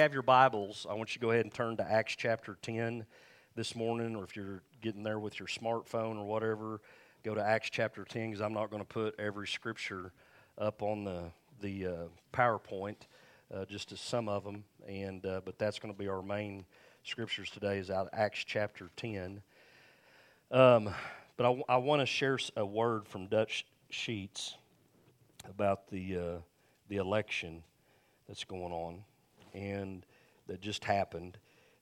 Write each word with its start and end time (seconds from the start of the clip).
have 0.00 0.12
your 0.12 0.22
Bibles, 0.22 0.86
I 0.88 0.94
want 0.94 1.10
you 1.10 1.14
to 1.14 1.26
go 1.26 1.32
ahead 1.32 1.44
and 1.44 1.52
turn 1.52 1.76
to 1.78 1.82
Acts 1.82 2.14
chapter 2.16 2.56
10 2.62 3.04
this 3.56 3.74
morning, 3.74 4.14
or 4.14 4.22
if 4.22 4.36
you're 4.36 4.62
getting 4.80 5.02
there 5.02 5.18
with 5.18 5.40
your 5.40 5.48
smartphone 5.48 6.16
or 6.16 6.24
whatever, 6.24 6.80
go 7.24 7.34
to 7.34 7.42
Acts 7.42 7.68
chapter 7.68 8.04
10 8.04 8.30
because 8.30 8.40
I'm 8.40 8.52
not 8.52 8.70
going 8.70 8.80
to 8.80 8.86
put 8.86 9.18
every 9.18 9.48
scripture 9.48 10.12
up 10.56 10.84
on 10.84 11.02
the, 11.02 11.32
the 11.60 11.86
uh, 11.86 11.94
PowerPoint, 12.32 12.94
uh, 13.52 13.64
just 13.64 13.90
as 13.90 14.00
some 14.00 14.28
of 14.28 14.44
them, 14.44 14.62
and, 14.86 15.26
uh, 15.26 15.40
but 15.44 15.58
that's 15.58 15.80
going 15.80 15.92
to 15.92 15.98
be 15.98 16.06
our 16.06 16.22
main 16.22 16.64
scriptures 17.02 17.50
today 17.50 17.78
is 17.78 17.90
out 17.90 18.08
Acts 18.12 18.44
chapter 18.46 18.90
10. 18.96 19.42
Um, 20.52 20.90
but 21.36 21.44
I, 21.44 21.74
I 21.74 21.76
want 21.78 22.02
to 22.02 22.06
share 22.06 22.38
a 22.56 22.64
word 22.64 23.08
from 23.08 23.26
Dutch 23.26 23.66
Sheets 23.90 24.54
about 25.48 25.88
the, 25.88 26.16
uh, 26.16 26.38
the 26.88 26.98
election 26.98 27.64
that's 28.28 28.44
going 28.44 28.72
on 28.72 29.02
and 29.54 30.04
that 30.46 30.60
just 30.60 30.84
happened, 30.84 31.38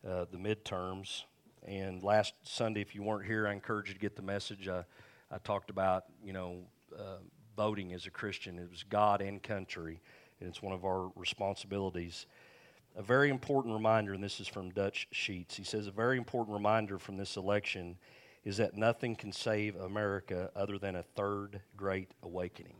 uh, 0.06 0.26
the 0.30 0.38
midterms. 0.38 1.22
And 1.66 2.02
last 2.02 2.34
Sunday, 2.42 2.80
if 2.80 2.94
you 2.94 3.02
weren't 3.02 3.26
here, 3.26 3.48
I 3.48 3.52
encourage 3.52 3.88
you 3.88 3.94
to 3.94 4.00
get 4.00 4.16
the 4.16 4.22
message. 4.22 4.68
I, 4.68 4.84
I 5.30 5.38
talked 5.38 5.70
about, 5.70 6.04
you 6.24 6.32
know, 6.32 6.58
uh, 6.96 7.18
voting 7.56 7.92
as 7.92 8.06
a 8.06 8.10
Christian. 8.10 8.58
It 8.58 8.70
was 8.70 8.82
God 8.82 9.20
and 9.20 9.42
country, 9.42 10.00
and 10.40 10.48
it's 10.48 10.62
one 10.62 10.72
of 10.72 10.84
our 10.84 11.10
responsibilities. 11.16 12.26
A 12.96 13.02
very 13.02 13.30
important 13.30 13.74
reminder, 13.74 14.14
and 14.14 14.22
this 14.22 14.40
is 14.40 14.48
from 14.48 14.70
Dutch 14.70 15.08
Sheets. 15.10 15.56
He 15.56 15.64
says, 15.64 15.86
A 15.86 15.90
very 15.90 16.16
important 16.16 16.54
reminder 16.54 16.98
from 16.98 17.16
this 17.16 17.36
election 17.36 17.96
is 18.44 18.56
that 18.58 18.76
nothing 18.76 19.16
can 19.16 19.32
save 19.32 19.76
America 19.76 20.50
other 20.54 20.78
than 20.78 20.96
a 20.96 21.02
third 21.02 21.60
great 21.76 22.12
awakening. 22.22 22.76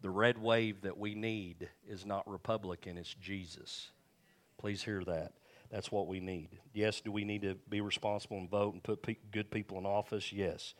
The 0.00 0.10
red 0.10 0.38
wave 0.38 0.82
that 0.82 0.96
we 0.96 1.14
need 1.14 1.68
is 1.88 2.06
not 2.06 2.28
Republican, 2.28 2.96
it's 2.96 3.14
Jesus. 3.14 3.90
Please 4.56 4.82
hear 4.82 5.02
that. 5.04 5.32
That's 5.70 5.92
what 5.92 6.06
we 6.06 6.20
need. 6.20 6.48
Yes, 6.72 7.00
do 7.00 7.12
we 7.12 7.24
need 7.24 7.42
to 7.42 7.56
be 7.68 7.80
responsible 7.80 8.38
and 8.38 8.50
vote 8.50 8.74
and 8.74 8.82
put 8.82 9.02
pe- 9.02 9.16
good 9.32 9.50
people 9.50 9.76
in 9.78 9.86
office? 9.86 10.32
Yes. 10.32 10.74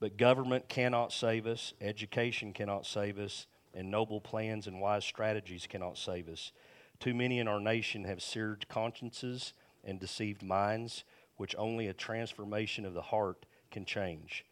But 0.00 0.16
government 0.16 0.68
cannot 0.68 1.12
save 1.12 1.46
us, 1.46 1.72
education 1.80 2.52
cannot 2.52 2.86
save 2.86 3.18
us, 3.18 3.46
and 3.74 3.90
noble 3.90 4.20
plans 4.20 4.66
and 4.66 4.80
wise 4.80 5.04
strategies 5.04 5.66
cannot 5.66 5.98
save 5.98 6.28
us. 6.28 6.52
Too 7.00 7.14
many 7.14 7.38
in 7.38 7.48
our 7.48 7.60
nation 7.60 8.04
have 8.04 8.22
seared 8.22 8.68
consciences 8.68 9.52
and 9.84 10.00
deceived 10.00 10.42
minds, 10.42 11.04
which 11.36 11.54
only 11.56 11.86
a 11.86 11.94
transformation 11.94 12.84
of 12.84 12.94
the 12.94 13.02
heart 13.02 13.46
can 13.70 13.84
change. 13.84 14.44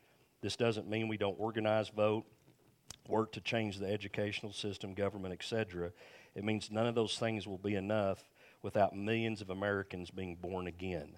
This 0.43 0.57
doesn't 0.57 0.89
mean 0.89 1.09
we 1.09 1.17
don't 1.17 1.41
organize, 1.41 1.89
vote, 1.89 2.25
work 3.09 3.33
to 3.33 3.41
change 3.41 3.79
the 3.79 3.87
educational 3.87 4.53
system, 4.53 4.95
government, 4.95 5.33
etc., 5.33 5.93
it 6.35 6.45
means 6.45 6.71
none 6.71 6.87
of 6.87 6.95
those 6.95 7.17
things 7.19 7.47
will 7.47 7.59
be 7.59 7.75
enough 7.75 8.23
without 8.63 8.95
millions 8.95 9.41
of 9.41 9.49
Americans 9.49 10.11
being 10.11 10.37
born 10.37 10.67
again. 10.67 11.17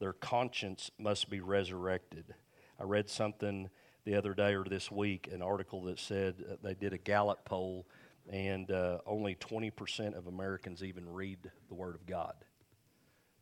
Their 0.00 0.12
conscience 0.12 0.90
must 0.98 1.30
be 1.30 1.40
resurrected. 1.40 2.34
I 2.80 2.84
read 2.84 3.08
something 3.08 3.70
the 4.04 4.16
other 4.16 4.34
day 4.34 4.54
or 4.54 4.64
this 4.64 4.90
week, 4.90 5.28
an 5.32 5.42
article 5.42 5.82
that 5.84 6.00
said 6.00 6.58
they 6.62 6.74
did 6.74 6.92
a 6.92 6.98
Gallup 6.98 7.44
poll, 7.44 7.86
and 8.28 8.70
uh, 8.70 8.98
only 9.06 9.34
20% 9.36 10.16
of 10.16 10.26
Americans 10.26 10.82
even 10.82 11.08
read 11.08 11.38
the 11.68 11.74
Word 11.74 11.94
of 11.94 12.06
God 12.06 12.34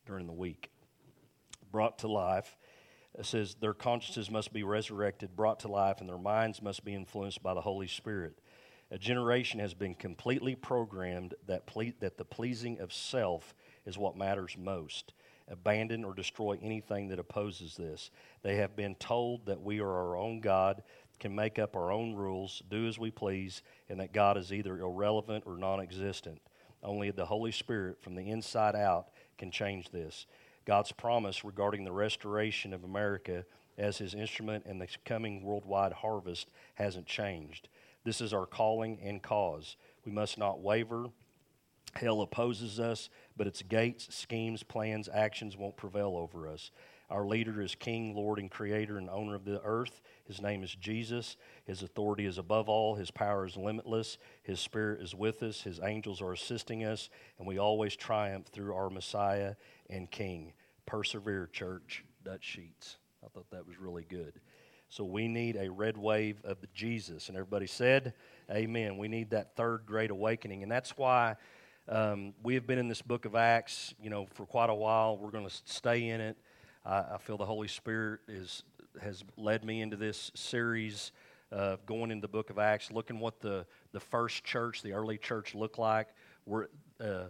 during 0.07 0.27
the 0.27 0.33
week. 0.33 0.71
Brought 1.71 1.99
to 2.01 2.09
life 2.09 2.57
says 3.23 3.55
their 3.55 3.75
consciences 3.75 4.31
must 4.31 4.53
be 4.53 4.63
resurrected, 4.63 5.37
brought 5.37 5.61
to 5.61 5.69
life, 5.69 6.01
and 6.01 6.09
their 6.09 6.19
minds 6.19 6.61
must 6.63 6.85
be 6.85 6.95
influenced 6.95 7.43
by 7.43 7.55
the 7.55 7.61
Holy 7.61 7.87
Spirit. 7.87 8.39
A 8.91 8.99
generation 8.99 9.59
has 9.61 9.75
been 9.75 9.95
completely 9.95 10.55
programmed 10.55 11.35
that, 11.47 11.67
ple- 11.67 11.93
that 12.01 12.19
the 12.19 12.25
pleasing 12.25 12.79
of 12.81 12.93
self 12.93 13.55
is 13.85 13.99
what 13.99 14.17
matters 14.17 14.57
most. 14.59 15.13
Abandon 15.49 16.05
or 16.05 16.15
destroy 16.15 16.59
anything 16.63 17.09
that 17.09 17.19
opposes 17.19 17.77
this. 17.77 18.11
They 18.43 18.57
have 18.57 18.77
been 18.77 18.95
told 18.97 19.47
that 19.47 19.61
we 19.61 19.81
are 19.81 19.91
our 19.91 20.17
own 20.17 20.41
God, 20.41 20.83
can 21.19 21.35
make 21.35 21.59
up 21.59 21.77
our 21.77 21.91
own 21.91 22.15
rules, 22.15 22.63
do 22.69 22.87
as 22.87 22.99
we 22.99 23.11
please, 23.11 23.63
and 23.89 24.01
that 24.01 24.13
God 24.13 24.37
is 24.37 24.53
either 24.53 24.79
irrelevant 24.79 25.45
or 25.47 25.57
non 25.57 25.81
existent. 25.81 26.41
Only 26.83 27.11
the 27.11 27.25
Holy 27.25 27.53
Spirit 27.53 28.01
from 28.03 28.15
the 28.15 28.29
inside 28.31 28.77
out 28.77 29.09
can 29.39 29.51
change 29.51 29.91
this. 29.91 30.27
God's 30.67 30.93
promise 30.93 31.45
regarding 31.45 31.85
the 31.85 31.93
restoration 31.93 32.75
of 32.75 32.85
America 32.85 33.45
as 33.79 33.99
his 33.99 34.15
instrument 34.15 34.67
in 34.67 34.79
the 34.79 34.89
coming 35.05 35.43
worldwide 35.43 35.93
harvest 35.93 36.49
hasn't 36.75 37.07
changed. 37.07 37.69
This 38.05 38.21
is 38.21 38.33
our 38.33 38.47
calling 38.47 38.99
and 39.03 39.23
cause. 39.23 39.77
We 40.05 40.13
must 40.13 40.39
not 40.39 40.61
waver. 40.61 41.07
Hell 41.95 42.21
opposes 42.21 42.79
us, 42.79 43.09
but 43.37 43.47
its 43.47 43.63
gates, 43.63 44.15
schemes, 44.15 44.63
plans, 44.63 45.09
actions 45.13 45.57
won't 45.57 45.77
prevail 45.77 46.17
over 46.17 46.49
us. 46.49 46.71
Our 47.09 47.27
leader 47.27 47.61
is 47.61 47.75
King, 47.75 48.15
Lord, 48.15 48.39
and 48.39 48.51
Creator 48.51 48.99
and 48.99 49.09
owner 49.09 49.35
of 49.35 49.45
the 49.45 49.61
earth. 49.63 50.01
His 50.25 50.43
name 50.43 50.65
is 50.65 50.75
Jesus. 50.75 51.37
His 51.65 51.83
authority 51.83 52.27
is 52.27 52.39
above 52.39 52.69
all. 52.69 52.97
His 52.97 53.11
power 53.11 53.47
is 53.47 53.57
limitless. 53.57 54.19
His 54.43 54.59
spirit 54.59 55.01
is 55.01 55.15
with 55.15 55.43
us. 55.43 55.63
His 55.63 55.81
angels 55.83 56.21
are 56.21 56.33
assisting 56.33 56.85
us, 56.85 57.09
and 57.39 57.47
we 57.47 57.59
always 57.59 57.95
triumph 57.95 58.47
through 58.47 58.75
our 58.75 58.91
Messiah 58.91 59.55
and 59.89 60.11
King. 60.11 60.53
Persevere, 60.85 61.49
church. 61.53 62.05
Dutch 62.27 62.45
Sheets. 62.45 62.97
I 63.25 63.29
thought 63.29 63.49
that 63.53 63.65
was 63.65 63.79
really 63.79 64.05
good. 64.09 64.41
So 64.89 65.05
we 65.05 65.29
need 65.29 65.57
a 65.57 65.71
red 65.71 65.97
wave 65.97 66.41
of 66.43 66.59
Jesus. 66.75 67.29
And 67.29 67.37
everybody 67.37 67.69
said, 67.69 68.15
Amen. 68.51 68.99
We 68.99 69.07
need 69.07 69.31
that 69.31 69.55
third 69.55 69.83
great 69.87 70.11
awakening. 70.11 70.65
And 70.65 70.71
that's 70.71 70.97
why 70.97 71.37
um, 71.89 72.35
we 72.43 72.55
have 72.55 72.67
been 72.67 72.79
in 72.79 72.89
this 72.89 73.03
book 73.03 73.25
of 73.25 73.37
Acts, 73.37 73.95
you 74.03 74.11
know, 74.11 74.27
for 74.35 74.45
quite 74.45 74.71
a 74.71 74.75
while. 74.75 75.17
We're 75.17 75.31
going 75.31 75.47
to 75.49 75.55
stay 75.67 76.09
in 76.09 76.21
it. 76.21 76.37
I, 76.87 77.05
I 77.15 77.19
feel 77.19 77.37
the 77.37 77.47
Holy 77.47 77.69
Spirit 77.69 78.21
is, 78.29 78.63
has 79.01 79.25
led 79.37 79.65
me 79.65 79.83
into 79.83 79.97
this 79.97 80.31
series 80.35 81.13
of 81.51 81.85
going 81.87 82.11
into 82.11 82.23
the 82.23 82.29
book 82.29 82.51
of 82.51 82.59
Acts, 82.59 82.91
looking 82.91 83.19
what 83.19 83.41
the, 83.41 83.67
the 83.93 84.01
first 84.01 84.45
church, 84.45 84.83
the 84.83 84.93
early 84.93 85.19
church, 85.19 85.55
looked 85.55 85.79
like. 85.79 86.09
We're, 86.45 86.67
uh, 87.01 87.27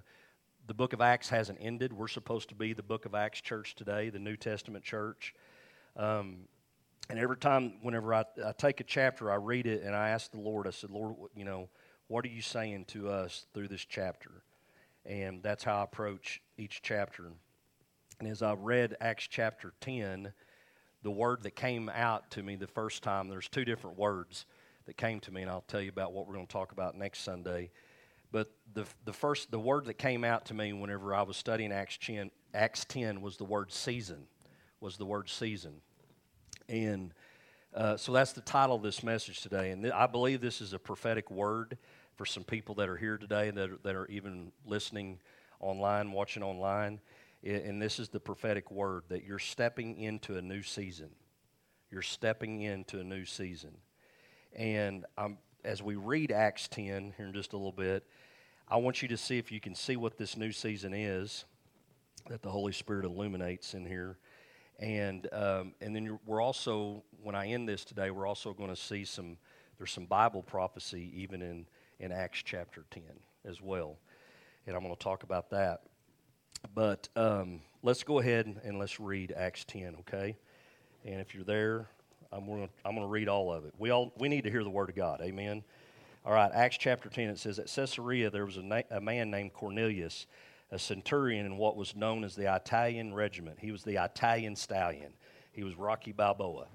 the 0.66 0.74
book 0.74 0.92
of 0.92 1.00
Acts 1.00 1.28
hasn't 1.28 1.58
ended. 1.60 1.92
We're 1.92 2.08
supposed 2.08 2.48
to 2.50 2.54
be 2.54 2.72
the 2.72 2.82
book 2.82 3.06
of 3.06 3.14
Acts 3.14 3.40
church 3.40 3.74
today, 3.74 4.10
the 4.10 4.18
New 4.18 4.36
Testament 4.36 4.84
church. 4.84 5.34
Um, 5.96 6.48
and 7.08 7.18
every 7.18 7.36
time, 7.36 7.74
whenever 7.82 8.12
I, 8.14 8.24
I 8.44 8.52
take 8.52 8.80
a 8.80 8.84
chapter, 8.84 9.30
I 9.30 9.36
read 9.36 9.66
it 9.66 9.82
and 9.82 9.94
I 9.94 10.10
ask 10.10 10.30
the 10.32 10.40
Lord, 10.40 10.66
I 10.66 10.70
said, 10.70 10.90
Lord, 10.90 11.14
you 11.36 11.44
know, 11.44 11.68
what 12.08 12.24
are 12.24 12.28
you 12.28 12.42
saying 12.42 12.86
to 12.86 13.08
us 13.10 13.46
through 13.54 13.68
this 13.68 13.84
chapter? 13.84 14.30
And 15.04 15.42
that's 15.42 15.62
how 15.62 15.80
I 15.80 15.84
approach 15.84 16.40
each 16.58 16.80
chapter. 16.82 17.30
And 18.18 18.28
as 18.28 18.40
I 18.40 18.54
read 18.54 18.96
Acts 19.00 19.26
chapter 19.28 19.74
10, 19.82 20.32
the 21.02 21.10
word 21.10 21.42
that 21.42 21.54
came 21.54 21.90
out 21.90 22.30
to 22.30 22.42
me 22.42 22.56
the 22.56 22.66
first 22.66 23.02
time, 23.02 23.28
there's 23.28 23.48
two 23.48 23.64
different 23.64 23.98
words 23.98 24.46
that 24.86 24.96
came 24.96 25.20
to 25.20 25.32
me, 25.32 25.42
and 25.42 25.50
I'll 25.50 25.64
tell 25.68 25.82
you 25.82 25.90
about 25.90 26.12
what 26.12 26.26
we're 26.26 26.34
going 26.34 26.46
to 26.46 26.52
talk 26.52 26.72
about 26.72 26.96
next 26.96 27.20
Sunday. 27.20 27.70
But 28.32 28.50
the, 28.72 28.86
the 29.04 29.12
first, 29.12 29.50
the 29.50 29.58
word 29.58 29.84
that 29.86 29.98
came 29.98 30.24
out 30.24 30.46
to 30.46 30.54
me 30.54 30.72
whenever 30.72 31.14
I 31.14 31.22
was 31.22 31.36
studying 31.36 31.72
Acts 31.72 31.98
10, 31.98 32.30
Acts 32.54 32.86
10 32.86 33.20
was 33.20 33.36
the 33.36 33.44
word 33.44 33.70
season, 33.70 34.26
was 34.80 34.96
the 34.96 35.04
word 35.04 35.28
season. 35.28 35.74
And 36.70 37.12
uh, 37.74 37.98
so 37.98 38.12
that's 38.12 38.32
the 38.32 38.40
title 38.40 38.76
of 38.76 38.82
this 38.82 39.02
message 39.02 39.42
today. 39.42 39.72
And 39.72 39.82
th- 39.82 39.94
I 39.94 40.06
believe 40.06 40.40
this 40.40 40.62
is 40.62 40.72
a 40.72 40.78
prophetic 40.78 41.30
word 41.30 41.76
for 42.16 42.24
some 42.24 42.44
people 42.44 42.74
that 42.76 42.88
are 42.88 42.96
here 42.96 43.18
today 43.18 43.50
that 43.50 43.70
are, 43.70 43.78
that 43.82 43.94
are 43.94 44.06
even 44.06 44.52
listening 44.64 45.18
online, 45.60 46.12
watching 46.12 46.42
online. 46.42 47.00
And 47.46 47.80
this 47.80 48.00
is 48.00 48.08
the 48.08 48.18
prophetic 48.18 48.72
word 48.72 49.04
that 49.08 49.24
you're 49.24 49.38
stepping 49.38 50.00
into 50.00 50.36
a 50.36 50.42
new 50.42 50.62
season. 50.62 51.10
You're 51.92 52.02
stepping 52.02 52.62
into 52.62 52.98
a 52.98 53.04
new 53.04 53.24
season. 53.24 53.76
And 54.56 55.04
I'm, 55.16 55.38
as 55.64 55.80
we 55.80 55.94
read 55.94 56.32
Acts 56.32 56.66
10 56.66 57.14
here 57.16 57.26
in 57.26 57.32
just 57.32 57.52
a 57.52 57.56
little 57.56 57.70
bit, 57.70 58.04
I 58.66 58.78
want 58.78 59.00
you 59.00 59.06
to 59.08 59.16
see 59.16 59.38
if 59.38 59.52
you 59.52 59.60
can 59.60 59.76
see 59.76 59.96
what 59.96 60.18
this 60.18 60.36
new 60.36 60.50
season 60.50 60.92
is 60.92 61.44
that 62.28 62.42
the 62.42 62.50
Holy 62.50 62.72
Spirit 62.72 63.04
illuminates 63.04 63.74
in 63.74 63.86
here. 63.86 64.18
And, 64.80 65.28
um, 65.32 65.72
and 65.80 65.94
then 65.94 66.18
we're 66.26 66.42
also, 66.42 67.04
when 67.22 67.36
I 67.36 67.46
end 67.46 67.68
this 67.68 67.84
today, 67.84 68.10
we're 68.10 68.26
also 68.26 68.54
going 68.54 68.70
to 68.70 68.76
see 68.76 69.04
some, 69.04 69.36
there's 69.78 69.92
some 69.92 70.06
Bible 70.06 70.42
prophecy 70.42 71.12
even 71.14 71.42
in, 71.42 71.66
in 72.00 72.10
Acts 72.10 72.42
chapter 72.44 72.84
10 72.90 73.02
as 73.44 73.62
well. 73.62 73.98
And 74.66 74.74
I'm 74.74 74.82
going 74.82 74.96
to 74.96 75.00
talk 75.00 75.22
about 75.22 75.50
that. 75.50 75.82
But 76.74 77.08
um, 77.16 77.60
let's 77.82 78.02
go 78.02 78.18
ahead 78.18 78.60
and 78.64 78.78
let's 78.78 79.00
read 79.00 79.32
Acts 79.36 79.64
10, 79.64 79.96
okay? 80.00 80.36
And 81.04 81.20
if 81.20 81.34
you're 81.34 81.44
there, 81.44 81.88
I'm 82.32 82.46
going 82.46 82.66
to 82.66 82.72
I'm 82.84 82.94
going 82.94 83.06
to 83.06 83.10
read 83.10 83.28
all 83.28 83.52
of 83.52 83.64
it. 83.64 83.72
We 83.78 83.90
all 83.90 84.12
we 84.18 84.28
need 84.28 84.44
to 84.44 84.50
hear 84.50 84.64
the 84.64 84.70
word 84.70 84.88
of 84.88 84.96
God. 84.96 85.20
Amen. 85.22 85.62
All 86.24 86.32
right, 86.32 86.50
Acts 86.52 86.76
chapter 86.76 87.08
10, 87.08 87.28
it 87.28 87.38
says, 87.38 87.60
At 87.60 87.72
Caesarea 87.72 88.30
there 88.30 88.44
was 88.44 88.56
a, 88.56 88.62
na- 88.62 88.82
a 88.90 89.00
man 89.00 89.30
named 89.30 89.52
Cornelius, 89.52 90.26
a 90.72 90.78
centurion 90.78 91.46
in 91.46 91.56
what 91.56 91.76
was 91.76 91.94
known 91.94 92.24
as 92.24 92.34
the 92.34 92.52
Italian 92.52 93.14
regiment. 93.14 93.58
He 93.60 93.70
was 93.70 93.84
the 93.84 94.02
Italian 94.04 94.56
stallion. 94.56 95.12
He 95.52 95.62
was 95.62 95.76
Rocky 95.76 96.10
Balboa. 96.10 96.66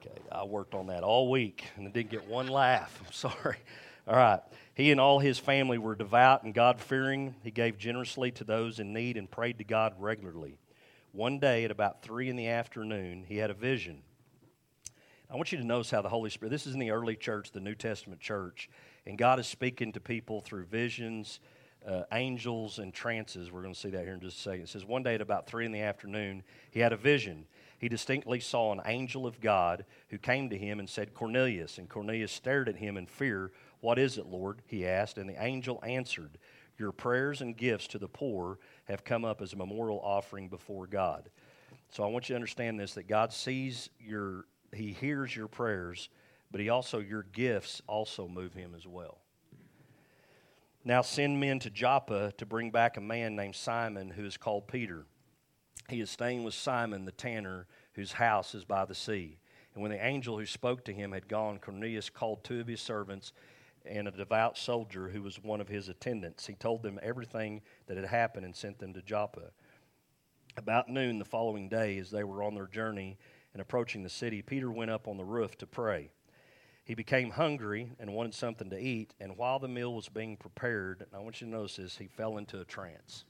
Okay, 0.00 0.18
I 0.32 0.44
worked 0.44 0.74
on 0.74 0.86
that 0.86 1.02
all 1.02 1.30
week 1.30 1.64
and 1.76 1.86
I 1.86 1.90
didn't 1.90 2.10
get 2.10 2.26
one 2.26 2.48
laugh. 2.48 2.98
I'm 3.06 3.12
sorry. 3.12 3.58
All 4.06 4.16
right. 4.16 4.40
He 4.74 4.90
and 4.90 5.00
all 5.00 5.18
his 5.18 5.38
family 5.38 5.78
were 5.78 5.94
devout 5.94 6.42
and 6.42 6.54
God 6.54 6.80
fearing. 6.80 7.34
He 7.42 7.50
gave 7.50 7.78
generously 7.78 8.30
to 8.32 8.44
those 8.44 8.80
in 8.80 8.92
need 8.92 9.16
and 9.16 9.30
prayed 9.30 9.58
to 9.58 9.64
God 9.64 9.94
regularly. 9.98 10.58
One 11.12 11.38
day 11.38 11.64
at 11.64 11.70
about 11.70 12.02
3 12.02 12.28
in 12.30 12.36
the 12.36 12.48
afternoon, 12.48 13.24
he 13.28 13.36
had 13.36 13.50
a 13.50 13.54
vision. 13.54 14.02
I 15.30 15.36
want 15.36 15.52
you 15.52 15.58
to 15.58 15.64
notice 15.64 15.90
how 15.90 16.02
the 16.02 16.08
Holy 16.08 16.30
Spirit, 16.30 16.50
this 16.50 16.66
is 16.66 16.74
in 16.74 16.80
the 16.80 16.90
early 16.90 17.16
church, 17.16 17.52
the 17.52 17.60
New 17.60 17.74
Testament 17.74 18.20
church, 18.20 18.68
and 19.06 19.16
God 19.16 19.38
is 19.38 19.46
speaking 19.46 19.92
to 19.92 20.00
people 20.00 20.40
through 20.40 20.64
visions, 20.64 21.40
uh, 21.86 22.02
angels, 22.12 22.78
and 22.78 22.92
trances. 22.94 23.50
We're 23.50 23.62
going 23.62 23.74
to 23.74 23.80
see 23.80 23.90
that 23.90 24.04
here 24.04 24.14
in 24.14 24.20
just 24.20 24.38
a 24.38 24.40
second. 24.40 24.62
It 24.62 24.68
says, 24.68 24.84
One 24.84 25.02
day 25.02 25.14
at 25.14 25.20
about 25.20 25.46
3 25.46 25.66
in 25.66 25.72
the 25.72 25.80
afternoon, 25.80 26.42
he 26.70 26.80
had 26.80 26.92
a 26.92 26.96
vision. 26.96 27.46
He 27.78 27.88
distinctly 27.88 28.40
saw 28.40 28.72
an 28.72 28.80
angel 28.86 29.26
of 29.26 29.40
God 29.40 29.84
who 30.08 30.18
came 30.18 30.50
to 30.50 30.56
him 30.56 30.78
and 30.78 30.88
said, 30.88 31.14
Cornelius. 31.14 31.78
And 31.78 31.88
Cornelius 31.88 32.30
stared 32.30 32.68
at 32.68 32.76
him 32.76 32.96
in 32.96 33.06
fear. 33.06 33.50
What 33.82 33.98
is 33.98 34.16
it, 34.16 34.26
Lord? 34.26 34.62
he 34.64 34.86
asked. 34.86 35.18
And 35.18 35.28
the 35.28 35.42
angel 35.42 35.82
answered, 35.84 36.38
Your 36.78 36.92
prayers 36.92 37.40
and 37.40 37.56
gifts 37.56 37.88
to 37.88 37.98
the 37.98 38.08
poor 38.08 38.60
have 38.84 39.04
come 39.04 39.24
up 39.24 39.42
as 39.42 39.52
a 39.52 39.56
memorial 39.56 40.00
offering 40.02 40.48
before 40.48 40.86
God. 40.86 41.28
So 41.90 42.04
I 42.04 42.06
want 42.06 42.28
you 42.28 42.34
to 42.34 42.36
understand 42.36 42.78
this 42.78 42.94
that 42.94 43.08
God 43.08 43.32
sees 43.32 43.90
your, 43.98 44.46
He 44.72 44.92
hears 44.92 45.34
your 45.34 45.48
prayers, 45.48 46.08
but 46.52 46.60
He 46.60 46.68
also, 46.68 47.00
your 47.00 47.24
gifts 47.24 47.82
also 47.88 48.28
move 48.28 48.54
Him 48.54 48.72
as 48.76 48.86
well. 48.86 49.18
Now 50.84 51.02
send 51.02 51.40
men 51.40 51.58
to 51.58 51.70
Joppa 51.70 52.32
to 52.38 52.46
bring 52.46 52.70
back 52.70 52.96
a 52.96 53.00
man 53.00 53.34
named 53.34 53.56
Simon 53.56 54.10
who 54.10 54.24
is 54.24 54.36
called 54.36 54.68
Peter. 54.68 55.06
He 55.88 56.00
is 56.00 56.08
staying 56.08 56.44
with 56.44 56.54
Simon 56.54 57.04
the 57.04 57.10
tanner, 57.10 57.66
whose 57.94 58.12
house 58.12 58.54
is 58.54 58.64
by 58.64 58.84
the 58.84 58.94
sea. 58.94 59.38
And 59.74 59.82
when 59.82 59.90
the 59.90 60.04
angel 60.04 60.38
who 60.38 60.46
spoke 60.46 60.84
to 60.84 60.92
him 60.92 61.12
had 61.12 61.26
gone, 61.26 61.58
Cornelius 61.58 62.10
called 62.10 62.44
two 62.44 62.60
of 62.60 62.68
his 62.68 62.80
servants 62.80 63.32
and 63.84 64.08
a 64.08 64.12
devout 64.12 64.56
soldier 64.56 65.08
who 65.08 65.22
was 65.22 65.42
one 65.42 65.60
of 65.60 65.68
his 65.68 65.88
attendants. 65.88 66.46
He 66.46 66.54
told 66.54 66.82
them 66.82 66.98
everything 67.02 67.62
that 67.86 67.96
had 67.96 68.06
happened 68.06 68.44
and 68.44 68.54
sent 68.54 68.78
them 68.78 68.94
to 68.94 69.02
Joppa. 69.02 69.50
About 70.56 70.88
noon 70.88 71.18
the 71.18 71.24
following 71.24 71.68
day, 71.68 71.98
as 71.98 72.10
they 72.10 72.24
were 72.24 72.42
on 72.42 72.54
their 72.54 72.66
journey 72.66 73.18
and 73.52 73.60
approaching 73.60 74.02
the 74.02 74.08
city, 74.08 74.42
Peter 74.42 74.70
went 74.70 74.90
up 74.90 75.08
on 75.08 75.16
the 75.16 75.24
roof 75.24 75.56
to 75.58 75.66
pray. 75.66 76.10
He 76.84 76.94
became 76.94 77.30
hungry 77.30 77.92
and 78.00 78.12
wanted 78.12 78.34
something 78.34 78.68
to 78.70 78.78
eat, 78.78 79.14
and 79.20 79.36
while 79.36 79.58
the 79.58 79.68
meal 79.68 79.94
was 79.94 80.08
being 80.08 80.36
prepared, 80.36 81.06
I 81.14 81.20
want 81.20 81.40
you 81.40 81.46
to 81.46 81.52
notice 81.52 81.76
this, 81.76 81.96
he 81.96 82.08
fell 82.08 82.38
into 82.38 82.60
a 82.60 82.64
trance. 82.64 83.24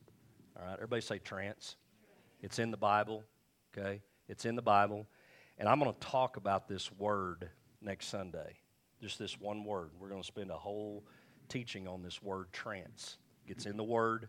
All 0.58 0.64
right, 0.64 0.74
everybody 0.74 1.02
say 1.02 1.18
trance. 1.18 1.76
It's 2.40 2.58
in 2.58 2.70
the 2.70 2.76
Bible, 2.76 3.24
okay? 3.76 4.00
It's 4.28 4.44
in 4.44 4.56
the 4.56 4.62
Bible. 4.62 5.06
And 5.58 5.68
I'm 5.68 5.78
going 5.78 5.92
to 5.92 6.00
talk 6.00 6.36
about 6.38 6.66
this 6.66 6.90
word 6.92 7.50
next 7.80 8.06
Sunday. 8.08 8.56
Just 9.02 9.18
this 9.18 9.40
one 9.40 9.64
word. 9.64 9.90
We're 9.98 10.10
going 10.10 10.20
to 10.20 10.26
spend 10.26 10.52
a 10.52 10.56
whole 10.56 11.02
teaching 11.48 11.88
on 11.88 12.04
this 12.04 12.22
word 12.22 12.52
trance. 12.52 13.18
Gets 13.48 13.66
in 13.66 13.76
the 13.76 13.82
Word. 13.82 14.28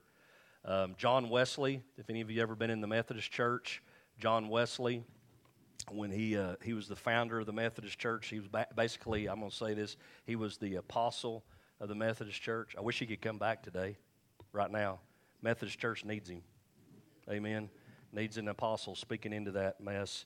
Um, 0.66 0.96
John 0.98 1.30
Wesley, 1.30 1.84
if 1.96 2.10
any 2.10 2.22
of 2.22 2.32
you 2.32 2.42
ever 2.42 2.56
been 2.56 2.72
in 2.72 2.82
the 2.82 2.88
Methodist 2.88 3.32
Church, 3.32 3.84
John 4.18 4.50
Wesley, 4.50 5.04
when 5.92 6.10
he 6.10 6.36
uh, 6.36 6.56
he 6.64 6.74
was 6.74 6.88
the 6.88 6.96
founder 6.96 7.40
of 7.40 7.46
the 7.46 7.54
Methodist 7.54 8.00
Church, 8.00 8.30
he 8.30 8.40
was 8.40 8.48
ba- 8.48 8.66
basically 8.76 9.28
I'm 9.28 9.38
going 9.42 9.52
to 9.52 9.56
say 9.56 9.76
this. 9.76 9.96
He 10.26 10.36
was 10.36 10.58
the 10.58 10.78
apostle 10.78 11.44
of 11.80 11.88
the 11.88 11.96
Methodist 11.96 12.42
Church. 12.42 12.74
I 12.76 12.82
wish 12.82 12.98
he 12.98 13.06
could 13.06 13.22
come 13.22 13.38
back 13.38 13.62
today, 13.62 13.98
right 14.54 14.72
now. 14.72 15.02
Methodist 15.44 15.78
Church 15.78 16.04
needs 16.04 16.30
him. 16.30 16.42
Amen. 17.30 17.70
Needs 18.12 18.40
an 18.40 18.48
apostle 18.48 18.96
speaking 18.96 19.34
into 19.34 19.52
that 19.52 19.80
mess. 19.80 20.26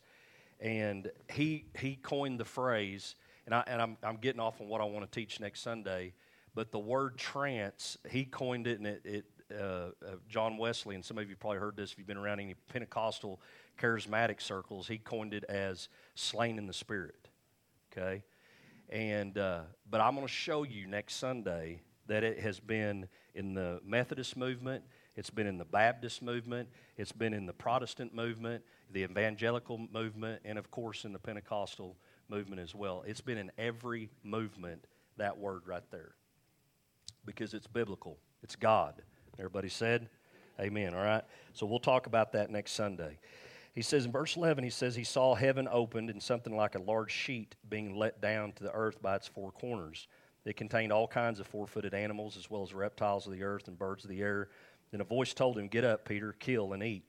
And 0.61 1.11
he 1.33 1.65
he 1.77 1.97
coined 1.97 2.39
the 2.39 2.45
phrase 2.45 3.15
and, 3.47 3.55
I, 3.55 3.63
and 3.65 3.81
I'm, 3.81 3.97
I'm 4.03 4.17
getting 4.17 4.41
off 4.41 4.59
on 4.61 4.67
what 4.67 4.81
I 4.81 4.83
want 4.83 5.09
to 5.09 5.19
teach 5.19 5.39
next 5.39 5.61
Sunday, 5.61 6.13
but 6.53 6.71
the 6.71 6.79
word 6.79 7.17
trance, 7.17 7.97
he 8.09 8.25
coined 8.25 8.67
it, 8.67 8.77
and 8.77 8.85
it, 8.85 9.01
it 9.05 9.25
uh, 9.57 9.63
uh, 9.63 9.91
John 10.27 10.57
Wesley, 10.57 10.95
and 10.95 11.03
some 11.03 11.17
of 11.17 11.29
you 11.29 11.37
probably 11.37 11.59
heard 11.59 11.77
this 11.77 11.93
if 11.93 11.97
you've 11.97 12.07
been 12.07 12.17
around 12.17 12.41
any 12.41 12.55
Pentecostal 12.67 13.39
charismatic 13.79 14.41
circles, 14.41 14.87
he 14.87 14.97
coined 14.97 15.33
it 15.33 15.45
as 15.45 15.87
slain 16.15 16.57
in 16.57 16.67
the 16.67 16.73
spirit. 16.73 17.29
Okay? 17.91 18.23
And, 18.89 19.37
uh, 19.37 19.61
but 19.89 20.01
I'm 20.01 20.15
going 20.15 20.27
to 20.27 20.33
show 20.33 20.63
you 20.63 20.85
next 20.85 21.15
Sunday 21.15 21.79
that 22.07 22.25
it 22.25 22.39
has 22.39 22.59
been 22.59 23.07
in 23.33 23.53
the 23.53 23.79
Methodist 23.85 24.35
movement, 24.35 24.83
it's 25.15 25.29
been 25.29 25.47
in 25.47 25.57
the 25.57 25.65
Baptist 25.65 26.21
movement, 26.21 26.67
it's 26.97 27.13
been 27.13 27.33
in 27.33 27.45
the 27.45 27.53
Protestant 27.53 28.13
movement, 28.13 28.61
the 28.91 29.03
evangelical 29.03 29.87
movement, 29.93 30.41
and 30.43 30.57
of 30.57 30.69
course 30.69 31.05
in 31.05 31.13
the 31.13 31.19
Pentecostal 31.19 31.95
movement 32.29 32.61
as 32.61 32.75
well. 32.75 33.03
It's 33.05 33.21
been 33.21 33.37
in 33.37 33.51
every 33.57 34.09
movement, 34.23 34.85
that 35.17 35.37
word 35.37 35.61
right 35.65 35.83
there, 35.91 36.15
because 37.25 37.53
it's 37.53 37.67
biblical, 37.67 38.17
it's 38.43 38.55
God. 38.55 39.01
Everybody 39.37 39.69
said? 39.69 40.09
Amen. 40.59 40.95
All 40.95 41.03
right? 41.03 41.23
So 41.53 41.65
we'll 41.65 41.79
talk 41.79 42.07
about 42.07 42.31
that 42.31 42.49
next 42.49 42.71
Sunday. 42.71 43.19
He 43.73 43.83
says 43.83 44.05
in 44.05 44.11
verse 44.11 44.35
11, 44.35 44.63
he 44.63 44.71
says, 44.71 44.95
He 44.95 45.03
saw 45.03 45.35
heaven 45.35 45.67
opened 45.71 46.09
and 46.09 46.21
something 46.21 46.55
like 46.55 46.73
a 46.73 46.81
large 46.81 47.11
sheet 47.11 47.55
being 47.69 47.95
let 47.95 48.19
down 48.21 48.53
to 48.53 48.63
the 48.63 48.73
earth 48.73 48.99
by 49.01 49.15
its 49.15 49.27
four 49.27 49.51
corners. 49.51 50.07
It 50.45 50.57
contained 50.57 50.91
all 50.91 51.07
kinds 51.07 51.39
of 51.39 51.45
four 51.45 51.67
footed 51.67 51.93
animals, 51.93 52.37
as 52.37 52.49
well 52.49 52.63
as 52.63 52.73
reptiles 52.73 53.27
of 53.27 53.33
the 53.33 53.43
earth 53.43 53.67
and 53.67 53.77
birds 53.77 54.03
of 54.03 54.09
the 54.09 54.21
air. 54.21 54.49
Then 54.91 55.01
a 55.01 55.03
voice 55.03 55.33
told 55.33 55.59
him, 55.59 55.67
Get 55.67 55.83
up, 55.83 56.05
Peter, 56.07 56.33
kill 56.33 56.73
and 56.73 56.81
eat. 56.81 57.03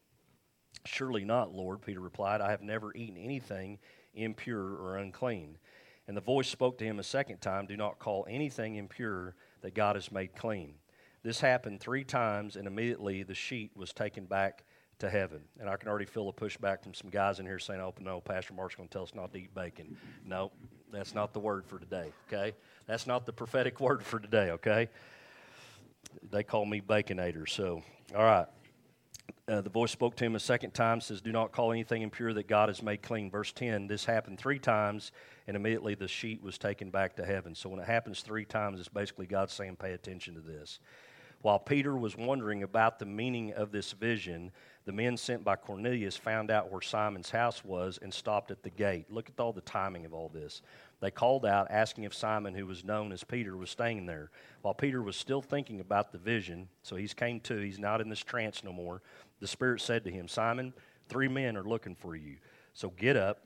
Surely 0.84 1.24
not, 1.24 1.54
Lord, 1.54 1.80
Peter 1.80 2.00
replied. 2.00 2.40
I 2.40 2.50
have 2.50 2.62
never 2.62 2.94
eaten 2.94 3.16
anything 3.16 3.78
impure 4.18 4.76
or 4.76 4.96
unclean. 4.96 5.58
And 6.06 6.16
the 6.16 6.22
voice 6.22 6.48
spoke 6.48 6.78
to 6.78 6.84
him 6.84 6.98
a 6.98 7.04
second 7.04 7.40
time 7.40 7.66
Do 7.66 7.76
not 7.76 7.98
call 7.98 8.26
anything 8.28 8.76
impure 8.76 9.34
that 9.62 9.74
God 9.74 9.96
has 9.96 10.10
made 10.10 10.34
clean. 10.34 10.74
This 11.22 11.40
happened 11.40 11.80
three 11.80 12.04
times, 12.04 12.56
and 12.56 12.66
immediately 12.66 13.22
the 13.22 13.34
sheet 13.34 13.72
was 13.74 13.92
taken 13.92 14.24
back 14.24 14.64
to 15.00 15.10
heaven. 15.10 15.40
And 15.60 15.68
I 15.68 15.76
can 15.76 15.88
already 15.88 16.06
feel 16.06 16.28
a 16.28 16.32
pushback 16.32 16.82
from 16.82 16.94
some 16.94 17.10
guys 17.10 17.38
in 17.38 17.46
here 17.46 17.58
saying, 17.58 17.80
Oh, 17.80 17.94
no, 18.00 18.20
Pastor 18.20 18.54
Mark's 18.54 18.74
going 18.74 18.88
to 18.88 18.92
tell 18.92 19.02
us 19.02 19.14
not 19.14 19.32
to 19.32 19.38
eat 19.38 19.54
bacon. 19.54 19.96
No, 20.24 20.50
that's 20.92 21.14
not 21.14 21.32
the 21.32 21.40
word 21.40 21.66
for 21.66 21.78
today, 21.78 22.12
okay? 22.26 22.54
That's 22.86 23.06
not 23.06 23.26
the 23.26 23.32
prophetic 23.32 23.80
word 23.80 24.02
for 24.02 24.18
today, 24.18 24.50
okay? 24.52 24.88
They 26.30 26.42
call 26.42 26.64
me 26.64 26.80
Baconator, 26.80 27.48
so, 27.48 27.82
all 28.16 28.22
right. 28.22 28.46
Uh, 29.48 29.62
the 29.62 29.70
voice 29.70 29.90
spoke 29.90 30.14
to 30.14 30.26
him 30.26 30.36
a 30.36 30.40
second 30.40 30.72
time, 30.72 31.00
says, 31.00 31.22
Do 31.22 31.32
not 31.32 31.52
call 31.52 31.72
anything 31.72 32.02
impure 32.02 32.34
that 32.34 32.48
God 32.48 32.68
has 32.68 32.82
made 32.82 33.00
clean. 33.00 33.30
Verse 33.30 33.50
10, 33.50 33.86
this 33.86 34.04
happened 34.04 34.38
three 34.38 34.58
times, 34.58 35.10
and 35.46 35.56
immediately 35.56 35.94
the 35.94 36.06
sheet 36.06 36.42
was 36.42 36.58
taken 36.58 36.90
back 36.90 37.16
to 37.16 37.24
heaven. 37.24 37.54
So 37.54 37.70
when 37.70 37.80
it 37.80 37.86
happens 37.86 38.20
three 38.20 38.44
times, 38.44 38.78
it's 38.78 38.90
basically 38.90 39.26
God 39.26 39.48
saying, 39.48 39.76
Pay 39.76 39.92
attention 39.92 40.34
to 40.34 40.42
this. 40.42 40.80
While 41.40 41.60
Peter 41.60 41.96
was 41.96 42.14
wondering 42.14 42.62
about 42.62 42.98
the 42.98 43.06
meaning 43.06 43.54
of 43.54 43.72
this 43.72 43.92
vision, 43.92 44.52
the 44.88 44.92
men 44.94 45.18
sent 45.18 45.44
by 45.44 45.54
Cornelius 45.54 46.16
found 46.16 46.50
out 46.50 46.72
where 46.72 46.80
Simon's 46.80 47.28
house 47.28 47.62
was 47.62 47.98
and 48.00 48.12
stopped 48.12 48.50
at 48.50 48.62
the 48.62 48.70
gate. 48.70 49.12
Look 49.12 49.28
at 49.28 49.38
all 49.38 49.52
the 49.52 49.60
timing 49.60 50.06
of 50.06 50.14
all 50.14 50.30
this. 50.30 50.62
They 51.00 51.10
called 51.10 51.44
out, 51.44 51.66
asking 51.68 52.04
if 52.04 52.14
Simon, 52.14 52.54
who 52.54 52.64
was 52.64 52.84
known 52.84 53.12
as 53.12 53.22
Peter, 53.22 53.54
was 53.54 53.68
staying 53.68 54.06
there. 54.06 54.30
While 54.62 54.72
Peter 54.72 55.02
was 55.02 55.14
still 55.14 55.42
thinking 55.42 55.80
about 55.80 56.10
the 56.10 56.16
vision, 56.16 56.70
so 56.82 56.96
he's 56.96 57.12
came 57.12 57.38
to, 57.40 57.58
he's 57.58 57.78
not 57.78 58.00
in 58.00 58.08
this 58.08 58.24
trance 58.24 58.64
no 58.64 58.72
more. 58.72 59.02
The 59.40 59.46
Spirit 59.46 59.82
said 59.82 60.04
to 60.04 60.10
him, 60.10 60.26
Simon, 60.26 60.72
three 61.10 61.28
men 61.28 61.58
are 61.58 61.64
looking 61.64 61.94
for 61.94 62.16
you. 62.16 62.36
So 62.72 62.88
get 62.88 63.14
up 63.14 63.40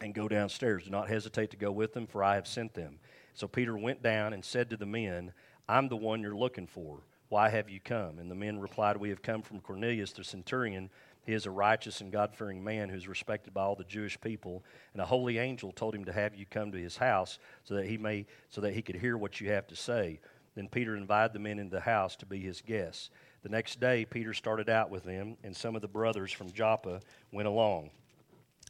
and 0.00 0.14
go 0.14 0.26
downstairs. 0.26 0.84
Do 0.84 0.90
not 0.90 1.06
hesitate 1.06 1.50
to 1.50 1.58
go 1.58 1.70
with 1.70 1.92
them, 1.92 2.06
for 2.06 2.24
I 2.24 2.36
have 2.36 2.48
sent 2.48 2.72
them. 2.72 2.98
So 3.34 3.46
Peter 3.46 3.76
went 3.76 4.02
down 4.02 4.32
and 4.32 4.42
said 4.42 4.70
to 4.70 4.78
the 4.78 4.86
men, 4.86 5.34
I'm 5.68 5.88
the 5.88 5.98
one 5.98 6.22
you're 6.22 6.34
looking 6.34 6.66
for. 6.66 7.00
Why 7.32 7.48
have 7.48 7.70
you 7.70 7.80
come? 7.80 8.18
And 8.18 8.30
the 8.30 8.34
men 8.34 8.60
replied, 8.60 8.98
We 8.98 9.08
have 9.08 9.22
come 9.22 9.40
from 9.40 9.60
Cornelius 9.60 10.12
the 10.12 10.22
centurion. 10.22 10.90
He 11.24 11.32
is 11.32 11.46
a 11.46 11.50
righteous 11.50 12.02
and 12.02 12.12
God 12.12 12.34
fearing 12.34 12.62
man 12.62 12.90
who 12.90 12.94
is 12.94 13.08
respected 13.08 13.54
by 13.54 13.62
all 13.62 13.74
the 13.74 13.84
Jewish 13.84 14.20
people. 14.20 14.62
And 14.92 15.00
a 15.00 15.06
holy 15.06 15.38
angel 15.38 15.72
told 15.72 15.94
him 15.94 16.04
to 16.04 16.12
have 16.12 16.34
you 16.34 16.44
come 16.44 16.70
to 16.72 16.78
his 16.78 16.98
house 16.98 17.38
so 17.64 17.72
that 17.72 17.86
he 17.86 17.96
may 17.96 18.26
so 18.50 18.60
that 18.60 18.74
he 18.74 18.82
could 18.82 18.96
hear 18.96 19.16
what 19.16 19.40
you 19.40 19.48
have 19.48 19.66
to 19.68 19.74
say. 19.74 20.20
Then 20.54 20.68
Peter 20.68 20.94
invited 20.94 21.32
the 21.32 21.38
men 21.38 21.58
into 21.58 21.74
the 21.74 21.80
house 21.80 22.16
to 22.16 22.26
be 22.26 22.38
his 22.38 22.60
guests. 22.60 23.08
The 23.42 23.48
next 23.48 23.80
day, 23.80 24.04
Peter 24.04 24.34
started 24.34 24.68
out 24.68 24.90
with 24.90 25.04
them, 25.04 25.38
and 25.42 25.56
some 25.56 25.74
of 25.74 25.80
the 25.80 25.88
brothers 25.88 26.32
from 26.32 26.52
Joppa 26.52 27.00
went 27.32 27.48
along. 27.48 27.92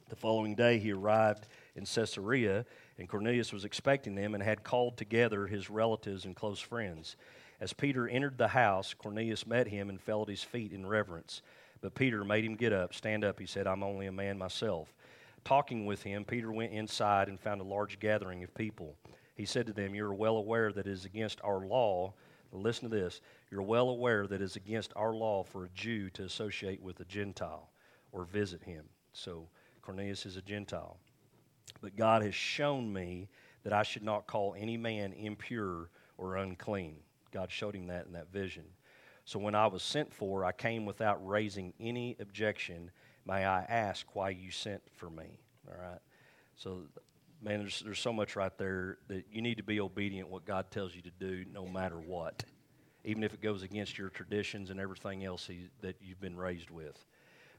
The 0.09 0.15
following 0.15 0.55
day, 0.55 0.79
he 0.79 0.93
arrived 0.93 1.49
in 1.75 1.85
Caesarea, 1.85 2.65
and 2.97 3.09
Cornelius 3.09 3.53
was 3.53 3.65
expecting 3.65 4.15
them 4.15 4.35
and 4.35 4.43
had 4.43 4.63
called 4.63 4.97
together 4.97 5.49
his 5.49 5.69
relatives 5.69 6.27
and 6.27 6.37
close 6.37 6.61
friends. 6.61 7.17
As 7.63 7.73
Peter 7.73 8.09
entered 8.09 8.39
the 8.39 8.49
house, 8.49 8.93
Cornelius 8.93 9.47
met 9.47 9.69
him 9.69 9.89
and 9.89 10.01
fell 10.01 10.23
at 10.23 10.29
his 10.29 10.43
feet 10.43 10.73
in 10.73 10.85
reverence. 10.85 11.43
But 11.81 11.95
Peter 11.95 12.25
made 12.25 12.45
him 12.45 12.57
get 12.57 12.73
up. 12.73 12.93
Stand 12.93 13.23
up, 13.23 13.39
he 13.39 13.47
said, 13.47 13.69
I'm 13.69 13.85
only 13.85 14.07
a 14.07 14.13
man 14.13 14.37
myself. 14.37 14.93
Talking 15.45 15.87
with 15.87 16.03
him, 16.03 16.25
Peter 16.25 16.51
went 16.51 16.73
inside 16.73 17.29
and 17.29 17.39
found 17.39 17.61
a 17.61 17.65
large 17.65 18.01
gathering 18.01 18.43
of 18.43 18.53
people. 18.57 18.97
He 19.37 19.45
said 19.45 19.67
to 19.67 19.73
them, 19.73 19.95
You 19.95 20.07
are 20.07 20.15
well 20.15 20.39
aware 20.39 20.73
that 20.73 20.89
it 20.89 20.91
is 20.91 21.05
against 21.05 21.41
our 21.45 21.65
law 21.65 22.15
listen 22.51 22.91
to 22.91 22.97
this. 22.97 23.21
You're 23.49 23.63
well 23.63 23.91
aware 23.91 24.27
that 24.27 24.43
it's 24.43 24.57
against 24.57 24.93
our 24.97 25.15
law 25.15 25.45
for 25.45 25.67
a 25.67 25.69
Jew 25.71 26.11
to 26.11 26.25
associate 26.25 26.83
with 26.83 26.99
a 26.99 27.05
Gentile 27.05 27.71
or 28.11 28.25
visit 28.25 28.65
him. 28.65 28.87
So 29.13 29.47
Cornelius 29.83 30.27
is 30.27 30.37
a 30.37 30.43
Gentile. 30.43 30.99
But 31.81 31.95
God 31.95 32.25
has 32.25 32.35
shown 32.35 32.93
me 32.93 33.29
that 33.63 33.73
I 33.73 33.85
should 33.85 34.03
not 34.03 34.27
call 34.27 34.57
any 34.59 34.77
man 34.77 35.13
impure 35.13 35.91
or 36.19 36.37
unclean. 36.37 36.97
God 37.33 37.51
showed 37.51 37.75
him 37.75 37.89
that 37.89 38.07
in 38.07 38.13
that 38.13 38.31
vision. 38.33 38.65
So 39.25 39.39
when 39.39 39.55
I 39.55 39.67
was 39.67 39.83
sent 39.83 40.13
for, 40.13 40.45
I 40.45 40.53
came 40.53 40.85
without 40.85 41.27
raising 41.27 41.73
any 41.81 42.17
objection. 42.21 42.91
May 43.27 43.45
I 43.45 43.63
ask 43.63 44.07
why 44.15 44.31
you 44.31 44.51
sent 44.51 44.83
for 44.97 45.09
me? 45.09 45.39
All 45.69 45.81
right. 45.81 46.01
So, 46.57 46.83
man, 47.41 47.61
there's, 47.61 47.81
there's 47.81 48.01
so 48.01 48.13
much 48.13 48.37
right 48.37 48.57
there 48.59 48.99
that 49.09 49.25
you 49.33 49.41
need 49.41 49.57
to 49.57 49.63
be 49.63 49.81
obedient 49.81 50.29
what 50.29 50.45
God 50.45 50.71
tells 50.71 50.95
you 50.95 51.03
to 51.03 51.11
do 51.11 51.45
no 51.53 51.67
matter 51.67 51.99
what, 52.01 52.45
even 53.05 53.23
if 53.23 53.33
it 53.33 53.41
goes 53.41 53.63
against 53.63 53.97
your 53.97 54.11
traditions 54.11 54.71
and 54.71 54.81
everything 54.81 55.25
else 55.25 55.47
he, 55.47 55.69
that 55.81 55.97
you've 56.01 56.21
been 56.21 56.37
raised 56.37 56.71
with. 56.71 57.05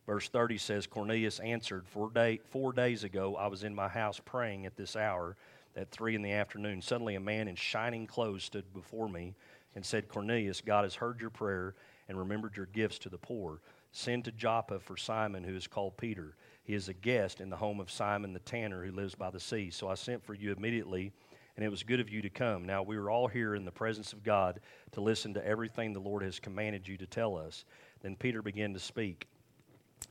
Verse 0.06 0.28
30 0.28 0.58
says 0.58 0.86
Cornelius 0.86 1.40
answered, 1.40 1.88
four, 1.88 2.10
day, 2.10 2.42
four 2.50 2.74
days 2.74 3.06
ago 3.06 3.38
I 3.38 3.48
was 3.48 3.64
in 3.64 3.74
my 3.74 3.88
house 3.88 4.20
praying 4.24 4.66
at 4.66 4.76
this 4.76 4.98
hour 4.98 5.38
at 5.76 5.90
three 5.92 6.16
in 6.16 6.22
the 6.22 6.32
afternoon. 6.32 6.82
Suddenly 6.82 7.16
a 7.16 7.20
man 7.20 7.48
in 7.48 7.56
shining 7.56 8.06
clothes 8.06 8.44
stood 8.44 8.74
before 8.74 9.08
me 9.08 9.34
and 9.76 9.86
said, 9.86 10.08
Cornelius, 10.08 10.62
God 10.62 10.84
has 10.84 10.96
heard 10.96 11.20
your 11.20 11.30
prayer 11.30 11.76
and 12.08 12.18
remembered 12.18 12.58
your 12.58 12.68
gifts 12.68 13.00
to 13.00 13.10
the 13.10 13.18
poor. 13.18 13.62
Send 13.92 14.26
to 14.26 14.32
Joppa 14.32 14.80
for 14.80 14.98
Simon, 14.98 15.44
who 15.44 15.56
is 15.56 15.68
called 15.68 15.98
Peter. 15.98 16.36
He 16.64 16.74
is 16.74 16.90
a 16.90 16.94
guest 16.94 17.42
in 17.42 17.50
the 17.50 17.56
home 17.56 17.80
of 17.80 17.92
Simon 17.92 18.34
the 18.34 18.40
tanner, 18.40 18.84
who 18.84 18.92
lives 18.92 19.16
by 19.16 19.30
the 19.30 19.40
sea. 19.40 19.70
So 19.70 19.88
I 19.88 19.96
sent 19.96 20.24
for 20.24 20.34
you 20.34 20.52
immediately, 20.52 21.12
and 21.56 21.64
it 21.64 21.70
was 21.70 21.84
good 21.84 22.00
of 22.00 22.10
you 22.10 22.22
to 22.22 22.30
come. 22.30 22.66
Now 22.66 22.82
we 22.82 22.98
are 22.98 23.10
all 23.10 23.28
here 23.28 23.56
in 23.56 23.66
the 23.66 23.72
presence 23.72 24.14
of 24.14 24.24
God 24.24 24.60
to 24.94 25.02
listen 25.02 25.34
to 25.36 25.46
everything 25.46 25.94
the 25.94 26.00
Lord 26.00 26.24
has 26.24 26.40
commanded 26.40 26.88
you 26.88 26.98
to 26.98 27.06
tell 27.06 27.38
us. 27.38 27.66
Then 28.02 28.16
Peter 28.16 28.42
began 28.42 28.74
to 28.74 28.80
speak. 28.80 29.28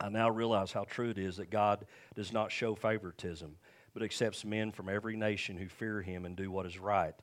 I 0.01 0.09
now 0.09 0.31
realize 0.31 0.73
how 0.73 0.85
true 0.85 1.11
it 1.11 1.19
is 1.19 1.37
that 1.37 1.51
God 1.51 1.85
does 2.15 2.33
not 2.33 2.53
show 2.53 2.75
favoritism, 2.75 3.57
but 3.95 4.03
accepts 4.03 4.45
men 4.45 4.73
from 4.73 4.89
every 4.89 5.17
nation 5.17 5.57
who 5.57 5.69
fear 5.69 6.01
him 6.01 6.25
and 6.25 6.37
do 6.37 6.51
what 6.51 6.67
is 6.67 6.79
right. 6.79 7.15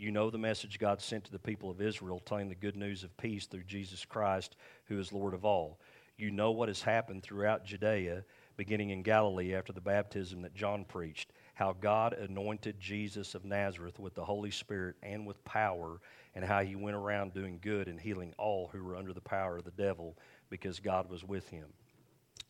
You 0.00 0.12
know 0.12 0.30
the 0.30 0.38
message 0.38 0.78
God 0.78 1.02
sent 1.02 1.24
to 1.24 1.32
the 1.32 1.40
people 1.40 1.70
of 1.70 1.82
Israel, 1.82 2.22
telling 2.24 2.48
the 2.48 2.54
good 2.54 2.76
news 2.76 3.02
of 3.02 3.16
peace 3.16 3.46
through 3.46 3.64
Jesus 3.64 4.04
Christ, 4.04 4.54
who 4.84 4.96
is 4.96 5.12
Lord 5.12 5.34
of 5.34 5.44
all. 5.44 5.80
You 6.16 6.30
know 6.30 6.52
what 6.52 6.68
has 6.68 6.80
happened 6.80 7.24
throughout 7.24 7.64
Judea, 7.64 8.22
beginning 8.56 8.90
in 8.90 9.02
Galilee 9.02 9.56
after 9.56 9.72
the 9.72 9.80
baptism 9.80 10.40
that 10.42 10.54
John 10.54 10.84
preached, 10.84 11.32
how 11.54 11.74
God 11.80 12.12
anointed 12.12 12.78
Jesus 12.78 13.34
of 13.34 13.44
Nazareth 13.44 13.98
with 13.98 14.14
the 14.14 14.24
Holy 14.24 14.52
Spirit 14.52 14.94
and 15.02 15.26
with 15.26 15.44
power, 15.44 16.00
and 16.36 16.44
how 16.44 16.60
he 16.62 16.76
went 16.76 16.96
around 16.96 17.34
doing 17.34 17.58
good 17.60 17.88
and 17.88 17.98
healing 17.98 18.32
all 18.38 18.70
who 18.72 18.84
were 18.84 18.94
under 18.94 19.12
the 19.12 19.20
power 19.20 19.56
of 19.56 19.64
the 19.64 19.72
devil, 19.72 20.16
because 20.48 20.78
God 20.78 21.10
was 21.10 21.24
with 21.24 21.48
him. 21.48 21.66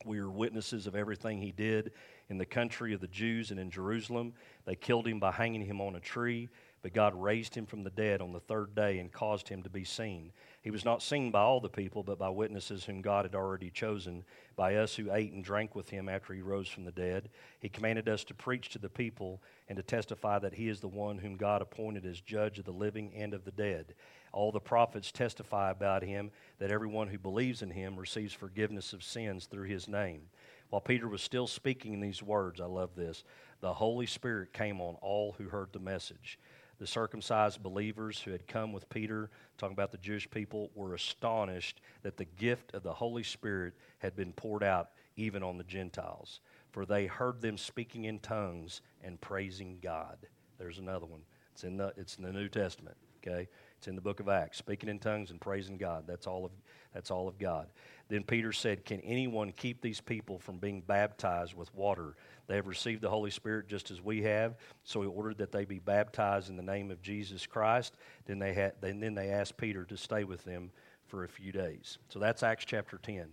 We 0.05 0.19
are 0.19 0.31
witnesses 0.31 0.87
of 0.87 0.95
everything 0.95 1.40
he 1.40 1.50
did 1.50 1.93
in 2.28 2.38
the 2.38 2.47
country 2.47 2.93
of 2.93 3.00
the 3.00 3.09
Jews 3.09 3.50
and 3.50 3.59
in 3.59 3.71
Jerusalem. 3.71 4.35
They 4.64 4.76
killed 4.76 5.09
him 5.09 5.19
by 5.19 5.33
hanging 5.33 5.64
him 5.64 5.81
on 5.81 5.97
a 5.97 6.00
tree. 6.00 6.49
But 6.83 6.93
God 6.93 7.21
raised 7.21 7.55
him 7.55 7.67
from 7.67 7.83
the 7.83 7.91
dead 7.91 8.21
on 8.21 8.33
the 8.33 8.41
third 8.41 8.75
day 8.75 8.99
and 8.99 9.11
caused 9.11 9.49
him 9.49 9.63
to 9.65 9.71
be 9.71 9.85
seen. 9.85 10.33
He 10.63 10.71
was 10.71 10.85
not 10.85 11.03
seen 11.03 11.31
by 11.31 11.41
all 11.41 11.61
the 11.61 11.69
people, 11.69 12.03
but 12.03 12.19
by 12.19 12.29
witnesses 12.29 12.85
whom 12.85 13.01
God 13.01 13.25
had 13.25 13.35
already 13.35 13.71
chosen, 13.71 14.25
by 14.55 14.77
us 14.77 14.95
who 14.95 15.13
ate 15.13 15.33
and 15.33 15.43
drank 15.43 15.75
with 15.75 15.91
him 15.91 16.09
after 16.09 16.33
he 16.33 16.41
rose 16.41 16.69
from 16.69 16.85
the 16.85 16.93
dead. 16.93 17.31
He 17.59 17.69
commanded 17.69 18.09
us 18.09 18.23
to 18.25 18.35
preach 18.35 18.69
to 18.71 18.79
the 18.79 18.89
people 18.89 19.43
and 19.69 19.77
to 19.77 19.83
testify 19.83 20.39
that 20.39 20.55
he 20.55 20.69
is 20.69 20.81
the 20.81 20.89
one 20.89 21.19
whom 21.19 21.37
God 21.37 21.63
appointed 21.63 22.07
as 22.07 22.21
judge 22.21 22.59
of 22.59 22.65
the 22.65 22.71
living 22.71 23.13
and 23.15 23.35
of 23.35 23.45
the 23.45 23.51
dead. 23.51 23.95
All 24.33 24.53
the 24.53 24.61
prophets 24.61 25.11
testify 25.11 25.71
about 25.71 26.03
him 26.03 26.31
that 26.59 26.71
everyone 26.71 27.09
who 27.09 27.19
believes 27.19 27.63
in 27.63 27.71
him 27.71 27.97
receives 27.97 28.33
forgiveness 28.33 28.93
of 28.93 29.03
sins 29.03 29.47
through 29.47 29.67
his 29.69 29.89
name. 29.89 30.23
While 30.71 30.83
Peter 30.83 31.09
was 31.09 31.23
still 31.23 31.47
speaking 31.47 31.99
these 31.99 32.23
words, 32.23 32.61
I 32.61 32.67
love 32.67 32.91
this, 32.95 33.25
the 33.61 33.73
Holy 33.73 34.07
Spirit 34.07 34.53
came 34.53 34.81
on 34.81 34.97
all 35.01 35.35
who 35.39 35.49
heard 35.49 35.73
the 35.73 35.79
message. 35.79 36.39
The 36.79 36.87
circumcised 36.87 37.63
believers 37.63 38.21
who 38.21 38.31
had 38.31 38.47
come 38.47 38.73
with 38.73 38.89
Peter, 38.89 39.31
talking 39.57 39.75
about 39.75 39.91
the 39.91 39.99
Jewish 39.99 40.31
people, 40.31 40.71
were 40.75 40.95
astonished 40.95 41.81
that 42.03 42.17
the 42.17 42.25
gift 42.25 42.73
of 42.75 42.83
the 42.83 42.93
Holy 42.93 43.25
Spirit 43.25 43.75
had 43.99 44.15
been 44.15 44.33
poured 44.33 44.63
out 44.63 44.91
even 45.17 45.43
on 45.43 45.59
the 45.59 45.65
Gentiles, 45.65 46.41
for 46.71 46.87
they 46.87 47.07
heard 47.07 47.41
them 47.41 47.59
speaking 47.59 48.05
in 48.05 48.21
tongues 48.21 48.81
and 49.03 49.21
praising 49.21 49.79
God. 49.83 50.19
There's 50.59 50.79
another 50.79 51.07
one. 51.07 51.23
It's 51.53 51.65
in 51.65 51.77
the, 51.77 51.93
it's 51.97 52.17
in 52.17 52.23
the 52.23 52.33
New 52.33 52.49
Testament, 52.49 52.97
okay? 53.27 53.49
It's 53.77 53.89
in 53.89 53.97
the 53.97 54.01
book 54.01 54.21
of 54.21 54.29
Acts, 54.29 54.59
speaking 54.59 54.89
in 54.89 55.01
tongues 55.01 55.33
and 55.33 55.41
praising 55.41 55.77
God. 55.77 56.05
That's 56.07 56.29
all 56.29 56.45
of, 56.45 56.53
that's 56.92 57.11
all 57.11 57.28
of 57.28 57.38
God. 57.38 57.68
Then 58.09 58.23
Peter 58.23 58.52
said, 58.52 58.85
Can 58.85 59.00
anyone 59.00 59.52
keep 59.52 59.83
these 59.83 60.00
people 60.00 60.38
from 60.38 60.59
being 60.59 60.80
baptized 60.80 61.54
with 61.54 61.75
water? 61.75 62.14
They 62.47 62.57
have 62.57 62.66
received 62.66 63.02
the 63.02 63.11
Holy 63.11 63.30
Spirit 63.30 63.68
just 63.68 63.90
as 63.90 64.02
we 64.02 64.23
have. 64.23 64.57
So 64.85 65.02
he 65.02 65.07
ordered 65.07 65.38
that 65.38 65.52
they 65.52 65.66
be 65.66 65.78
baptized 65.78 66.49
in 66.49 66.57
the 66.57 66.62
name 66.62 66.90
of 66.90 67.02
Jesus 67.02 67.47
Christ. 67.47 67.97
Then 68.25 68.38
they, 68.38 68.54
had, 68.54 68.73
then 68.80 69.14
they 69.14 69.30
asked 69.30 69.59
Peter 69.59 69.85
to 69.85 69.97
stay 69.97 70.25
with 70.25 70.45
them 70.45 70.71
for 71.07 71.25
a 71.25 71.28
few 71.28 71.52
days. 71.52 71.99
So 72.09 72.18
that's 72.18 72.42
Acts 72.42 72.64
chapter 72.64 72.99
10. 72.99 73.28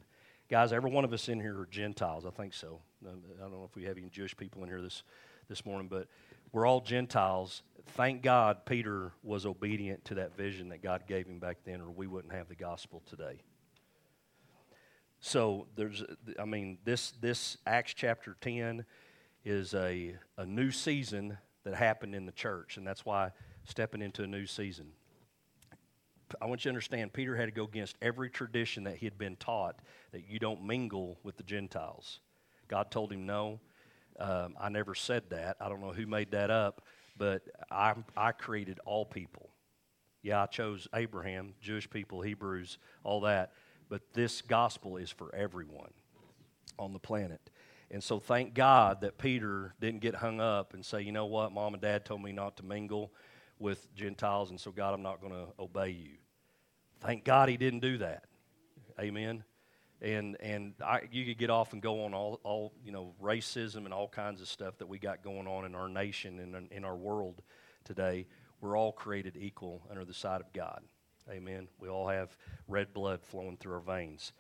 Guys, 0.50 0.74
every 0.74 0.92
one 0.92 1.04
of 1.04 1.14
us 1.14 1.30
in 1.30 1.40
here 1.40 1.60
are 1.60 1.66
Gentiles. 1.66 2.26
I 2.26 2.30
think 2.30 2.54
so. 2.54 2.80
I 3.04 3.10
don't 3.40 3.52
know 3.52 3.68
if 3.70 3.76
we 3.76 3.86
have 3.86 3.98
any 3.98 4.10
Jewish 4.10 4.36
people 4.36 4.62
in 4.64 4.70
here 4.70 4.82
this, 4.82 5.04
this 5.48 5.66
morning, 5.66 5.88
but 5.88 6.08
we're 6.52 6.66
all 6.66 6.82
Gentiles. 6.82 7.64
Thank 7.90 8.22
God 8.22 8.66
Peter 8.66 9.12
was 9.24 9.46
obedient 9.46 10.06
to 10.06 10.16
that 10.16 10.36
vision 10.36 10.70
that 10.70 10.82
God 10.82 11.04
gave 11.08 11.28
him 11.28 11.40
back 11.40 11.58
then, 11.66 11.82
or 11.82 11.90
we 11.90 12.08
wouldn't 12.08 12.34
have 12.34 12.48
the 12.48 12.56
gospel 12.56 13.04
today. 13.06 13.42
So 15.20 15.68
there's, 15.76 16.04
I 16.40 16.46
mean, 16.46 16.78
this 16.84 17.12
this 17.22 17.58
Acts 17.66 17.94
chapter 17.94 18.36
ten 18.42 18.86
is 19.44 19.74
a 19.74 20.16
a 20.38 20.46
new 20.46 20.72
season 20.72 21.38
that 21.64 21.76
happened 21.76 22.16
in 22.16 22.26
the 22.26 22.32
church, 22.32 22.78
and 22.78 22.86
that's 22.86 23.06
why 23.06 23.32
stepping 23.64 24.02
into 24.02 24.24
a 24.24 24.28
new 24.28 24.46
season. 24.46 24.92
I 26.42 26.46
want 26.46 26.62
you 26.62 26.70
to 26.70 26.70
understand, 26.70 27.14
Peter 27.14 27.36
had 27.36 27.46
to 27.46 27.52
go 27.52 27.66
against 27.66 27.96
every 28.02 28.30
tradition 28.30 28.84
that 28.86 28.98
he 28.98 29.06
had 29.06 29.18
been 29.18 29.36
taught 29.36 29.80
that 30.12 30.28
you 30.28 30.40
don't 30.40 30.64
mingle 30.64 31.20
with 31.24 31.38
the 31.38 31.44
Gentiles. 31.44 32.20
God 32.68 32.90
told 32.90 33.12
him 33.12 33.26
no. 33.26 33.60
Um, 34.20 34.56
I 34.60 34.70
never 34.70 34.96
said 34.96 35.30
that. 35.30 35.58
I 35.60 35.70
don't 35.70 35.82
know 35.82 35.92
who 35.92 36.08
made 36.08 36.32
that 36.32 36.50
up, 36.50 36.82
but 37.18 37.44
I, 37.70 37.94
I 38.16 38.32
created 38.32 38.80
all 38.86 39.06
people. 39.06 39.50
Yeah, 40.22 40.42
I 40.42 40.46
chose 40.48 40.88
Abraham, 40.96 41.54
Jewish 41.62 41.90
people, 41.90 42.22
Hebrews, 42.22 42.78
all 43.04 43.22
that 43.22 43.52
but 43.90 44.02
this 44.14 44.42
gospel 44.42 44.98
is 44.98 45.10
for 45.10 45.34
everyone 45.36 45.92
on 46.78 46.94
the 46.94 47.00
planet. 47.00 47.50
And 47.92 48.04
so 48.04 48.20
thank 48.20 48.54
God 48.54 49.02
that 49.02 49.18
Peter 49.18 49.74
didn't 49.80 50.02
get 50.02 50.16
hung 50.16 50.42
up 50.42 50.74
and 50.74 50.84
say, 50.84 51.02
you 51.02 51.12
know 51.12 51.28
what, 51.28 51.52
mom 51.52 51.74
and 51.74 51.82
dad 51.82 52.04
told 52.04 52.24
me 52.24 52.32
not 52.32 52.58
to 52.58 52.64
mingle 52.64 53.14
with 53.60 53.94
Gentiles, 53.96 54.50
and 54.50 54.60
so 54.60 54.72
God, 54.72 54.94
I'm 54.94 55.04
not 55.04 55.22
going 55.22 55.34
to 55.34 55.48
obey 55.60 55.92
you. 55.92 56.18
Thank 57.00 57.24
God 57.24 57.48
he 57.48 57.58
didn't 57.58 57.80
do 57.80 58.00
that. 58.00 58.26
Amen. 59.00 59.44
And 60.06 60.38
and 60.40 60.76
I, 60.86 61.02
you 61.12 61.26
could 61.26 61.40
get 61.40 61.50
off 61.50 61.74
and 61.74 61.82
go 61.82 62.06
on 62.06 62.14
all, 62.14 62.40
all 62.44 62.74
you 62.84 62.92
know 62.92 63.16
racism 63.22 63.86
and 63.86 63.94
all 63.94 64.08
kinds 64.08 64.40
of 64.40 64.48
stuff 64.48 64.78
that 64.78 64.88
we 64.88 65.00
got 65.00 65.24
going 65.24 65.48
on 65.48 65.66
in 65.66 65.74
our 65.74 65.90
nation 65.90 66.40
and 66.40 66.72
in, 66.72 66.86
our 66.86 66.96
world 66.96 67.42
today. 67.84 68.28
We're 68.62 68.78
all 68.78 68.92
created 68.92 69.36
equal 69.36 69.82
under 69.90 70.06
the 70.06 70.14
sight 70.14 70.42
of 70.42 70.54
God. 70.54 70.82
Amen. 71.30 71.68
We 71.80 71.90
all 71.90 72.08
have 72.08 72.38
red 72.68 72.94
blood 72.94 73.22
flowing 73.24 73.58
through 73.58 73.74
our 73.74 73.80
veins. 73.80 74.32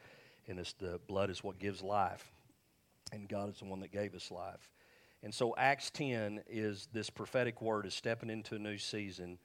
And 0.47 0.59
it's 0.59 0.73
the 0.73 0.99
blood 1.07 1.31
is 1.31 1.43
what 1.43 1.57
gives 1.57 1.81
life. 1.81 2.31
And 3.11 3.27
God 3.27 3.49
is 3.49 3.57
the 3.57 3.65
one 3.65 3.79
that 3.79 3.91
gave 3.91 4.13
us 4.13 4.29
life. 4.29 4.69
And 5.23 5.33
so 5.33 5.55
Acts 5.57 5.89
10 5.89 6.43
is 6.47 6.87
this 6.93 7.09
prophetic 7.09 7.59
word 7.59 7.87
is 7.87 7.95
stepping 7.95 8.29
into 8.29 8.53
a 8.53 8.59
new 8.59 8.77
season. 8.77 9.39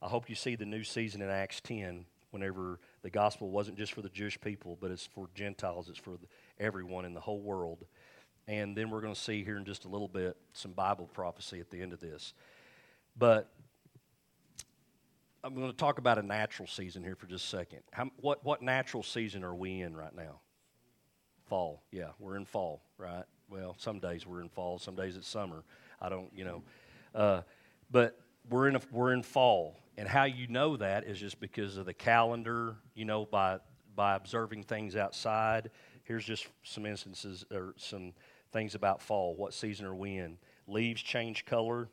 I 0.00 0.06
hope 0.06 0.30
you 0.30 0.36
see 0.36 0.54
the 0.54 0.64
new 0.64 0.84
season 0.84 1.20
in 1.20 1.28
Acts 1.28 1.60
10 1.62 2.06
whenever 2.30 2.78
the 3.04 3.10
gospel 3.10 3.50
wasn't 3.50 3.76
just 3.76 3.92
for 3.92 4.00
the 4.00 4.08
Jewish 4.08 4.40
people, 4.40 4.78
but 4.80 4.90
it's 4.90 5.04
for 5.04 5.28
Gentiles, 5.34 5.90
it's 5.90 5.98
for 5.98 6.16
everyone 6.58 7.04
in 7.04 7.12
the 7.12 7.20
whole 7.20 7.38
world. 7.38 7.84
And 8.48 8.74
then 8.74 8.88
we're 8.88 9.02
going 9.02 9.12
to 9.12 9.20
see 9.20 9.44
here 9.44 9.58
in 9.58 9.66
just 9.66 9.84
a 9.84 9.88
little 9.88 10.08
bit 10.08 10.38
some 10.54 10.72
Bible 10.72 11.10
prophecy 11.12 11.60
at 11.60 11.70
the 11.70 11.82
end 11.82 11.92
of 11.92 12.00
this. 12.00 12.32
But 13.18 13.52
I'm 15.44 15.54
going 15.54 15.70
to 15.70 15.76
talk 15.76 15.98
about 15.98 16.16
a 16.16 16.22
natural 16.22 16.66
season 16.66 17.04
here 17.04 17.14
for 17.14 17.26
just 17.26 17.44
a 17.44 17.48
second. 17.48 17.80
How, 17.92 18.10
what, 18.22 18.42
what 18.42 18.62
natural 18.62 19.02
season 19.02 19.44
are 19.44 19.54
we 19.54 19.82
in 19.82 19.94
right 19.94 20.16
now? 20.16 20.40
Fall. 21.44 21.82
Yeah, 21.92 22.08
we're 22.18 22.36
in 22.36 22.46
fall, 22.46 22.80
right? 22.96 23.24
Well, 23.50 23.76
some 23.78 23.98
days 23.98 24.26
we're 24.26 24.40
in 24.40 24.48
fall, 24.48 24.78
some 24.78 24.96
days 24.96 25.18
it's 25.18 25.28
summer. 25.28 25.62
I 26.00 26.08
don't, 26.08 26.30
you 26.34 26.46
know. 26.46 26.62
Uh, 27.14 27.42
but 27.90 28.18
we're 28.48 28.68
in, 28.68 28.76
a, 28.76 28.80
we're 28.90 29.12
in 29.12 29.22
fall. 29.22 29.76
And 29.96 30.08
how 30.08 30.24
you 30.24 30.48
know 30.48 30.76
that 30.76 31.04
is 31.04 31.18
just 31.18 31.38
because 31.40 31.76
of 31.76 31.86
the 31.86 31.94
calendar, 31.94 32.76
you 32.94 33.04
know, 33.04 33.26
by, 33.26 33.58
by 33.94 34.16
observing 34.16 34.64
things 34.64 34.96
outside. 34.96 35.70
Here's 36.02 36.24
just 36.24 36.48
some 36.64 36.84
instances 36.84 37.44
or 37.52 37.74
some 37.76 38.12
things 38.52 38.74
about 38.74 39.00
fall. 39.00 39.36
What 39.36 39.54
season 39.54 39.86
are 39.86 39.94
we 39.94 40.16
in? 40.16 40.38
Leaves 40.66 41.00
change 41.00 41.44
color 41.44 41.88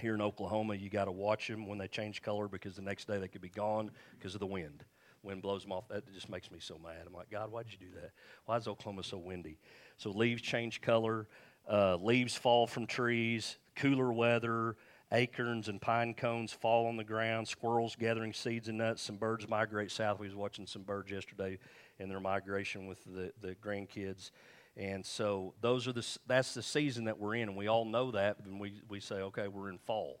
here 0.00 0.14
in 0.14 0.20
Oklahoma, 0.20 0.74
you 0.74 0.90
got 0.90 1.04
to 1.04 1.12
watch 1.12 1.48
them 1.48 1.66
when 1.66 1.78
they 1.78 1.88
change 1.88 2.22
color 2.22 2.48
because 2.48 2.76
the 2.76 2.82
next 2.82 3.06
day 3.06 3.18
they 3.18 3.28
could 3.28 3.40
be 3.40 3.48
gone 3.48 3.90
because 4.18 4.34
of 4.34 4.40
the 4.40 4.46
wind. 4.46 4.84
Wind 5.22 5.40
blows 5.40 5.62
them 5.62 5.72
off. 5.72 5.88
That 5.88 6.12
just 6.12 6.28
makes 6.28 6.50
me 6.50 6.58
so 6.60 6.78
mad. 6.82 7.06
I'm 7.06 7.14
like, 7.14 7.30
God, 7.30 7.50
why'd 7.50 7.66
you 7.70 7.78
do 7.78 7.94
that? 8.00 8.10
Why 8.44 8.56
is 8.56 8.68
Oklahoma 8.68 9.04
so 9.04 9.18
windy? 9.18 9.58
So 9.96 10.10
leaves 10.10 10.42
change 10.42 10.80
color, 10.80 11.28
uh, 11.70 11.96
leaves 11.96 12.36
fall 12.36 12.66
from 12.66 12.86
trees, 12.86 13.56
cooler 13.76 14.12
weather, 14.12 14.76
acorns 15.14 15.68
and 15.68 15.80
pine 15.80 16.12
cones 16.12 16.52
fall 16.52 16.86
on 16.86 16.96
the 16.96 17.04
ground, 17.04 17.48
squirrels 17.48 17.96
gathering 17.96 18.32
seeds 18.32 18.68
and 18.68 18.78
nuts, 18.78 19.02
some 19.02 19.16
birds 19.16 19.48
migrate 19.48 19.90
south. 19.90 20.18
We 20.18 20.26
was 20.26 20.34
watching 20.34 20.66
some 20.66 20.82
birds 20.82 21.10
yesterday 21.10 21.58
in 21.98 22.08
their 22.08 22.20
migration 22.20 22.86
with 22.86 23.02
the, 23.04 23.32
the 23.40 23.54
grandkids. 23.54 24.30
And 24.76 25.06
so 25.06 25.54
those 25.60 25.86
are 25.86 25.92
the 25.92 26.04
that's 26.26 26.52
the 26.52 26.62
season 26.62 27.04
that 27.04 27.18
we're 27.18 27.36
in, 27.36 27.48
and 27.48 27.56
we 27.56 27.68
all 27.68 27.84
know 27.84 28.10
that. 28.10 28.38
And 28.44 28.58
we 28.58 28.80
we 28.88 28.98
say, 28.98 29.16
okay, 29.16 29.46
we're 29.46 29.70
in 29.70 29.78
fall. 29.78 30.18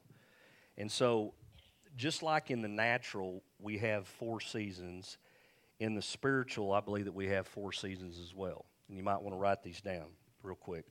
And 0.78 0.90
so, 0.90 1.34
just 1.96 2.22
like 2.22 2.50
in 2.52 2.62
the 2.62 2.68
natural, 2.68 3.42
we 3.58 3.78
have 3.78 4.06
four 4.06 4.40
seasons. 4.40 5.18
In 5.80 5.96
the 5.96 6.02
spiritual, 6.02 6.72
I 6.72 6.80
believe 6.80 7.06
that 7.06 7.14
we 7.14 7.26
have 7.28 7.48
four 7.48 7.72
seasons 7.72 8.20
as 8.20 8.32
well. 8.32 8.64
And 8.88 8.96
you 8.96 9.02
might 9.02 9.20
want 9.20 9.34
to 9.34 9.38
write 9.38 9.64
these 9.64 9.80
down 9.80 10.06
real 10.44 10.54
quick. 10.54 10.86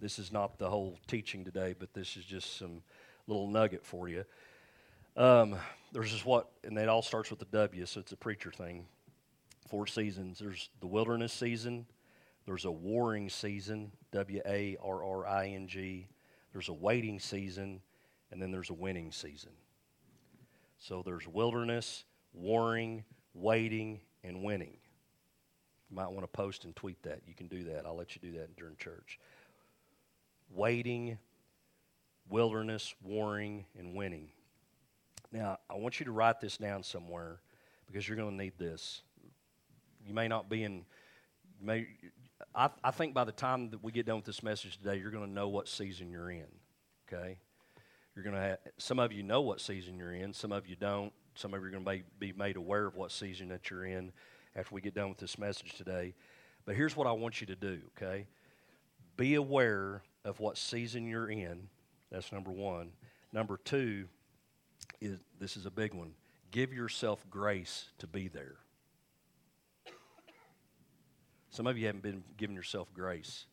This 0.00 0.18
is 0.18 0.32
not 0.32 0.58
the 0.58 0.68
whole 0.68 0.98
teaching 1.06 1.44
today, 1.44 1.74
but 1.78 1.92
this 1.92 2.16
is 2.16 2.24
just 2.24 2.56
some 2.56 2.82
little 3.26 3.48
nugget 3.48 3.84
for 3.84 4.08
you. 4.08 4.24
Um, 5.16 5.56
there's 5.92 6.10
just 6.10 6.24
what, 6.24 6.48
and 6.62 6.78
it 6.78 6.88
all 6.88 7.02
starts 7.02 7.30
with 7.30 7.40
the 7.40 7.46
W, 7.46 7.84
so 7.86 8.00
it's 8.00 8.12
a 8.12 8.16
preacher 8.16 8.52
thing. 8.52 8.86
Four 9.68 9.86
seasons. 9.86 10.38
There's 10.38 10.70
the 10.80 10.86
wilderness 10.86 11.32
season, 11.32 11.86
there's 12.46 12.64
a 12.64 12.70
warring 12.70 13.28
season, 13.28 13.92
W 14.12 14.40
A 14.46 14.78
R 14.82 15.04
R 15.04 15.26
I 15.26 15.48
N 15.48 15.68
G. 15.68 16.08
There's 16.52 16.70
a 16.70 16.72
waiting 16.72 17.20
season, 17.20 17.82
and 18.30 18.40
then 18.40 18.50
there's 18.50 18.70
a 18.70 18.74
winning 18.74 19.12
season. 19.12 19.50
So 20.78 21.02
there's 21.04 21.28
wilderness, 21.28 22.04
warring, 22.32 23.04
waiting, 23.34 24.00
and 24.24 24.42
winning. 24.42 24.78
You 25.90 25.96
might 25.96 26.10
want 26.10 26.22
to 26.22 26.28
post 26.28 26.64
and 26.64 26.74
tweet 26.74 27.02
that. 27.02 27.20
You 27.26 27.34
can 27.34 27.48
do 27.48 27.64
that. 27.64 27.84
I'll 27.84 27.96
let 27.96 28.14
you 28.14 28.22
do 28.22 28.38
that 28.38 28.56
during 28.56 28.76
church. 28.76 29.18
Waiting, 30.50 31.18
wilderness, 32.28 32.94
warring, 33.02 33.66
and 33.78 33.94
winning. 33.94 34.28
Now, 35.32 35.58
I 35.68 35.74
want 35.74 36.00
you 36.00 36.06
to 36.06 36.12
write 36.12 36.40
this 36.40 36.56
down 36.56 36.82
somewhere 36.82 37.40
because 37.86 38.08
you're 38.08 38.16
going 38.16 38.30
to 38.30 38.44
need 38.44 38.54
this. 38.58 39.02
You 40.06 40.14
may 40.14 40.28
not 40.28 40.48
be 40.48 40.64
in, 40.64 40.84
may, 41.60 41.86
I, 42.54 42.70
I 42.82 42.90
think 42.90 43.12
by 43.14 43.24
the 43.24 43.32
time 43.32 43.70
that 43.70 43.82
we 43.82 43.92
get 43.92 44.06
done 44.06 44.16
with 44.16 44.24
this 44.24 44.42
message 44.42 44.78
today, 44.78 44.96
you're 44.96 45.10
going 45.10 45.26
to 45.26 45.30
know 45.30 45.48
what 45.48 45.68
season 45.68 46.10
you're 46.10 46.30
in. 46.30 46.46
Okay? 47.06 47.38
You're 48.14 48.24
going 48.24 48.36
to 48.36 48.42
have, 48.42 48.58
some 48.78 48.98
of 48.98 49.12
you 49.12 49.22
know 49.22 49.42
what 49.42 49.60
season 49.60 49.96
you're 49.96 50.14
in, 50.14 50.32
some 50.32 50.52
of 50.52 50.66
you 50.66 50.76
don't. 50.76 51.12
Some 51.34 51.54
of 51.54 51.60
you 51.60 51.68
are 51.68 51.70
going 51.70 51.84
to 51.84 52.02
be 52.18 52.32
made 52.32 52.56
aware 52.56 52.86
of 52.86 52.96
what 52.96 53.12
season 53.12 53.48
that 53.50 53.70
you're 53.70 53.84
in 53.84 54.10
after 54.56 54.74
we 54.74 54.80
get 54.80 54.94
done 54.94 55.08
with 55.08 55.18
this 55.18 55.38
message 55.38 55.74
today. 55.76 56.14
But 56.64 56.74
here's 56.74 56.96
what 56.96 57.06
I 57.06 57.12
want 57.12 57.40
you 57.40 57.46
to 57.46 57.54
do, 57.54 57.78
okay? 57.96 58.26
Be 59.16 59.36
aware 59.36 60.02
of 60.28 60.40
what 60.40 60.58
season 60.58 61.08
you're 61.08 61.30
in. 61.30 61.68
That's 62.10 62.32
number 62.32 62.50
one. 62.50 62.90
Number 63.32 63.58
two 63.64 64.06
is 65.00 65.18
this 65.40 65.56
is 65.56 65.66
a 65.66 65.70
big 65.70 65.94
one. 65.94 66.12
Give 66.50 66.72
yourself 66.72 67.24
grace 67.30 67.86
to 67.98 68.06
be 68.06 68.28
there. 68.28 68.56
Some 71.50 71.66
of 71.66 71.78
you 71.78 71.86
haven't 71.86 72.02
been 72.02 72.22
giving 72.36 72.54
yourself 72.54 72.92
grace. 72.94 73.46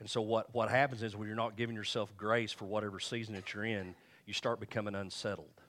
And 0.00 0.10
so 0.10 0.20
what, 0.20 0.52
what 0.52 0.68
happens 0.68 1.02
is 1.02 1.16
when 1.16 1.28
you're 1.28 1.36
not 1.36 1.56
giving 1.56 1.76
yourself 1.76 2.14
grace 2.16 2.50
for 2.52 2.64
whatever 2.64 2.98
season 2.98 3.34
that 3.34 3.54
you're 3.54 3.64
in, 3.64 3.94
you 4.26 4.34
start 4.34 4.58
becoming 4.58 4.94
unsettled. 4.94 5.60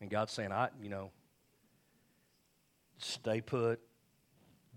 And 0.00 0.10
God's 0.10 0.32
saying, 0.32 0.52
I, 0.52 0.68
you 0.82 0.88
know, 0.88 1.10
stay 2.98 3.42
put, 3.42 3.80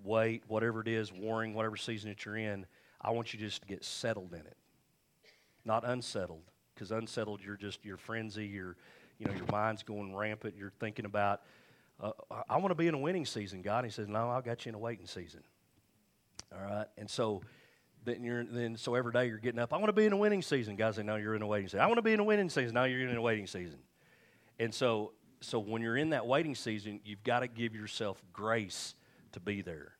wait, 0.04 0.44
whatever 0.48 0.82
it 0.82 0.88
is, 0.88 1.12
warring, 1.12 1.54
whatever 1.54 1.78
season 1.78 2.10
that 2.10 2.26
you're 2.26 2.38
in, 2.38 2.66
I 3.02 3.12
want 3.12 3.34
you 3.34 3.40
just 3.40 3.62
to 3.62 3.68
get 3.68 3.84
settled 3.84 4.34
in 4.34 4.42
it. 4.42 4.58
Not 5.66 5.86
unsettled. 5.86 6.44
Because 6.74 6.92
unsettled, 6.92 7.42
you're 7.44 7.58
just, 7.58 7.84
you're 7.84 7.98
frenzy, 7.98 8.46
you're, 8.46 8.78
you 9.18 9.26
know, 9.26 9.34
your 9.34 9.48
mind's 9.52 9.84
going 9.84 10.16
rampant, 10.16 10.56
you're 10.58 10.72
thinking 10.80 11.06
about 11.06 11.42
uh, 12.02 12.12
I 12.50 12.58
want 12.58 12.70
to 12.70 12.76
be 12.76 12.88
in 12.88 12.94
a 12.94 12.98
winning 12.98 13.26
season, 13.26 13.62
God. 13.62 13.84
He 13.84 13.92
says, 13.92 14.08
No, 14.08 14.30
I 14.30 14.42
got 14.42 14.66
you 14.66 14.70
in 14.70 14.76
a 14.76 14.80
waiting 14.80 15.06
season. 15.06 15.42
All 16.54 16.62
right, 16.62 16.88
and 16.98 17.10
so 17.10 17.42
then 18.06 18.24
you're 18.24 18.46
then 18.46 18.78
so 18.78 18.96
every 18.96 19.12
day 19.12 19.28
you're 19.28 19.38
getting 19.38 19.60
up. 19.60 19.74
I 19.74 19.78
want 19.78 19.88
to 19.88 19.94
be 19.94 20.06
in 20.06 20.14
a 20.14 20.18
winning 20.18 20.42
season. 20.42 20.76
God 20.76 20.96
say, 20.96 21.04
No, 21.04 21.18
you're 21.18 21.36
in 21.36 21.42
a 21.42 21.48
waiting 21.48 21.68
season. 21.68 21.82
I 21.82 21.88
want 21.88 21.98
to 21.98 22.02
be 22.02 22.14
in 22.14 22.20
a 22.20 22.24
winning 22.24 22.50
season. 22.50 22.74
Now 22.74 22.86
you're 22.86 23.08
in 23.08 23.16
a 23.16 23.22
waiting 23.22 23.48
season. 23.48 23.80
And 24.60 24.74
so 24.74 25.12
so 25.42 25.60
when 25.60 25.82
you're 25.82 25.98
in 25.98 26.12
that 26.12 26.26
waiting 26.26 26.56
season, 26.56 27.02
you've 27.04 27.24
got 27.24 27.42
to 27.42 27.48
give 27.48 27.76
yourself 27.76 28.22
grace 28.32 28.96
to 29.34 29.40
be 29.40 29.62
there. 29.62 29.94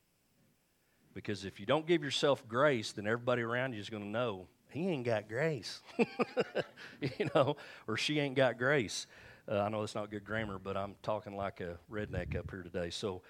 Because 1.14 1.46
if 1.46 1.60
you 1.60 1.66
don't 1.66 1.88
give 1.88 2.04
yourself 2.04 2.48
grace, 2.48 2.92
then 2.92 3.08
everybody 3.08 3.42
around 3.42 3.74
you 3.74 3.80
is 3.80 3.90
going 3.90 4.04
to 4.04 4.10
know 4.10 4.48
he 4.70 4.88
ain't 4.88 5.06
got 5.06 5.28
grace, 5.28 5.82
you 7.02 7.30
know, 7.34 7.58
or 7.88 7.98
she 7.98 8.20
ain't 8.20 8.36
got 8.36 8.58
grace. 8.58 9.08
Uh, 9.50 9.62
I 9.62 9.70
know 9.70 9.82
it's 9.82 9.96
not 9.96 10.12
good 10.12 10.24
grammar, 10.24 10.60
but 10.60 10.78
I'm 10.78 10.96
talking 11.02 11.36
like 11.36 11.60
a 11.60 11.78
redneck 11.92 12.36
up 12.38 12.52
here 12.52 12.62
today. 12.62 12.92
So, 12.92 13.24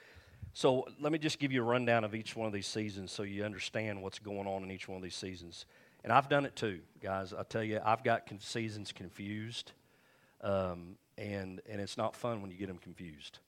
so 0.51 0.85
let 0.99 1.13
me 1.13 1.17
just 1.17 1.39
give 1.39 1.53
you 1.53 1.61
a 1.61 1.65
rundown 1.65 2.03
of 2.03 2.13
each 2.13 2.35
one 2.35 2.45
of 2.45 2.53
these 2.53 2.67
seasons 2.67 3.13
so 3.13 3.23
you 3.23 3.45
understand 3.45 4.01
what's 4.01 4.19
going 4.19 4.47
on 4.47 4.63
in 4.63 4.71
each 4.71 4.89
one 4.89 4.97
of 4.97 5.03
these 5.03 5.15
seasons. 5.15 5.65
And 6.03 6.11
I've 6.11 6.27
done 6.27 6.45
it 6.45 6.57
too, 6.57 6.79
guys. 7.01 7.33
I 7.33 7.43
tell 7.43 7.63
you, 7.63 7.79
I've 7.83 8.03
got 8.03 8.27
con- 8.27 8.39
seasons 8.39 8.91
confused, 8.91 9.71
um, 10.41 10.95
and 11.17 11.61
and 11.69 11.81
it's 11.81 11.97
not 11.97 12.15
fun 12.15 12.41
when 12.41 12.51
you 12.51 12.57
get 12.57 12.67
them 12.67 12.77
confused. 12.77 13.39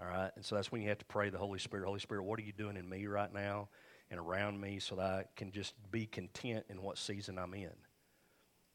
All 0.00 0.06
right, 0.06 0.30
and 0.34 0.44
so 0.44 0.54
that's 0.54 0.72
when 0.72 0.80
you 0.80 0.88
have 0.88 0.98
to 0.98 1.04
pray 1.04 1.28
the 1.28 1.38
Holy 1.38 1.58
Spirit. 1.58 1.84
Holy 1.84 2.00
Spirit, 2.00 2.24
what 2.24 2.38
are 2.38 2.42
you 2.42 2.52
doing 2.52 2.76
in 2.76 2.88
me 2.88 3.06
right 3.06 3.32
now 3.32 3.68
and 4.10 4.18
around 4.18 4.58
me, 4.60 4.78
so 4.78 4.96
that 4.96 5.04
I 5.04 5.24
can 5.36 5.52
just 5.52 5.74
be 5.90 6.06
content 6.06 6.64
in 6.70 6.82
what 6.82 6.96
season 6.98 7.38
I'm 7.38 7.54
in. 7.54 7.70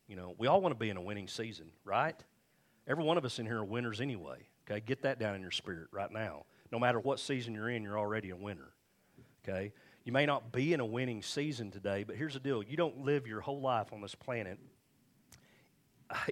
You 0.08 0.16
know, 0.16 0.36
we 0.38 0.48
all 0.48 0.62
want 0.62 0.74
to 0.74 0.80
be 0.80 0.90
in 0.90 0.98
a 0.98 1.02
winning 1.02 1.28
season, 1.28 1.72
right? 1.84 2.16
Every 2.88 3.04
one 3.04 3.18
of 3.18 3.26
us 3.26 3.40
in 3.40 3.46
here 3.46 3.58
are 3.58 3.66
winners 3.66 4.02
anyway. 4.02 4.48
Okay, 4.70 4.82
get 4.86 5.02
that 5.02 5.20
down 5.20 5.36
in 5.36 5.42
your 5.42 5.52
spirit 5.52 5.88
right 5.92 6.12
now. 6.12 6.46
No 6.72 6.80
matter 6.80 7.00
what 7.00 7.20
season 7.20 7.54
you're 7.56 7.70
in, 7.70 7.84
you're 7.84 8.00
already 8.00 8.30
a 8.30 8.36
winner. 8.36 8.74
Okay, 9.44 9.74
you 10.04 10.12
may 10.12 10.26
not 10.26 10.52
be 10.52 10.74
in 10.74 10.80
a 10.80 10.86
winning 10.86 11.22
season 11.24 11.72
today, 11.72 12.04
but 12.04 12.16
here's 12.16 12.34
the 12.36 12.40
deal: 12.40 12.62
you 12.62 12.78
don't 12.78 13.00
live 13.00 13.26
your 13.26 13.42
whole 13.42 13.62
life 13.62 13.92
on 13.94 14.02
this 14.02 14.16
planet. 14.16 14.60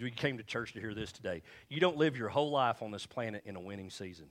we 0.00 0.10
came 0.10 0.38
to 0.38 0.44
church 0.44 0.72
to 0.74 0.80
hear 0.80 0.94
this 0.94 1.12
today. 1.12 1.42
You 1.68 1.80
don't 1.80 1.96
live 1.96 2.16
your 2.16 2.28
whole 2.28 2.50
life 2.50 2.82
on 2.82 2.90
this 2.90 3.06
planet 3.06 3.42
in 3.46 3.56
a 3.56 3.60
winning 3.60 3.90
season. 3.90 4.26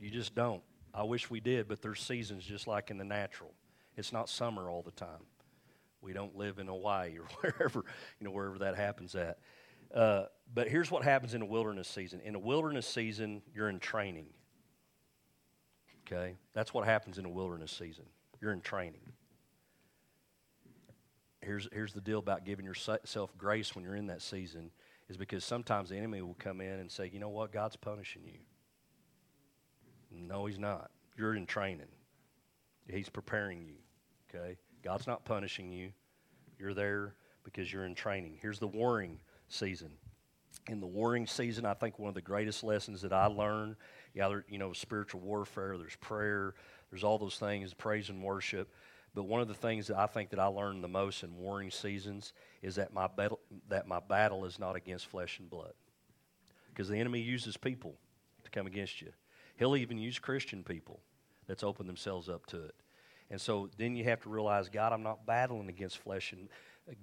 You 0.00 0.10
just 0.10 0.34
don't. 0.34 0.62
I 0.94 1.02
wish 1.02 1.30
we 1.30 1.40
did, 1.40 1.68
but 1.68 1.82
there's 1.82 2.00
seasons 2.00 2.44
just 2.44 2.66
like 2.66 2.90
in 2.90 2.98
the 2.98 3.04
natural. 3.04 3.52
It's 3.96 4.12
not 4.12 4.28
summer 4.28 4.70
all 4.70 4.82
the 4.82 4.92
time. 4.92 5.26
We 6.00 6.12
don't 6.12 6.36
live 6.36 6.58
in 6.58 6.68
Hawaii 6.68 7.18
or 7.18 7.24
wherever, 7.40 7.84
you 8.20 8.24
know, 8.24 8.30
wherever 8.30 8.58
that 8.58 8.76
happens 8.76 9.14
at. 9.14 9.38
Uh, 9.94 10.24
but 10.54 10.68
here's 10.68 10.90
what 10.90 11.02
happens 11.02 11.34
in 11.34 11.42
a 11.42 11.46
wilderness 11.46 11.88
season. 11.88 12.20
In 12.24 12.34
a 12.34 12.38
wilderness 12.38 12.86
season, 12.86 13.42
you're 13.54 13.68
in 13.68 13.80
training. 13.80 14.26
Okay? 16.06 16.36
That's 16.54 16.72
what 16.72 16.84
happens 16.84 17.18
in 17.18 17.24
a 17.24 17.30
wilderness 17.30 17.72
season. 17.72 18.04
You're 18.40 18.52
in 18.52 18.60
training. 18.60 19.00
Here's, 21.48 21.66
here's 21.72 21.94
the 21.94 22.02
deal 22.02 22.18
about 22.18 22.44
giving 22.44 22.66
yourself 22.66 23.32
grace 23.38 23.74
when 23.74 23.82
you're 23.82 23.96
in 23.96 24.08
that 24.08 24.20
season 24.20 24.70
is 25.08 25.16
because 25.16 25.46
sometimes 25.46 25.88
the 25.88 25.96
enemy 25.96 26.20
will 26.20 26.36
come 26.38 26.60
in 26.60 26.78
and 26.78 26.92
say, 26.92 27.08
you 27.10 27.18
know 27.18 27.30
what, 27.30 27.52
God's 27.52 27.74
punishing 27.74 28.20
you. 28.26 28.40
No, 30.10 30.44
he's 30.44 30.58
not. 30.58 30.90
You're 31.16 31.34
in 31.34 31.46
training. 31.46 31.88
He's 32.86 33.08
preparing 33.08 33.62
you. 33.62 33.76
Okay? 34.28 34.58
God's 34.84 35.06
not 35.06 35.24
punishing 35.24 35.72
you. 35.72 35.92
You're 36.58 36.74
there 36.74 37.14
because 37.44 37.72
you're 37.72 37.86
in 37.86 37.94
training. 37.94 38.36
Here's 38.42 38.58
the 38.58 38.68
warring 38.68 39.18
season. 39.48 39.92
In 40.68 40.80
the 40.80 40.86
warring 40.86 41.26
season, 41.26 41.64
I 41.64 41.72
think 41.72 41.98
one 41.98 42.10
of 42.10 42.14
the 42.14 42.20
greatest 42.20 42.62
lessons 42.62 43.00
that 43.00 43.14
I 43.14 43.24
learned, 43.24 43.76
yeah, 44.12 44.28
there, 44.28 44.44
you 44.50 44.58
know, 44.58 44.74
spiritual 44.74 45.22
warfare, 45.22 45.78
there's 45.78 45.96
prayer, 45.96 46.52
there's 46.90 47.04
all 47.04 47.16
those 47.16 47.38
things, 47.38 47.72
praise 47.72 48.10
and 48.10 48.22
worship. 48.22 48.70
But 49.14 49.24
one 49.24 49.40
of 49.40 49.48
the 49.48 49.54
things 49.54 49.88
that 49.88 49.98
I 49.98 50.06
think 50.06 50.30
that 50.30 50.38
I 50.38 50.46
learned 50.46 50.84
the 50.84 50.88
most 50.88 51.22
in 51.22 51.36
warring 51.36 51.70
seasons 51.70 52.32
is 52.62 52.76
that 52.76 52.92
my 52.92 53.06
battle, 53.06 53.40
that 53.68 53.88
my 53.88 54.00
battle 54.00 54.44
is 54.44 54.58
not 54.58 54.76
against 54.76 55.06
flesh 55.06 55.38
and 55.38 55.50
blood. 55.50 55.72
Because 56.68 56.88
the 56.88 56.98
enemy 56.98 57.20
uses 57.20 57.56
people 57.56 57.96
to 58.44 58.50
come 58.50 58.66
against 58.66 59.00
you. 59.00 59.12
He'll 59.56 59.76
even 59.76 59.98
use 59.98 60.18
Christian 60.18 60.62
people 60.62 61.00
that's 61.46 61.64
opened 61.64 61.88
themselves 61.88 62.28
up 62.28 62.46
to 62.46 62.62
it. 62.64 62.74
And 63.30 63.40
so 63.40 63.68
then 63.76 63.96
you 63.96 64.04
have 64.04 64.20
to 64.22 64.28
realize, 64.28 64.68
God, 64.68 64.92
I'm 64.92 65.02
not 65.02 65.26
battling 65.26 65.68
against 65.68 65.98
flesh 65.98 66.32
and 66.32 66.48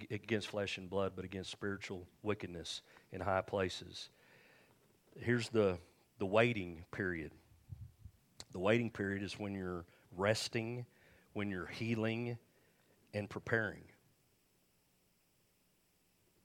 against 0.09 0.47
flesh 0.47 0.77
and 0.77 0.89
blood, 0.89 1.13
but 1.15 1.25
against 1.25 1.51
spiritual 1.51 2.07
wickedness 2.23 2.81
in 3.11 3.21
high 3.21 3.41
places. 3.41 4.09
Here's 5.19 5.49
the, 5.49 5.77
the 6.17 6.25
waiting 6.25 6.85
period. 6.91 7.31
The 8.51 8.59
waiting 8.59 8.89
period 8.89 9.21
is 9.21 9.37
when 9.37 9.53
you're 9.53 9.85
resting, 10.15 10.85
when 11.35 11.51
you're 11.51 11.67
healing, 11.67 12.37
and 13.13 13.29
preparing. 13.29 13.83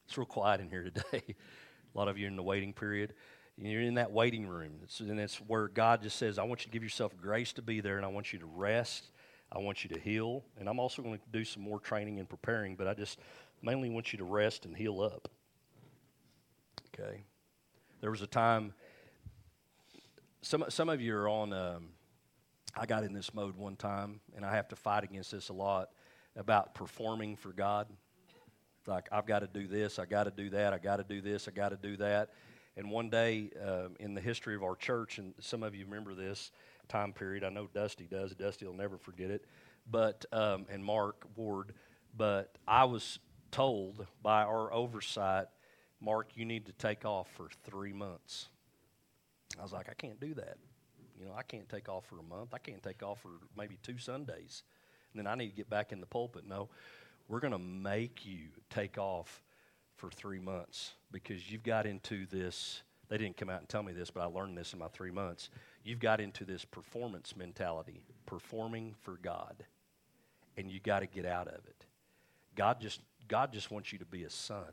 It's 0.06 0.18
real 0.18 0.26
quiet 0.26 0.60
in 0.60 0.68
here 0.68 0.82
today. 0.82 1.22
A 1.94 1.98
lot 1.98 2.08
of 2.08 2.18
you 2.18 2.26
in 2.26 2.34
the 2.34 2.42
waiting 2.42 2.72
period. 2.72 3.14
You're 3.56 3.82
in 3.82 3.94
that 3.94 4.10
waiting 4.10 4.48
room. 4.48 4.72
It's, 4.82 4.98
and 4.98 5.20
it's 5.20 5.36
where 5.36 5.68
God 5.68 6.02
just 6.02 6.16
says, 6.16 6.40
I 6.40 6.42
want 6.42 6.62
you 6.62 6.66
to 6.66 6.72
give 6.72 6.82
yourself 6.82 7.16
grace 7.16 7.52
to 7.52 7.62
be 7.62 7.80
there, 7.80 7.98
and 7.98 8.04
I 8.04 8.08
want 8.08 8.32
you 8.32 8.40
to 8.40 8.46
rest. 8.46 9.12
I 9.52 9.60
want 9.60 9.84
you 9.84 9.90
to 9.90 10.00
heal, 10.00 10.42
and 10.58 10.68
I'm 10.68 10.80
also 10.80 11.02
going 11.02 11.18
to 11.18 11.24
do 11.30 11.44
some 11.44 11.62
more 11.62 11.78
training 11.78 12.18
and 12.18 12.28
preparing, 12.28 12.74
but 12.74 12.88
I 12.88 12.94
just 12.94 13.20
mainly 13.62 13.90
want 13.90 14.12
you 14.12 14.18
to 14.18 14.24
rest 14.24 14.64
and 14.64 14.76
heal 14.76 15.00
up. 15.00 15.28
Okay. 16.88 17.22
There 18.00 18.10
was 18.10 18.22
a 18.22 18.26
time, 18.26 18.74
some, 20.42 20.64
some 20.68 20.88
of 20.88 21.00
you 21.00 21.14
are 21.14 21.28
on, 21.28 21.52
um, 21.52 21.90
I 22.76 22.86
got 22.86 23.04
in 23.04 23.12
this 23.12 23.34
mode 23.34 23.56
one 23.56 23.76
time, 23.76 24.20
and 24.36 24.44
I 24.44 24.54
have 24.54 24.68
to 24.68 24.76
fight 24.76 25.04
against 25.04 25.32
this 25.32 25.48
a 25.48 25.52
lot 25.52 25.90
about 26.36 26.74
performing 26.74 27.36
for 27.36 27.52
God. 27.52 27.88
Like, 28.86 29.08
I've 29.12 29.26
got 29.26 29.40
to 29.40 29.46
do 29.46 29.66
this, 29.66 29.98
I 29.98 30.06
got 30.06 30.24
to 30.24 30.30
do 30.30 30.50
that, 30.50 30.72
I 30.72 30.78
got 30.78 30.96
to 30.96 31.04
do 31.04 31.20
this, 31.20 31.48
I 31.48 31.50
got 31.50 31.70
to 31.70 31.76
do 31.76 31.96
that. 31.98 32.30
And 32.76 32.90
one 32.90 33.10
day 33.10 33.50
um, 33.64 33.96
in 34.00 34.14
the 34.14 34.20
history 34.20 34.54
of 34.54 34.62
our 34.62 34.76
church, 34.76 35.18
and 35.18 35.34
some 35.40 35.62
of 35.62 35.74
you 35.74 35.84
remember 35.84 36.14
this 36.14 36.52
time 36.88 37.12
period, 37.12 37.44
I 37.44 37.50
know 37.50 37.68
Dusty 37.72 38.06
does, 38.06 38.34
Dusty 38.34 38.66
will 38.66 38.74
never 38.74 38.96
forget 38.96 39.30
it, 39.30 39.44
but, 39.90 40.24
um, 40.32 40.66
and 40.70 40.84
Mark 40.84 41.24
Ward, 41.36 41.72
but 42.16 42.56
I 42.66 42.84
was 42.84 43.18
told 43.50 44.06
by 44.22 44.42
our 44.42 44.72
oversight, 44.72 45.46
Mark, 46.00 46.30
you 46.34 46.44
need 46.44 46.66
to 46.66 46.72
take 46.72 47.04
off 47.04 47.28
for 47.36 47.48
three 47.64 47.92
months. 47.92 48.48
I 49.58 49.62
was 49.62 49.72
like, 49.72 49.88
I 49.90 49.94
can't 49.94 50.18
do 50.20 50.34
that. 50.34 50.56
You 51.20 51.26
know, 51.26 51.34
I 51.36 51.42
can't 51.42 51.68
take 51.68 51.88
off 51.88 52.06
for 52.06 52.18
a 52.18 52.22
month. 52.22 52.54
I 52.54 52.58
can't 52.58 52.82
take 52.82 53.02
off 53.02 53.20
for 53.20 53.28
maybe 53.56 53.78
two 53.82 53.98
Sundays. 53.98 54.62
And 55.12 55.18
then 55.18 55.30
I 55.30 55.34
need 55.34 55.50
to 55.50 55.56
get 55.56 55.68
back 55.68 55.92
in 55.92 56.00
the 56.00 56.06
pulpit. 56.06 56.44
No, 56.48 56.70
we're 57.28 57.40
going 57.40 57.52
to 57.52 57.58
make 57.58 58.24
you 58.24 58.48
take 58.70 58.96
off 58.96 59.42
for 59.96 60.10
three 60.10 60.38
months 60.38 60.94
because 61.12 61.50
you've 61.50 61.62
got 61.62 61.86
into 61.86 62.26
this. 62.26 62.82
They 63.08 63.18
didn't 63.18 63.36
come 63.36 63.50
out 63.50 63.60
and 63.60 63.68
tell 63.68 63.82
me 63.82 63.92
this, 63.92 64.10
but 64.10 64.22
I 64.22 64.26
learned 64.26 64.56
this 64.56 64.72
in 64.72 64.78
my 64.78 64.88
three 64.88 65.10
months. 65.10 65.50
You've 65.84 65.98
got 65.98 66.20
into 66.20 66.44
this 66.44 66.64
performance 66.64 67.36
mentality, 67.36 68.00
performing 68.24 68.94
for 69.02 69.18
God, 69.22 69.64
and 70.56 70.70
you 70.70 70.80
got 70.80 71.00
to 71.00 71.06
get 71.06 71.26
out 71.26 71.48
of 71.48 71.66
it. 71.66 71.86
God 72.56 72.80
just 72.80 73.00
God 73.28 73.52
just 73.52 73.70
wants 73.70 73.92
you 73.92 73.98
to 73.98 74.04
be 74.04 74.24
a 74.24 74.30
son. 74.30 74.72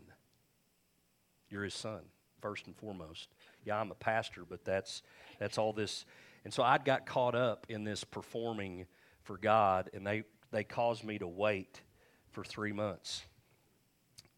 You're 1.49 1.63
his 1.63 1.73
son, 1.73 2.01
first 2.41 2.67
and 2.67 2.75
foremost. 2.75 3.29
Yeah, 3.65 3.79
I'm 3.79 3.91
a 3.91 3.95
pastor, 3.95 4.43
but 4.47 4.65
that's 4.65 5.03
that's 5.39 5.57
all 5.57 5.73
this. 5.73 6.05
And 6.47 6.53
so 6.53 6.63
I 6.63 6.77
got 6.77 7.05
caught 7.05 7.35
up 7.35 7.65
in 7.67 7.83
this 7.83 8.05
performing 8.05 8.85
for 9.23 9.37
God, 9.37 9.89
and 9.93 10.07
they 10.07 10.23
they 10.49 10.63
caused 10.63 11.03
me 11.03 11.19
to 11.19 11.27
wait 11.27 11.81
for 12.29 12.41
three 12.45 12.71
months. 12.71 13.25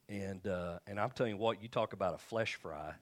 And 0.07 0.47
uh, 0.47 0.79
and 0.87 0.99
I'm 0.99 1.11
telling 1.11 1.33
you 1.33 1.37
what, 1.37 1.61
you 1.61 1.67
talk 1.67 1.93
about 1.93 2.15
a 2.15 2.17
flesh 2.17 2.55
fry. 2.55 2.93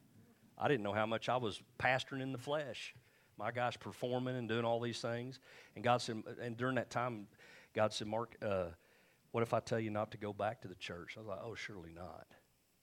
I 0.58 0.67
didn't 0.67 0.84
know 0.84 0.91
how 0.91 1.06
much 1.06 1.30
I 1.30 1.38
was 1.38 1.62
pastoring 1.80 2.22
in 2.22 2.34
the 2.34 2.38
flesh. 2.38 2.93
My 3.38 3.50
guy's 3.50 3.78
performing 3.78 4.36
and 4.36 4.50
doing 4.50 4.65
all 4.65 4.82
these 4.82 5.00
things. 5.00 5.39
And 5.76 5.86
God 5.86 6.02
said, 6.02 6.22
and 6.41 6.58
during 6.58 6.76
that 6.76 6.89
time, 6.89 7.28
God 7.74 7.93
said, 7.93 8.08
Mark. 8.08 8.36
Uh, 8.41 8.72
what 9.32 9.41
if 9.41 9.54
I 9.54 9.62
tell 9.62 9.80
you 9.80 9.89
not 9.89 10.12
to 10.12 10.17
go 10.17 10.34
back 10.34 10.63
to 10.63 10.67
the 10.67 10.76
church? 10.76 11.13
I 11.15 11.22
was 11.22 11.30
like, 11.30 11.39
Oh, 11.41 11.56
surely 11.56 11.93
not. 11.96 12.28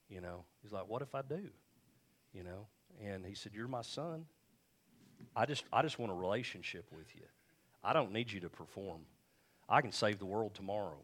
You 0.08 0.22
know, 0.22 0.46
he's 0.62 0.72
like, 0.72 0.88
What 0.88 1.02
if 1.02 1.14
I 1.14 1.20
do? 1.20 1.50
You 2.32 2.44
know, 2.44 2.68
and 3.04 3.26
he 3.26 3.34
said, 3.34 3.52
You're 3.54 3.68
my 3.68 3.82
son. 3.82 4.24
I 5.34 5.46
just, 5.46 5.64
I 5.72 5.82
just 5.82 5.98
want 5.98 6.12
a 6.12 6.14
relationship 6.14 6.86
with 6.92 7.14
you. 7.14 7.24
I 7.82 7.92
don't 7.92 8.12
need 8.12 8.32
you 8.32 8.40
to 8.40 8.48
perform. 8.48 9.00
I 9.68 9.80
can 9.80 9.92
save 9.92 10.18
the 10.18 10.26
world 10.26 10.54
tomorrow. 10.54 10.98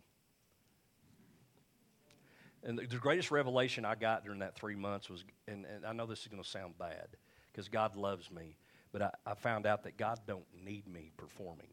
And 2.62 2.78
the, 2.78 2.86
the 2.86 2.96
greatest 2.96 3.30
revelation 3.30 3.84
I 3.84 3.94
got 3.94 4.24
during 4.24 4.40
that 4.40 4.54
three 4.54 4.74
months 4.74 5.08
was, 5.08 5.24
and, 5.48 5.64
and 5.64 5.86
I 5.86 5.92
know 5.92 6.06
this 6.06 6.20
is 6.20 6.28
going 6.28 6.42
to 6.42 6.48
sound 6.48 6.78
bad 6.78 7.08
because 7.52 7.68
God 7.68 7.96
loves 7.96 8.30
me, 8.30 8.56
but 8.92 9.02
I, 9.02 9.10
I 9.26 9.34
found 9.34 9.66
out 9.66 9.84
that 9.84 9.96
God 9.96 10.20
don't 10.26 10.44
need 10.64 10.86
me 10.86 11.10
performing. 11.16 11.68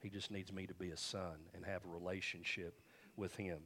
He 0.00 0.08
just 0.08 0.30
needs 0.30 0.52
me 0.52 0.66
to 0.66 0.74
be 0.74 0.90
a 0.90 0.96
son 0.96 1.36
and 1.54 1.64
have 1.64 1.84
a 1.84 1.92
relationship 1.92 2.80
with 3.16 3.36
him. 3.36 3.58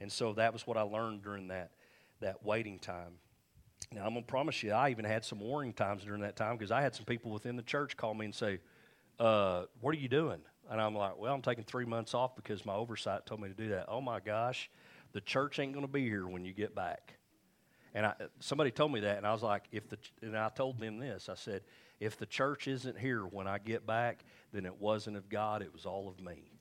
And 0.00 0.10
so 0.10 0.32
that 0.32 0.52
was 0.52 0.66
what 0.66 0.76
I 0.76 0.82
learned 0.82 1.22
during 1.22 1.48
that, 1.48 1.70
that 2.20 2.44
waiting 2.44 2.78
time. 2.78 3.18
Now, 3.92 4.04
I'm 4.04 4.12
going 4.12 4.24
to 4.24 4.30
promise 4.30 4.62
you, 4.62 4.72
I 4.72 4.90
even 4.90 5.04
had 5.04 5.24
some 5.24 5.40
warning 5.40 5.72
times 5.72 6.04
during 6.04 6.22
that 6.22 6.36
time 6.36 6.56
because 6.56 6.70
I 6.70 6.80
had 6.80 6.94
some 6.94 7.04
people 7.04 7.32
within 7.32 7.56
the 7.56 7.62
church 7.62 7.96
call 7.96 8.14
me 8.14 8.26
and 8.26 8.34
say, 8.34 8.60
uh, 9.18 9.64
What 9.80 9.94
are 9.94 9.98
you 9.98 10.08
doing? 10.08 10.40
And 10.70 10.80
I'm 10.80 10.94
like, 10.94 11.18
Well, 11.18 11.34
I'm 11.34 11.42
taking 11.42 11.64
three 11.64 11.84
months 11.84 12.14
off 12.14 12.36
because 12.36 12.64
my 12.64 12.74
oversight 12.74 13.26
told 13.26 13.40
me 13.40 13.48
to 13.48 13.54
do 13.54 13.70
that. 13.70 13.86
Oh 13.88 14.00
my 14.00 14.20
gosh, 14.20 14.70
the 15.12 15.20
church 15.20 15.58
ain't 15.58 15.72
going 15.72 15.84
to 15.84 15.92
be 15.92 16.04
here 16.04 16.26
when 16.26 16.44
you 16.44 16.52
get 16.52 16.74
back. 16.74 17.14
And 17.94 18.06
I, 18.06 18.14
somebody 18.38 18.70
told 18.70 18.92
me 18.92 19.00
that, 19.00 19.16
and 19.16 19.26
I 19.26 19.32
was 19.32 19.42
like, 19.42 19.64
if 19.72 19.88
the, 19.88 19.98
and 20.22 20.38
I 20.38 20.48
told 20.50 20.78
them 20.78 20.98
this. 20.98 21.28
I 21.28 21.34
said, 21.34 21.62
if 21.98 22.16
the 22.16 22.26
church 22.26 22.68
isn't 22.68 22.96
here 22.96 23.22
when 23.22 23.48
I 23.48 23.58
get 23.58 23.86
back, 23.86 24.24
then 24.52 24.64
it 24.64 24.80
wasn't 24.80 25.16
of 25.16 25.28
God, 25.28 25.62
it 25.62 25.72
was 25.72 25.86
all 25.86 26.08
of 26.08 26.24
me. 26.24 26.52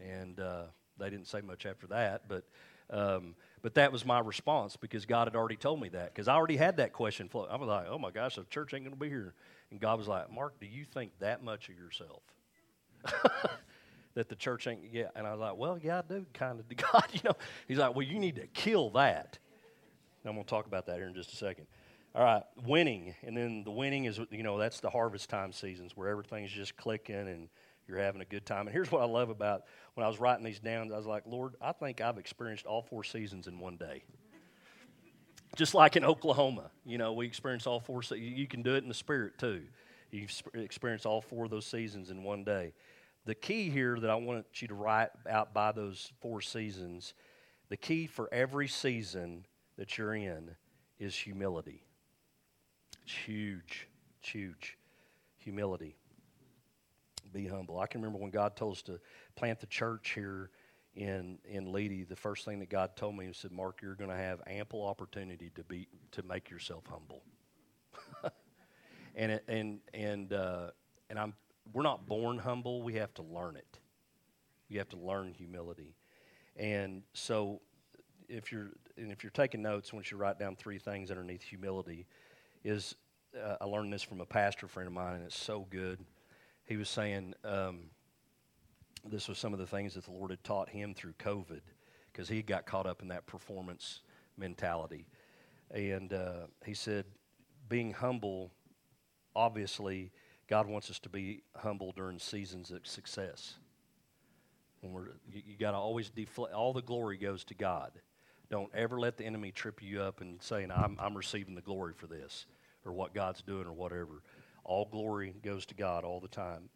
And 0.00 0.40
uh, 0.40 0.64
they 0.98 1.10
didn't 1.10 1.26
say 1.26 1.42
much 1.42 1.66
after 1.66 1.86
that, 1.88 2.28
but, 2.28 2.44
um, 2.88 3.34
but 3.62 3.74
that 3.74 3.92
was 3.92 4.04
my 4.04 4.18
response 4.18 4.76
because 4.76 5.06
God 5.06 5.28
had 5.28 5.36
already 5.36 5.56
told 5.56 5.80
me 5.80 5.88
that. 5.90 6.12
Because 6.12 6.26
I 6.26 6.34
already 6.34 6.56
had 6.56 6.78
that 6.78 6.92
question 6.92 7.28
float. 7.28 7.48
I 7.50 7.56
was 7.56 7.68
like, 7.68 7.86
oh 7.88 7.98
my 7.98 8.10
gosh, 8.10 8.34
the 8.34 8.44
church 8.44 8.74
ain't 8.74 8.84
going 8.84 8.94
to 8.94 9.00
be 9.00 9.08
here. 9.08 9.34
And 9.70 9.80
God 9.80 9.98
was 9.98 10.08
like, 10.08 10.30
Mark, 10.32 10.58
do 10.60 10.66
you 10.66 10.84
think 10.84 11.12
that 11.20 11.44
much 11.44 11.68
of 11.68 11.76
yourself? 11.76 12.22
that 14.14 14.28
the 14.28 14.34
church 14.34 14.66
ain't, 14.66 14.80
yeah. 14.92 15.08
And 15.14 15.26
I 15.26 15.30
was 15.30 15.40
like, 15.40 15.56
well, 15.56 15.78
yeah, 15.80 15.98
I 15.98 16.02
do 16.02 16.26
kind 16.34 16.58
of. 16.58 16.68
to 16.68 16.74
God, 16.92 17.06
you 17.12 17.20
know, 17.24 17.36
he's 17.68 17.78
like, 17.78 17.94
well, 17.94 18.06
you 18.06 18.18
need 18.18 18.36
to 18.36 18.48
kill 18.48 18.90
that. 18.90 19.38
And 20.24 20.30
I'm 20.30 20.34
going 20.34 20.44
to 20.44 20.50
talk 20.50 20.66
about 20.66 20.86
that 20.86 20.96
here 20.96 21.06
in 21.06 21.14
just 21.14 21.32
a 21.32 21.36
second. 21.36 21.66
All 22.14 22.24
right, 22.24 22.42
winning. 22.66 23.14
And 23.22 23.36
then 23.36 23.64
the 23.64 23.70
winning 23.70 24.04
is, 24.04 24.20
you 24.30 24.42
know, 24.42 24.58
that's 24.58 24.80
the 24.80 24.90
harvest 24.90 25.30
time 25.30 25.52
seasons 25.52 25.96
where 25.96 26.08
everything's 26.08 26.50
just 26.50 26.76
clicking 26.76 27.28
and 27.28 27.48
you're 27.88 27.98
having 27.98 28.20
a 28.20 28.26
good 28.26 28.46
time. 28.46 28.66
And 28.66 28.70
here's 28.70 28.90
what 28.90 29.02
I 29.02 29.06
love 29.06 29.30
about 29.30 29.64
when 29.94 30.04
I 30.04 30.08
was 30.08 30.20
writing 30.20 30.44
these 30.44 30.60
down 30.60 30.92
I 30.92 30.96
was 30.96 31.06
like, 31.06 31.24
Lord, 31.26 31.54
I 31.60 31.72
think 31.72 32.00
I've 32.00 32.18
experienced 32.18 32.66
all 32.66 32.82
four 32.82 33.04
seasons 33.04 33.46
in 33.46 33.58
one 33.58 33.76
day. 33.76 34.02
Just 35.56 35.74
like 35.74 35.96
in 35.96 36.04
Oklahoma, 36.04 36.70
you 36.86 36.96
know, 36.96 37.12
we 37.12 37.26
experience 37.26 37.66
all 37.66 37.78
four. 37.78 38.02
Se- 38.02 38.16
you 38.18 38.46
can 38.46 38.62
do 38.62 38.74
it 38.74 38.82
in 38.82 38.88
the 38.88 38.94
spirit 38.94 39.36
too. 39.38 39.62
You 40.10 40.26
experience 40.54 41.04
all 41.04 41.20
four 41.20 41.44
of 41.44 41.50
those 41.50 41.66
seasons 41.66 42.10
in 42.10 42.22
one 42.22 42.44
day. 42.44 42.72
The 43.24 43.34
key 43.34 43.70
here 43.70 43.98
that 44.00 44.10
I 44.10 44.14
want 44.14 44.46
you 44.60 44.68
to 44.68 44.74
write 44.74 45.10
out 45.28 45.52
by 45.54 45.72
those 45.72 46.12
four 46.20 46.40
seasons, 46.40 47.14
the 47.68 47.76
key 47.76 48.06
for 48.06 48.32
every 48.32 48.66
season 48.66 49.46
that 49.76 49.96
you're 49.96 50.14
in 50.14 50.56
is 50.98 51.14
humility. 51.14 51.84
It's 53.04 53.14
huge. 53.14 53.88
It's 54.20 54.30
huge. 54.30 54.78
Humility. 55.38 55.96
Be 57.32 57.46
humble. 57.46 57.78
I 57.78 57.86
can 57.86 58.00
remember 58.00 58.18
when 58.18 58.30
God 58.30 58.56
told 58.56 58.76
us 58.76 58.82
to 58.82 59.00
plant 59.36 59.60
the 59.60 59.66
church 59.66 60.12
here 60.14 60.50
in 60.94 61.38
in 61.44 61.66
Leedey, 61.66 62.06
the 62.06 62.16
first 62.16 62.44
thing 62.44 62.58
that 62.58 62.68
God 62.68 62.96
told 62.96 63.16
me, 63.16 63.26
He 63.26 63.32
said, 63.32 63.52
Mark, 63.52 63.80
you're 63.82 63.94
going 63.94 64.10
to 64.10 64.16
have 64.16 64.40
ample 64.46 64.84
opportunity 64.84 65.50
to 65.54 65.64
be 65.64 65.88
to 66.12 66.22
make 66.22 66.50
yourself 66.50 66.84
humble. 66.90 67.22
and 69.14 69.40
and 69.48 69.80
and 69.94 70.32
uh, 70.32 70.70
and 71.08 71.18
I'm 71.18 71.34
we're 71.72 71.82
not 71.82 72.06
born 72.06 72.38
humble. 72.38 72.82
We 72.82 72.94
have 72.94 73.14
to 73.14 73.22
learn 73.22 73.56
it. 73.56 73.78
You 74.68 74.78
have 74.78 74.88
to 74.90 74.96
learn 74.96 75.32
humility. 75.32 75.94
And 76.56 77.02
so 77.12 77.60
if 78.28 78.52
you're 78.52 78.70
and 78.96 79.10
if 79.12 79.22
you're 79.22 79.30
taking 79.30 79.62
notes, 79.62 79.92
once 79.92 80.10
you 80.10 80.16
write 80.16 80.38
down 80.38 80.56
three 80.56 80.78
things 80.78 81.10
underneath 81.10 81.42
humility, 81.42 82.06
is 82.64 82.94
uh, 83.40 83.56
I 83.60 83.64
learned 83.64 83.92
this 83.92 84.02
from 84.02 84.20
a 84.20 84.26
pastor 84.26 84.68
friend 84.68 84.86
of 84.86 84.92
mine, 84.92 85.16
and 85.16 85.24
it's 85.24 85.38
so 85.38 85.66
good. 85.70 85.98
He 86.64 86.76
was 86.76 86.88
saying 86.88 87.34
um, 87.44 87.90
this 89.04 89.28
was 89.28 89.38
some 89.38 89.52
of 89.52 89.58
the 89.58 89.66
things 89.66 89.94
that 89.94 90.04
the 90.04 90.12
Lord 90.12 90.30
had 90.30 90.44
taught 90.44 90.68
him 90.68 90.94
through 90.94 91.14
COVID 91.14 91.60
because 92.12 92.28
he 92.28 92.42
got 92.42 92.66
caught 92.66 92.86
up 92.86 93.02
in 93.02 93.08
that 93.08 93.26
performance 93.26 94.00
mentality. 94.36 95.06
And 95.70 96.12
uh, 96.12 96.46
he 96.64 96.74
said, 96.74 97.06
being 97.68 97.92
humble, 97.92 98.52
obviously, 99.34 100.12
God 100.48 100.66
wants 100.66 100.90
us 100.90 100.98
to 101.00 101.08
be 101.08 101.42
humble 101.56 101.92
during 101.92 102.18
seasons 102.18 102.70
of 102.70 102.86
success. 102.86 103.54
When 104.80 104.92
we're, 104.92 105.08
you, 105.30 105.42
you 105.46 105.56
got 105.56 105.70
to 105.70 105.78
always 105.78 106.10
deflect, 106.10 106.52
all 106.52 106.72
the 106.72 106.82
glory 106.82 107.16
goes 107.16 107.44
to 107.44 107.54
God. 107.54 107.92
Don't 108.50 108.70
ever 108.74 109.00
let 109.00 109.16
the 109.16 109.24
enemy 109.24 109.50
trip 109.50 109.82
you 109.82 110.02
up 110.02 110.20
and 110.20 110.42
saying, 110.42 110.70
I'm, 110.70 110.98
I'm 111.00 111.16
receiving 111.16 111.54
the 111.54 111.62
glory 111.62 111.94
for 111.96 112.06
this 112.06 112.44
or 112.84 112.92
what 112.92 113.14
God's 113.14 113.40
doing 113.40 113.66
or 113.66 113.72
whatever. 113.72 114.22
All 114.64 114.86
glory 114.90 115.34
goes 115.42 115.66
to 115.66 115.74
God 115.74 116.04
all 116.04 116.20
the 116.20 116.28
time. 116.28 116.68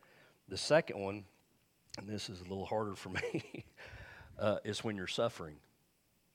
The 0.48 0.56
second 0.56 0.98
one, 0.98 1.24
and 1.98 2.08
this 2.08 2.28
is 2.28 2.40
a 2.40 2.44
little 2.44 2.66
harder 2.66 2.94
for 2.94 3.10
me, 3.10 3.64
uh, 4.38 4.58
is 4.64 4.84
when 4.84 4.96
you're 4.96 5.06
suffering. 5.06 5.56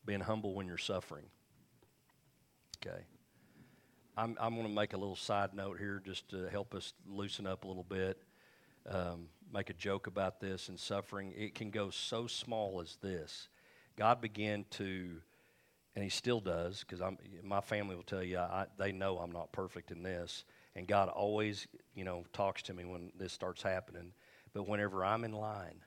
Being 0.06 0.22
humble 0.22 0.54
when 0.56 0.68
you're 0.68 0.78
suffering. 0.78 1.26
Okay. 2.78 3.04
I'm, 4.18 4.36
I'm 4.40 4.56
going 4.56 4.68
to 4.68 4.74
make 4.74 4.94
a 4.94 4.98
little 4.98 5.16
side 5.16 5.54
note 5.54 5.78
here 5.78 6.02
just 6.04 6.30
to 6.30 6.50
help 6.50 6.74
us 6.74 6.94
loosen 7.08 7.46
up 7.46 7.64
a 7.64 7.68
little 7.68 7.86
bit. 7.88 8.18
Um, 8.90 9.28
make 9.54 9.70
a 9.70 9.74
joke 9.74 10.08
about 10.08 10.40
this 10.40 10.70
and 10.70 10.80
suffering. 10.80 11.34
It 11.38 11.54
can 11.54 11.70
go 11.70 11.92
so 11.92 12.28
small 12.28 12.82
as 12.82 12.98
this. 13.02 13.48
God 13.96 14.22
began 14.22 14.66
to 14.72 15.22
and 15.96 16.04
he 16.04 16.10
still 16.10 16.40
does 16.40 16.84
because 16.84 17.02
my 17.44 17.62
family 17.62 17.96
will 17.96 18.04
tell 18.04 18.24
you 18.24 18.38
I, 18.38 18.66
they 18.78 18.92
know 18.92 19.18
I'm 19.18 19.32
not 19.32 19.52
perfect 19.52 19.92
in 19.92 20.04
this, 20.04 20.46
and 20.76 20.88
God 20.88 21.10
always 21.10 21.68
you 21.96 22.04
know 22.04 22.26
talks 22.34 22.62
to 22.64 22.74
me 22.74 22.86
when 22.86 23.12
this 23.18 23.34
starts 23.34 23.62
happening. 23.62 24.14
But 24.54 24.68
whenever 24.68 25.06
I'm 25.06 25.24
in 25.24 25.32
line 25.32 25.82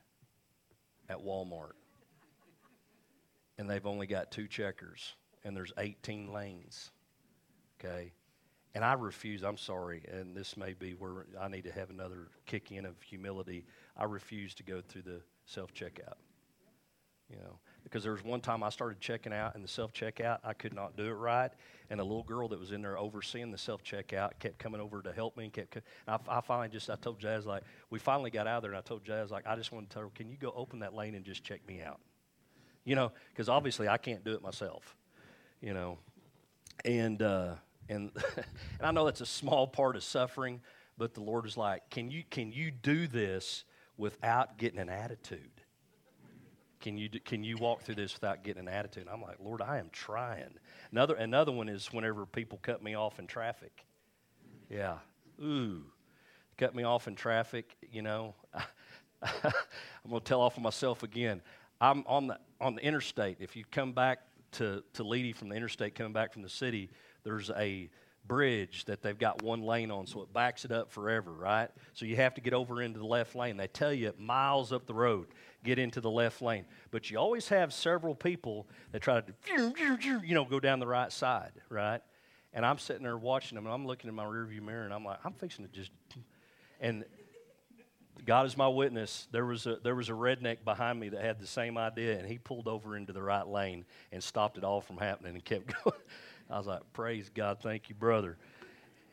at 1.07 1.17
Walmart 1.17 1.73
and 3.57 3.69
they've 3.69 3.85
only 3.85 4.07
got 4.07 4.31
two 4.31 4.47
checkers 4.47 5.15
and 5.43 5.55
there's 5.55 5.71
18 5.77 6.33
lanes, 6.33 6.89
okay, 7.79 8.11
and 8.75 8.83
I 8.83 8.93
refuse, 8.93 9.41
I'm 9.41 9.57
sorry, 9.57 10.03
and 10.11 10.35
this 10.35 10.57
may 10.57 10.73
be 10.73 10.91
where 10.91 11.27
I 11.39 11.47
need 11.47 11.63
to 11.63 11.71
have 11.71 11.89
another 11.89 12.27
kick 12.45 12.71
in 12.73 12.85
of 12.85 13.01
humility. 13.01 13.65
I 13.95 14.03
refuse 14.03 14.53
to 14.55 14.63
go 14.63 14.81
through 14.81 15.03
the 15.03 15.21
self 15.45 15.73
checkout. 15.73 16.17
You 17.29 17.37
know, 17.37 17.59
because 17.85 18.01
there 18.01 18.11
was 18.11 18.23
one 18.23 18.41
time 18.41 18.63
I 18.63 18.69
started 18.69 18.99
checking 18.99 19.31
out 19.31 19.55
in 19.55 19.61
the 19.61 19.67
self 19.67 19.93
checkout, 19.93 20.39
I 20.43 20.53
could 20.53 20.73
not 20.73 20.97
do 20.97 21.05
it 21.05 21.13
right, 21.13 21.51
and 21.89 22.01
a 22.01 22.03
little 22.03 22.23
girl 22.23 22.49
that 22.49 22.59
was 22.59 22.71
in 22.71 22.81
there 22.81 22.97
overseeing 22.97 23.51
the 23.51 23.57
self 23.57 23.83
checkout 23.83 24.31
kept 24.39 24.57
coming 24.57 24.81
over 24.81 25.01
to 25.03 25.13
help 25.13 25.37
me 25.37 25.45
and 25.45 25.53
kept. 25.53 25.77
I, 26.07 26.17
I 26.27 26.41
finally 26.41 26.67
just 26.67 26.89
I 26.89 26.95
told 26.95 27.19
Jazz 27.19 27.45
like 27.45 27.63
we 27.91 27.99
finally 27.99 28.31
got 28.31 28.47
out 28.47 28.57
of 28.57 28.63
there, 28.63 28.71
and 28.71 28.77
I 28.77 28.81
told 28.81 29.05
Jazz 29.05 29.31
like 29.31 29.45
I 29.47 29.55
just 29.55 29.71
want 29.71 29.87
to 29.89 29.93
tell 29.93 30.03
her, 30.03 30.09
can 30.13 30.29
you 30.29 30.35
go 30.35 30.51
open 30.55 30.79
that 30.79 30.95
lane 30.95 31.13
and 31.13 31.23
just 31.23 31.43
check 31.43 31.65
me 31.67 31.81
out? 31.81 31.99
You 32.83 32.95
know, 32.95 33.11
because 33.29 33.49
obviously 33.49 33.87
I 33.87 33.97
can't 33.97 34.23
do 34.23 34.33
it 34.33 34.41
myself. 34.41 34.95
You 35.61 35.73
know, 35.75 35.99
and 36.83 37.21
uh, 37.21 37.53
and 37.87 38.11
and 38.35 38.81
I 38.81 38.91
know 38.91 39.05
that's 39.05 39.21
a 39.21 39.27
small 39.27 39.67
part 39.67 39.95
of 39.95 40.03
suffering, 40.03 40.59
but 40.97 41.13
the 41.13 41.21
Lord 41.21 41.45
is 41.45 41.55
like, 41.55 41.89
can 41.91 42.09
you 42.09 42.23
can 42.29 42.51
you 42.51 42.71
do 42.71 43.05
this 43.05 43.63
without 43.95 44.57
getting 44.57 44.79
an 44.79 44.89
attitude? 44.89 45.61
Can 46.85 46.99
you, 46.99 47.09
can 47.09 47.43
you 47.43 47.57
walk 47.57 47.81
through 47.81 47.95
this 47.95 48.13
without 48.13 48.43
getting 48.43 48.67
an 48.67 48.67
attitude? 48.67 49.07
And 49.07 49.09
I'm 49.09 49.19
like, 49.23 49.37
Lord, 49.43 49.59
I 49.59 49.79
am 49.79 49.89
trying. 49.91 50.53
Another, 50.91 51.15
another 51.15 51.51
one 51.51 51.67
is 51.67 51.87
whenever 51.91 52.27
people 52.27 52.59
cut 52.61 52.83
me 52.83 52.93
off 52.93 53.17
in 53.17 53.25
traffic. 53.25 53.83
Yeah. 54.69 54.99
Ooh. 55.41 55.81
Cut 56.59 56.75
me 56.75 56.83
off 56.83 57.07
in 57.07 57.15
traffic, 57.15 57.75
you 57.91 58.03
know. 58.03 58.35
I'm 58.53 59.31
going 60.07 60.21
to 60.21 60.23
tell 60.23 60.41
off 60.41 60.57
of 60.57 60.61
myself 60.61 61.01
again. 61.01 61.41
I'm 61.81 62.03
on 62.05 62.27
the, 62.27 62.37
on 62.61 62.75
the 62.75 62.83
interstate. 62.83 63.37
If 63.39 63.55
you 63.55 63.63
come 63.71 63.93
back 63.93 64.19
to, 64.51 64.83
to 64.93 65.03
Leedey 65.03 65.35
from 65.35 65.49
the 65.49 65.55
interstate, 65.55 65.95
coming 65.95 66.13
back 66.13 66.33
from 66.33 66.43
the 66.43 66.49
city, 66.49 66.91
there's 67.23 67.49
a 67.49 67.89
bridge 68.27 68.85
that 68.85 69.01
they've 69.01 69.17
got 69.17 69.43
one 69.43 69.61
lane 69.61 69.91
on, 69.91 70.07
so 70.07 70.21
it 70.21 70.33
backs 70.33 70.65
it 70.65 70.71
up 70.71 70.91
forever, 70.91 71.31
right? 71.31 71.69
So 71.93 72.05
you 72.05 72.15
have 72.15 72.33
to 72.35 72.41
get 72.41 72.53
over 72.53 72.81
into 72.81 72.99
the 72.99 73.05
left 73.05 73.35
lane. 73.35 73.57
They 73.57 73.67
tell 73.67 73.93
you 73.93 74.13
miles 74.17 74.71
up 74.71 74.85
the 74.85 74.93
road, 74.93 75.27
get 75.63 75.79
into 75.79 76.01
the 76.01 76.09
left 76.09 76.41
lane. 76.41 76.65
But 76.91 77.09
you 77.09 77.17
always 77.17 77.47
have 77.49 77.73
several 77.73 78.15
people 78.15 78.67
that 78.91 79.01
try 79.01 79.21
to, 79.21 79.33
you 80.23 80.33
know, 80.33 80.45
go 80.45 80.59
down 80.59 80.79
the 80.79 80.87
right 80.87 81.11
side, 81.11 81.51
right? 81.69 82.01
And 82.53 82.65
I'm 82.65 82.77
sitting 82.77 83.03
there 83.03 83.17
watching 83.17 83.55
them, 83.55 83.65
and 83.65 83.73
I'm 83.73 83.85
looking 83.85 84.07
in 84.07 84.15
my 84.15 84.23
rearview 84.23 84.61
mirror, 84.61 84.85
and 84.85 84.93
I'm 84.93 85.03
like, 85.03 85.19
I'm 85.25 85.33
fixing 85.33 85.65
to 85.65 85.71
just, 85.71 85.91
and 86.79 87.03
God 88.25 88.45
is 88.45 88.55
my 88.55 88.67
witness. 88.67 89.27
There 89.31 89.45
was 89.45 89.67
a 89.67 89.77
there 89.83 89.95
was 89.95 90.09
a 90.09 90.13
redneck 90.13 90.63
behind 90.63 90.99
me 90.99 91.09
that 91.09 91.21
had 91.21 91.39
the 91.39 91.47
same 91.47 91.77
idea, 91.77 92.17
and 92.17 92.27
he 92.27 92.37
pulled 92.37 92.67
over 92.67 92.95
into 92.95 93.13
the 93.13 93.21
right 93.21 93.45
lane 93.45 93.85
and 94.11 94.23
stopped 94.23 94.57
it 94.57 94.63
all 94.63 94.81
from 94.81 94.97
happening 94.97 95.35
and 95.35 95.43
kept 95.43 95.67
going. 95.83 95.97
I 96.49 96.57
was 96.57 96.67
like, 96.67 96.81
praise 96.93 97.29
God, 97.33 97.59
thank 97.61 97.89
you, 97.89 97.95
brother. 97.95 98.37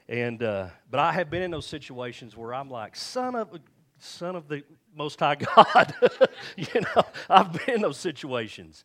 And 0.08 0.42
uh, 0.42 0.68
but 0.90 1.00
I 1.00 1.12
have 1.12 1.30
been 1.30 1.42
in 1.42 1.50
those 1.50 1.66
situations 1.66 2.36
where 2.36 2.52
I'm 2.52 2.68
like, 2.68 2.96
son 2.96 3.34
of 3.34 3.58
son 3.98 4.36
of 4.36 4.48
the 4.48 4.64
Most 4.94 5.20
High 5.20 5.34
God. 5.56 5.94
you 6.56 6.80
know, 6.80 7.02
I've 7.30 7.52
been 7.52 7.76
in 7.76 7.82
those 7.82 7.96
situations, 7.96 8.84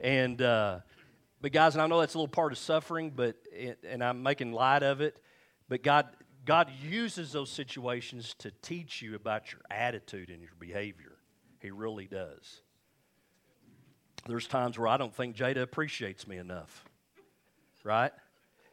and 0.00 0.42
uh, 0.42 0.80
but 1.40 1.52
guys, 1.52 1.74
and 1.74 1.82
I 1.82 1.86
know 1.86 2.00
that's 2.00 2.14
a 2.14 2.18
little 2.18 2.28
part 2.28 2.52
of 2.52 2.58
suffering, 2.58 3.12
but 3.14 3.36
it, 3.52 3.78
and 3.88 4.02
I'm 4.02 4.22
making 4.22 4.52
light 4.52 4.82
of 4.82 5.00
it. 5.00 5.16
But 5.68 5.82
God, 5.82 6.06
God 6.44 6.70
uses 6.82 7.32
those 7.32 7.50
situations 7.50 8.34
to 8.38 8.50
teach 8.62 9.02
you 9.02 9.14
about 9.14 9.52
your 9.52 9.62
attitude 9.70 10.28
and 10.30 10.40
your 10.40 10.54
behavior. 10.58 11.16
He 11.60 11.70
really 11.70 12.06
does. 12.06 12.60
There's 14.28 14.46
times 14.46 14.78
where 14.78 14.88
I 14.88 14.96
don't 14.96 15.14
think 15.14 15.36
Jada 15.36 15.62
appreciates 15.62 16.26
me 16.26 16.36
enough 16.36 16.85
right? 17.86 18.12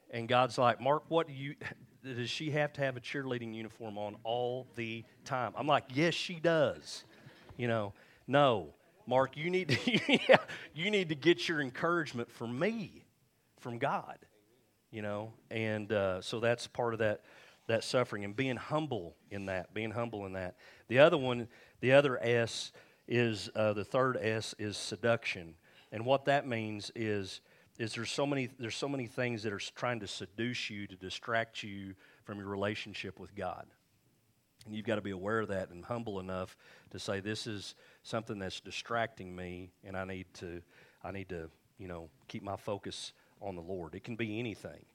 And 0.10 0.28
God's 0.28 0.58
like, 0.58 0.82
Mark, 0.82 1.04
what 1.08 1.28
do 1.28 1.34
you, 1.34 1.56
does 2.04 2.30
she 2.30 2.52
have 2.52 2.74
to 2.74 2.82
have 2.82 2.98
a 2.98 3.00
cheerleading 3.00 3.56
uniform 3.56 3.98
on 3.98 4.18
all 4.24 4.68
the 4.76 5.06
time? 5.24 5.54
I'm 5.56 5.68
like, 5.68 5.86
yes, 5.94 6.14
she 6.14 6.36
does. 6.36 7.06
You 7.56 7.68
know, 7.68 7.94
no, 8.28 8.74
Mark, 9.06 9.38
you 9.38 9.50
need 9.50 9.70
to, 9.70 10.10
you 10.74 10.92
need 10.92 11.10
to 11.10 11.16
get 11.16 11.48
your 11.48 11.62
encouragement 11.62 12.32
from 12.32 12.58
me, 12.58 13.06
from 13.60 13.78
God. 13.78 14.18
You 14.92 15.02
know, 15.02 15.34
and 15.50 15.92
uh, 15.92 16.22
so 16.22 16.40
that's 16.40 16.68
part 16.68 16.94
of 16.94 17.00
that 17.00 17.22
that 17.68 17.84
suffering 17.84 18.26
and 18.26 18.36
being 18.36 18.58
humble 18.58 19.16
in 19.32 19.46
that, 19.46 19.74
being 19.74 19.92
humble 19.92 20.26
in 20.26 20.34
that. 20.34 20.56
The 20.90 21.00
other 21.00 21.18
one, 21.18 21.48
the 21.80 21.94
other 21.94 22.22
S 22.22 22.74
is 23.08 23.50
uh, 23.56 23.74
the 23.74 23.86
third 23.86 24.18
S 24.22 24.54
is 24.60 24.78
seduction, 24.78 25.56
and 25.92 26.06
what 26.06 26.26
that 26.26 26.46
means 26.48 26.92
is 26.94 27.42
is 27.78 27.94
there's 27.94 28.12
so 28.12 28.26
many 28.26 28.50
there's 28.60 28.76
so 28.76 28.88
many 28.88 29.08
things 29.08 29.44
that 29.44 29.54
are 29.54 29.60
trying 29.76 30.00
to 30.00 30.08
seduce 30.08 30.70
you 30.70 30.88
to 30.88 30.96
distract 30.96 31.64
you 31.64 31.96
from 32.24 32.40
your 32.40 32.48
relationship 32.48 33.20
with 33.20 33.36
God. 33.36 33.66
And 34.66 34.76
you've 34.76 34.86
got 34.86 34.96
to 34.96 35.02
be 35.02 35.12
aware 35.12 35.40
of 35.40 35.50
that 35.50 35.70
and 35.72 35.84
humble 35.84 36.20
enough 36.20 36.56
to 36.92 37.00
say 37.00 37.20
this 37.20 37.48
is 37.48 37.76
something 38.04 38.40
that's 38.40 38.62
distracting 38.62 39.36
me 39.36 39.72
and 39.84 39.98
I 39.98 40.06
need 40.06 40.28
to 40.36 40.62
I 41.04 41.12
need 41.12 41.30
to, 41.30 41.50
you 41.78 41.88
know, 41.88 42.10
keep 42.28 42.44
my 42.44 42.56
focus 42.56 43.14
on 43.42 43.56
the 43.56 43.62
Lord. 43.62 43.94
It 43.96 44.04
can 44.04 44.16
be 44.16 44.40
anything. 44.40 44.86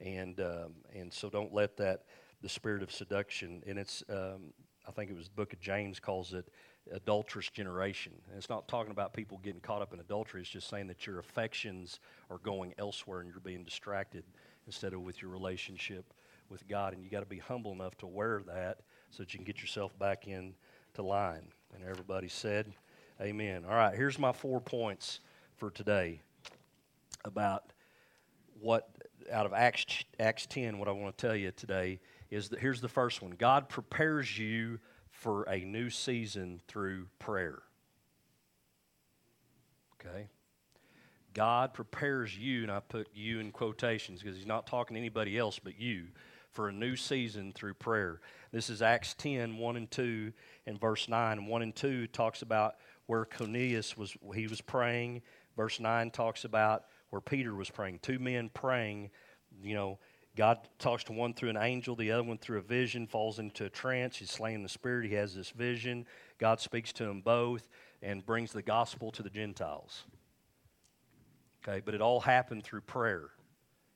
And 0.00 0.40
um, 0.40 0.74
and 0.94 1.12
so 1.12 1.30
don't 1.30 1.54
let 1.54 1.76
that 1.78 2.04
the 2.42 2.48
spirit 2.48 2.82
of 2.82 2.92
seduction 2.92 3.62
and 3.66 3.78
it's 3.78 4.02
um, 4.10 4.52
I 4.86 4.90
think 4.90 5.10
it 5.10 5.16
was 5.16 5.28
the 5.28 5.34
book 5.34 5.52
of 5.52 5.60
James 5.60 6.00
calls 6.00 6.34
it 6.34 6.48
adulterous 6.92 7.48
generation. 7.48 8.12
And 8.28 8.36
it's 8.36 8.48
not 8.48 8.68
talking 8.68 8.90
about 8.90 9.12
people 9.12 9.40
getting 9.42 9.60
caught 9.60 9.82
up 9.82 9.92
in 9.92 10.00
adultery, 10.00 10.40
it's 10.40 10.50
just 10.50 10.68
saying 10.68 10.86
that 10.88 11.06
your 11.06 11.18
affections 11.18 12.00
are 12.30 12.38
going 12.38 12.74
elsewhere 12.78 13.20
and 13.20 13.28
you're 13.28 13.40
being 13.40 13.64
distracted 13.64 14.24
instead 14.66 14.92
of 14.92 15.00
with 15.00 15.22
your 15.22 15.30
relationship 15.30 16.12
with 16.48 16.66
God. 16.68 16.92
And 16.92 17.02
you 17.02 17.10
got 17.10 17.20
to 17.20 17.26
be 17.26 17.38
humble 17.38 17.72
enough 17.72 17.96
to 17.98 18.06
wear 18.06 18.42
that 18.46 18.80
so 19.10 19.22
that 19.22 19.32
you 19.32 19.38
can 19.38 19.44
get 19.44 19.60
yourself 19.60 19.98
back 19.98 20.26
in 20.26 20.54
to 20.94 21.02
line. 21.02 21.48
And 21.74 21.84
everybody 21.88 22.28
said, 22.28 22.72
Amen. 23.20 23.64
All 23.64 23.74
right, 23.74 23.94
here's 23.94 24.18
my 24.18 24.32
four 24.32 24.60
points 24.60 25.20
for 25.56 25.70
today 25.70 26.20
about 27.24 27.72
what 28.60 28.88
out 29.32 29.46
of 29.46 29.52
Acts, 29.52 30.04
Acts 30.18 30.46
10, 30.46 30.78
what 30.78 30.88
I 30.88 30.92
want 30.92 31.16
to 31.16 31.26
tell 31.26 31.36
you 31.36 31.50
today 31.52 32.00
is 32.30 32.48
that 32.48 32.58
here's 32.58 32.80
the 32.80 32.88
first 32.88 33.22
one 33.22 33.32
God 33.32 33.68
prepares 33.68 34.38
you 34.38 34.78
for 35.14 35.44
a 35.44 35.60
new 35.60 35.88
season 35.88 36.60
through 36.68 37.06
prayer. 37.18 37.62
Okay? 39.98 40.28
God 41.32 41.72
prepares 41.72 42.36
you, 42.36 42.62
and 42.62 42.70
I 42.70 42.80
put 42.80 43.08
you 43.14 43.40
in 43.40 43.50
quotations 43.50 44.20
because 44.20 44.36
he's 44.36 44.46
not 44.46 44.66
talking 44.66 44.94
to 44.94 45.00
anybody 45.00 45.38
else 45.38 45.58
but 45.58 45.80
you, 45.80 46.08
for 46.50 46.68
a 46.68 46.72
new 46.72 46.94
season 46.94 47.52
through 47.54 47.74
prayer. 47.74 48.20
This 48.52 48.68
is 48.68 48.82
Acts 48.82 49.14
10, 49.14 49.56
1 49.56 49.76
and 49.76 49.90
2, 49.90 50.32
and 50.66 50.80
verse 50.80 51.08
9. 51.08 51.46
1 51.46 51.62
and 51.62 51.74
2 51.74 52.06
talks 52.08 52.42
about 52.42 52.74
where 53.06 53.24
Cornelius 53.24 53.96
was, 53.96 54.16
he 54.34 54.46
was 54.46 54.60
praying. 54.60 55.22
Verse 55.56 55.80
9 55.80 56.10
talks 56.10 56.44
about 56.44 56.84
where 57.10 57.20
Peter 57.20 57.54
was 57.54 57.70
praying. 57.70 58.00
Two 58.02 58.18
men 58.18 58.50
praying, 58.52 59.10
you 59.62 59.74
know, 59.74 59.98
God 60.36 60.58
talks 60.78 61.04
to 61.04 61.12
one 61.12 61.32
through 61.32 61.50
an 61.50 61.56
angel, 61.56 61.94
the 61.94 62.10
other 62.10 62.24
one 62.24 62.38
through 62.38 62.58
a 62.58 62.62
vision, 62.62 63.06
falls 63.06 63.38
into 63.38 63.64
a 63.66 63.70
trance. 63.70 64.16
He's 64.16 64.30
slain 64.30 64.62
the 64.62 64.68
spirit. 64.68 65.08
He 65.08 65.14
has 65.14 65.34
this 65.34 65.50
vision. 65.50 66.06
God 66.38 66.58
speaks 66.60 66.92
to 66.94 67.04
them 67.04 67.20
both 67.20 67.68
and 68.02 68.24
brings 68.26 68.52
the 68.52 68.62
gospel 68.62 69.12
to 69.12 69.22
the 69.22 69.30
Gentiles. 69.30 70.04
Okay, 71.66 71.80
but 71.84 71.94
it 71.94 72.00
all 72.00 72.20
happened 72.20 72.64
through 72.64 72.80
prayer. 72.80 73.30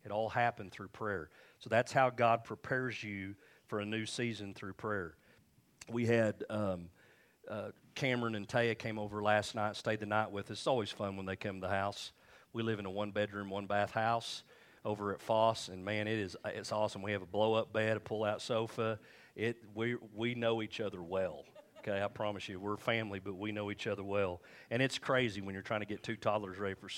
It 0.04 0.12
all 0.12 0.28
happened 0.28 0.70
through 0.70 0.88
prayer. 0.88 1.28
So 1.58 1.68
that's 1.68 1.92
how 1.92 2.08
God 2.08 2.44
prepares 2.44 3.02
you 3.02 3.34
for 3.66 3.80
a 3.80 3.84
new 3.84 4.06
season 4.06 4.54
through 4.54 4.74
prayer. 4.74 5.16
We 5.90 6.06
had 6.06 6.44
um, 6.48 6.88
uh, 7.50 7.70
Cameron 7.96 8.36
and 8.36 8.46
Taya 8.46 8.78
came 8.78 8.98
over 8.98 9.22
last 9.22 9.56
night, 9.56 9.74
stayed 9.74 9.98
the 9.98 10.06
night 10.06 10.30
with 10.30 10.52
us. 10.52 10.58
It's 10.58 10.66
always 10.68 10.92
fun 10.92 11.16
when 11.16 11.26
they 11.26 11.36
come 11.36 11.60
to 11.60 11.66
the 11.66 11.72
house. 11.72 12.12
We 12.52 12.62
live 12.62 12.78
in 12.78 12.86
a 12.86 12.90
one 12.90 13.10
bedroom, 13.10 13.50
one 13.50 13.66
bath 13.66 13.90
house 13.90 14.44
over 14.84 15.12
at 15.12 15.20
Foss, 15.20 15.68
and 15.68 15.84
man, 15.84 16.08
it 16.08 16.18
is 16.18 16.36
uh, 16.44 16.50
it's 16.54 16.72
awesome. 16.72 17.02
We 17.02 17.12
have 17.12 17.22
a 17.22 17.26
blow 17.26 17.54
up 17.54 17.72
bed, 17.72 17.96
a 17.96 18.00
pull 18.00 18.24
out 18.24 18.40
sofa. 18.42 18.98
It 19.36 19.56
we 19.74 19.96
we 20.14 20.34
know 20.34 20.62
each 20.62 20.80
other 20.80 21.02
well. 21.02 21.44
Okay, 21.80 22.02
I 22.02 22.08
promise 22.08 22.48
you, 22.48 22.58
we're 22.58 22.76
family, 22.76 23.20
but 23.20 23.36
we 23.36 23.52
know 23.52 23.70
each 23.70 23.86
other 23.86 24.02
well. 24.02 24.40
And 24.70 24.82
it's 24.82 24.98
crazy 24.98 25.40
when 25.40 25.54
you're 25.54 25.62
trying 25.62 25.80
to 25.80 25.86
get 25.86 26.02
two 26.02 26.16
toddlers 26.16 26.58
ready 26.58 26.74
for. 26.74 26.88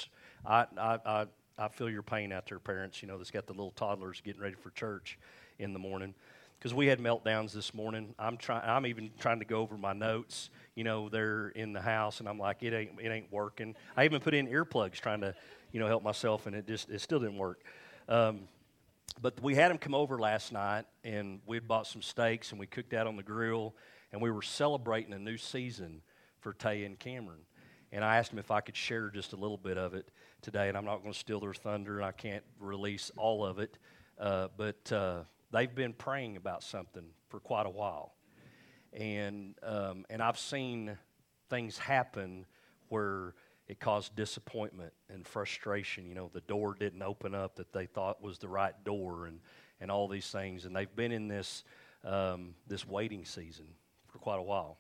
I 0.45 0.67
I 0.77 0.99
I, 1.05 1.27
I 1.59 1.69
feel 1.69 1.91
your 1.91 2.03
pain 2.03 2.33
out 2.33 2.47
there, 2.49 2.59
parents. 2.59 3.03
You 3.03 3.09
know, 3.09 3.19
that's 3.19 3.31
got 3.31 3.47
the 3.47 3.53
little 3.53 3.73
toddlers 3.73 4.21
getting 4.21 4.41
ready 4.41 4.55
for 4.55 4.71
church 4.71 5.19
in 5.59 5.73
the 5.73 5.79
morning. 5.79 6.15
Because 6.59 6.75
we 6.75 6.89
had 6.89 6.99
meltdowns 6.99 7.53
this 7.53 7.73
morning. 7.73 8.15
I'm 8.19 8.37
trying. 8.37 8.63
I'm 8.69 8.85
even 8.85 9.11
trying 9.19 9.39
to 9.39 9.47
go 9.47 9.61
over 9.61 9.79
my 9.79 9.95
notes. 9.95 10.51
You 10.75 10.85
know, 10.85 11.09
they're 11.09 11.49
in 11.49 11.73
the 11.73 11.81
house, 11.81 12.21
and 12.21 12.29
I'm 12.29 12.39
like, 12.39 12.63
it 12.63 12.75
ain't 12.75 13.01
it 13.01 13.09
ain't 13.09 13.33
working. 13.33 13.75
I 13.97 14.05
even 14.05 14.21
put 14.21 14.35
in 14.35 14.47
earplugs 14.47 14.95
trying 14.95 15.23
to 15.23 15.35
you 15.73 15.81
know, 15.81 15.87
help 15.87 16.03
myself, 16.03 16.47
and 16.47 16.57
it 16.57 16.67
just 16.67 16.91
it 16.91 17.01
still 17.01 17.21
didn't 17.21 17.39
work. 17.39 17.63
Um, 18.09 18.49
but 19.21 19.41
we 19.43 19.55
had 19.55 19.71
him 19.71 19.79
come 19.79 19.95
over 19.95 20.19
last 20.19 20.53
night, 20.53 20.87
and 21.05 21.41
we 21.47 21.57
had 21.57 21.69
bought 21.69 21.87
some 21.87 22.03
steaks, 22.03 22.51
and 22.51 22.61
we 22.61 22.67
cooked 22.67 22.95
out 22.95 23.07
on 23.07 23.17
the 23.17 23.23
grill, 23.23 23.75
and 24.13 24.23
we 24.23 24.31
were 24.31 24.43
celebrating 24.43 25.13
a 25.13 25.19
new 25.19 25.37
season 25.37 26.03
for 26.41 26.53
Tay 26.53 26.85
and 26.85 26.99
Cameron. 26.99 27.41
And 27.93 28.05
I 28.05 28.17
asked 28.17 28.31
them 28.31 28.39
if 28.39 28.51
I 28.51 28.61
could 28.61 28.77
share 28.77 29.11
just 29.11 29.33
a 29.33 29.37
little 29.37 29.57
bit 29.57 29.77
of 29.77 29.95
it 29.95 30.11
today, 30.43 30.69
and 30.69 30.77
I'm 30.77 30.85
not 30.85 31.03
going 31.03 31.13
to 31.13 31.19
steal 31.19 31.41
their 31.41 31.55
thunder, 31.55 31.97
and 31.97 32.05
I 32.05 32.13
can't 32.13 32.45
release 32.59 33.11
all 33.17 33.45
of 33.45 33.59
it, 33.59 33.79
uh, 34.19 34.49
but 34.57 34.91
uh, 34.93 35.23
they've 35.51 35.75
been 35.75 35.93
praying 35.93 36.37
about 36.37 36.63
something 36.63 37.05
for 37.29 37.41
quite 37.41 37.67
a 37.67 37.71
while, 37.71 38.15
and 38.93 39.55
um, 39.63 40.05
and 40.09 40.23
I've 40.23 40.39
seen 40.39 40.97
things 41.49 41.79
happen 41.79 42.47
where 42.89 43.35
it 43.71 43.79
caused 43.79 44.17
disappointment 44.17 44.93
and 45.09 45.25
frustration. 45.25 46.05
You 46.05 46.17
know, 46.17 46.29
the 46.35 46.41
door 46.41 46.75
didn't 46.75 47.03
open 47.03 47.37
up 47.37 47.55
that 47.55 47.73
they 47.73 47.87
thought 47.87 48.21
was 48.21 48.39
the 48.39 48.49
right 48.49 48.75
door, 48.85 49.27
and 49.27 49.39
and 49.81 49.93
all 49.93 50.09
these 50.09 50.29
things, 50.29 50.65
and 50.65 50.75
they've 50.75 50.95
been 50.97 51.13
in 51.13 51.29
this 51.29 51.63
um, 52.05 52.55
this 52.67 52.85
waiting 52.85 53.25
season 53.25 53.67
for 54.09 54.19
quite 54.19 54.41
a 54.41 54.43
while. 54.43 54.77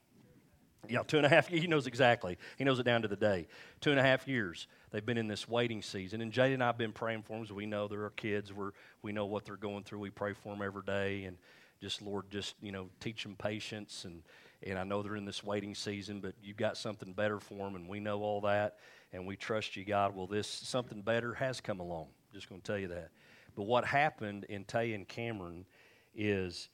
Yeah, 0.89 1.03
two 1.07 1.19
and 1.19 1.27
a 1.27 1.29
half. 1.29 1.47
He 1.47 1.69
knows 1.69 1.87
exactly. 1.87 2.37
He 2.59 2.65
knows 2.65 2.81
it 2.81 2.83
down 2.83 3.03
to 3.03 3.09
the 3.09 3.15
day. 3.15 3.47
Two 3.81 3.91
and 3.91 4.01
a 4.01 4.03
half 4.03 4.27
years 4.27 4.67
they've 4.91 5.07
been 5.07 5.19
in 5.19 5.29
this 5.29 5.49
waiting 5.49 5.83
season, 5.83 6.21
and 6.21 6.33
Jade 6.33 6.53
and 6.53 6.65
I've 6.65 6.79
been 6.79 6.93
praying 6.93 7.23
for 7.23 7.37
them. 7.37 7.47
So 7.47 7.55
we 7.55 7.67
know 7.67 7.87
they're 7.87 8.03
our 8.03 8.11
kids. 8.11 8.53
We're 8.53 8.73
we 9.03 9.13
know 9.13 9.27
what 9.27 9.45
they're 9.45 9.57
going 9.57 9.85
through. 9.85 10.01
We 10.01 10.11
pray 10.11 10.33
for 10.33 10.53
them 10.53 10.63
every 10.63 10.83
day, 10.83 11.25
and 11.27 11.37
just 11.81 12.03
Lord, 12.03 12.29
just 12.29 12.57
you 12.61 12.73
know, 12.73 12.89
teach 12.99 13.23
them 13.23 13.37
patience. 13.37 14.05
And 14.05 14.23
and 14.63 14.79
I 14.79 14.85
know 14.85 15.03
they're 15.03 15.17
in 15.17 15.25
this 15.25 15.43
waiting 15.43 15.75
season, 15.75 16.21
but 16.21 16.35
you've 16.43 16.57
got 16.57 16.77
something 16.77 17.13
better 17.13 17.41
for 17.41 17.55
them, 17.55 17.77
and 17.77 17.89
we 17.89 18.01
know 18.01 18.23
all 18.23 18.41
that, 18.43 18.77
and 19.13 19.27
we 19.27 19.37
trust 19.37 19.77
you, 19.77 19.85
God. 19.85 20.15
Well, 20.15 20.27
this 20.27 20.47
something 20.49 21.03
better 21.03 21.35
has 21.35 21.61
come 21.61 21.81
along. 21.81 22.09
Just 22.33 22.49
going 22.49 22.61
to 22.61 22.67
tell 22.67 22.79
you 22.79 22.89
that. 22.89 23.11
But 23.57 23.65
what 23.65 23.85
happened 23.85 24.45
in 24.45 24.65
Tay 24.65 24.93
and 24.93 25.07
Cameron 25.09 25.67
is 26.15 26.69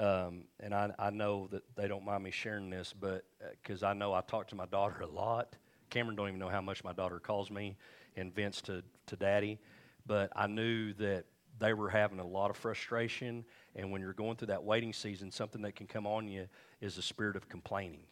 um, 0.00 0.44
and 0.60 0.74
I, 0.74 0.90
I 0.98 1.10
know 1.10 1.48
that 1.50 1.62
they 1.76 1.86
don't 1.86 2.04
mind 2.06 2.24
me 2.24 2.30
sharing 2.30 2.70
this, 2.70 2.94
but 2.98 3.24
because 3.62 3.82
uh, 3.82 3.88
I 3.88 3.92
know 3.92 4.14
I 4.14 4.22
talk 4.22 4.48
to 4.48 4.54
my 4.54 4.64
daughter 4.64 5.00
a 5.02 5.06
lot. 5.06 5.56
Cameron 5.90 6.16
don't 6.16 6.28
even 6.28 6.38
know 6.38 6.48
how 6.48 6.62
much 6.62 6.82
my 6.82 6.94
daughter 6.94 7.18
calls 7.18 7.50
me, 7.50 7.76
and 8.16 8.34
Vince 8.34 8.62
to, 8.62 8.82
to 9.06 9.16
daddy. 9.16 9.58
But 10.06 10.32
I 10.34 10.46
knew 10.46 10.94
that 10.94 11.26
they 11.60 11.72
were 11.72 11.88
having 11.88 12.18
a 12.18 12.26
lot 12.26 12.50
of 12.50 12.56
frustration, 12.56 13.44
and 13.76 13.92
when 13.92 14.00
you're 14.00 14.12
going 14.12 14.36
through 14.36 14.48
that 14.48 14.64
waiting 14.64 14.92
season, 14.92 15.30
something 15.30 15.62
that 15.62 15.76
can 15.76 15.86
come 15.86 16.06
on 16.06 16.26
you 16.26 16.48
is 16.80 16.96
the 16.96 17.02
spirit 17.02 17.36
of 17.36 17.48
complaining. 17.48 18.02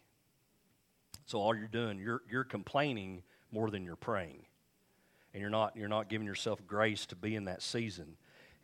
So 1.25 1.39
all 1.39 1.55
you're 1.55 1.67
doing, 1.67 1.99
you're, 1.99 2.21
you're 2.29 2.43
complaining 2.43 3.23
more 3.51 3.69
than 3.69 3.83
you're 3.83 3.95
praying, 3.95 4.45
and 5.33 5.41
you're 5.41 5.49
not 5.49 5.75
you're 5.75 5.89
not 5.89 6.09
giving 6.09 6.27
yourself 6.27 6.65
grace 6.65 7.05
to 7.07 7.15
be 7.15 7.35
in 7.35 7.45
that 7.45 7.61
season. 7.61 8.15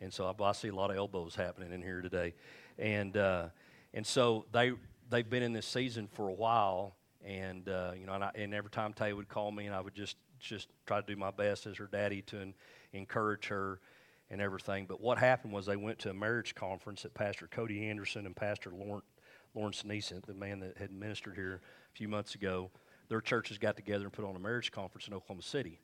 And 0.02 0.14
so 0.14 0.26
I, 0.26 0.44
I 0.44 0.52
see 0.52 0.68
a 0.68 0.76
lot 0.76 0.92
of 0.92 0.98
elbows 0.98 1.36
happening 1.36 1.72
in 1.72 1.82
here 1.82 2.02
today 2.02 2.34
and 2.78 3.16
uh, 3.18 3.48
and 3.94 4.06
so 4.06 4.46
they 4.52 4.74
they've 5.10 5.30
been 5.30 5.44
in 5.44 5.54
this 5.54 5.66
season 5.66 6.08
for 6.08 6.30
a 6.30 6.34
while, 6.34 6.96
and 7.24 7.68
uh, 7.70 7.92
you 7.98 8.06
know, 8.06 8.14
and, 8.14 8.24
I, 8.24 8.32
and, 8.36 8.54
every 8.54 8.72
time 8.72 8.94
Tay 8.94 9.14
would 9.14 9.30
call 9.30 9.52
me, 9.52 9.66
and 9.66 9.76
I 9.76 9.82
would 9.82 9.96
just 9.96 10.18
just 10.40 10.70
try 10.86 11.02
to 11.02 11.08
do 11.08 11.16
my 11.16 11.32
best 11.32 11.66
as 11.66 11.78
her 11.78 11.88
daddy 11.92 12.22
to 12.24 12.40
en- 12.40 12.54
encourage 12.94 13.48
her 13.48 13.80
and 14.30 14.42
everything. 14.42 14.86
But 14.88 15.02
what 15.02 15.18
happened 15.18 15.54
was 15.54 15.66
they 15.66 15.76
went 15.76 16.00
to 16.00 16.10
a 16.10 16.14
marriage 16.14 16.56
conference 16.56 17.04
that 17.04 17.14
Pastor 17.14 17.48
Cody 17.48 17.88
Anderson 17.88 18.26
and 18.26 18.36
Pastor 18.36 18.72
Lawrence, 18.72 19.84
Neeson, 19.84 20.26
the 20.26 20.34
man 20.34 20.60
that 20.60 20.78
had 20.78 20.92
ministered 20.92 21.36
here 21.36 21.62
a 21.94 21.98
few 21.98 22.08
months 22.08 22.36
ago, 22.36 22.72
their 23.08 23.22
churches 23.22 23.58
got 23.58 23.76
together 23.76 24.06
and 24.06 24.14
put 24.14 24.26
on 24.26 24.36
a 24.36 24.40
marriage 24.40 24.72
conference 24.72 25.08
in 25.08 25.14
Oklahoma 25.14 25.44
City. 25.44 25.80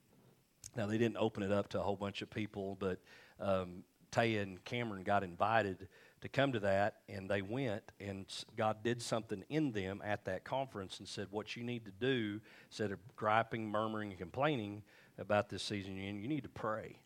Now 0.75 0.87
they 0.87 0.97
didn't 0.97 1.17
open 1.17 1.43
it 1.43 1.51
up 1.51 1.69
to 1.69 1.79
a 1.79 1.83
whole 1.83 1.95
bunch 1.95 2.21
of 2.21 2.29
people, 2.29 2.77
but 2.79 2.99
um, 3.39 3.83
Tay 4.11 4.37
and 4.37 4.63
Cameron 4.65 5.03
got 5.03 5.23
invited 5.23 5.87
to 6.21 6.29
come 6.29 6.51
to 6.51 6.59
that, 6.59 6.97
and 7.09 7.29
they 7.29 7.41
went, 7.41 7.83
and 7.99 8.25
God 8.55 8.83
did 8.83 9.01
something 9.01 9.43
in 9.49 9.71
them 9.71 10.01
at 10.05 10.25
that 10.25 10.43
conference 10.43 10.99
and 10.99 11.07
said, 11.07 11.27
What 11.31 11.55
you 11.55 11.63
need 11.63 11.85
to 11.85 11.91
do, 11.91 12.39
instead 12.69 12.91
of 12.91 12.99
griping, 13.15 13.69
murmuring, 13.69 14.11
and 14.11 14.19
complaining 14.19 14.83
about 15.17 15.49
this 15.49 15.63
season 15.63 15.95
you 15.97 16.27
need 16.27 16.43
to 16.43 16.49
pray. 16.49 16.99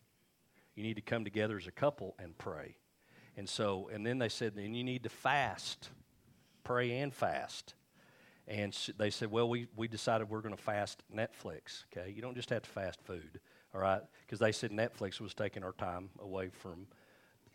You 0.76 0.82
need 0.82 0.96
to 0.96 1.02
come 1.02 1.24
together 1.24 1.56
as 1.56 1.66
a 1.66 1.72
couple 1.72 2.14
and 2.18 2.36
pray. 2.38 2.76
And 3.36 3.48
so, 3.48 3.90
and 3.92 4.06
then 4.06 4.18
they 4.18 4.28
said, 4.28 4.54
Then 4.54 4.74
you 4.74 4.84
need 4.84 5.02
to 5.02 5.08
fast, 5.08 5.90
pray 6.64 6.98
and 6.98 7.12
fast. 7.12 7.74
And 8.46 8.76
they 8.96 9.10
said, 9.10 9.30
Well, 9.30 9.48
we, 9.48 9.66
we 9.74 9.88
decided 9.88 10.30
we're 10.30 10.42
going 10.42 10.54
to 10.54 10.62
fast 10.62 11.02
Netflix, 11.14 11.84
okay? 11.92 12.12
You 12.14 12.22
don't 12.22 12.36
just 12.36 12.50
have 12.50 12.62
to 12.62 12.70
fast 12.70 13.00
food, 13.02 13.40
all 13.74 13.80
right? 13.80 14.02
Because 14.24 14.38
they 14.38 14.52
said 14.52 14.70
Netflix 14.70 15.20
was 15.20 15.34
taking 15.34 15.64
our 15.64 15.72
time 15.72 16.10
away 16.20 16.50
from 16.50 16.86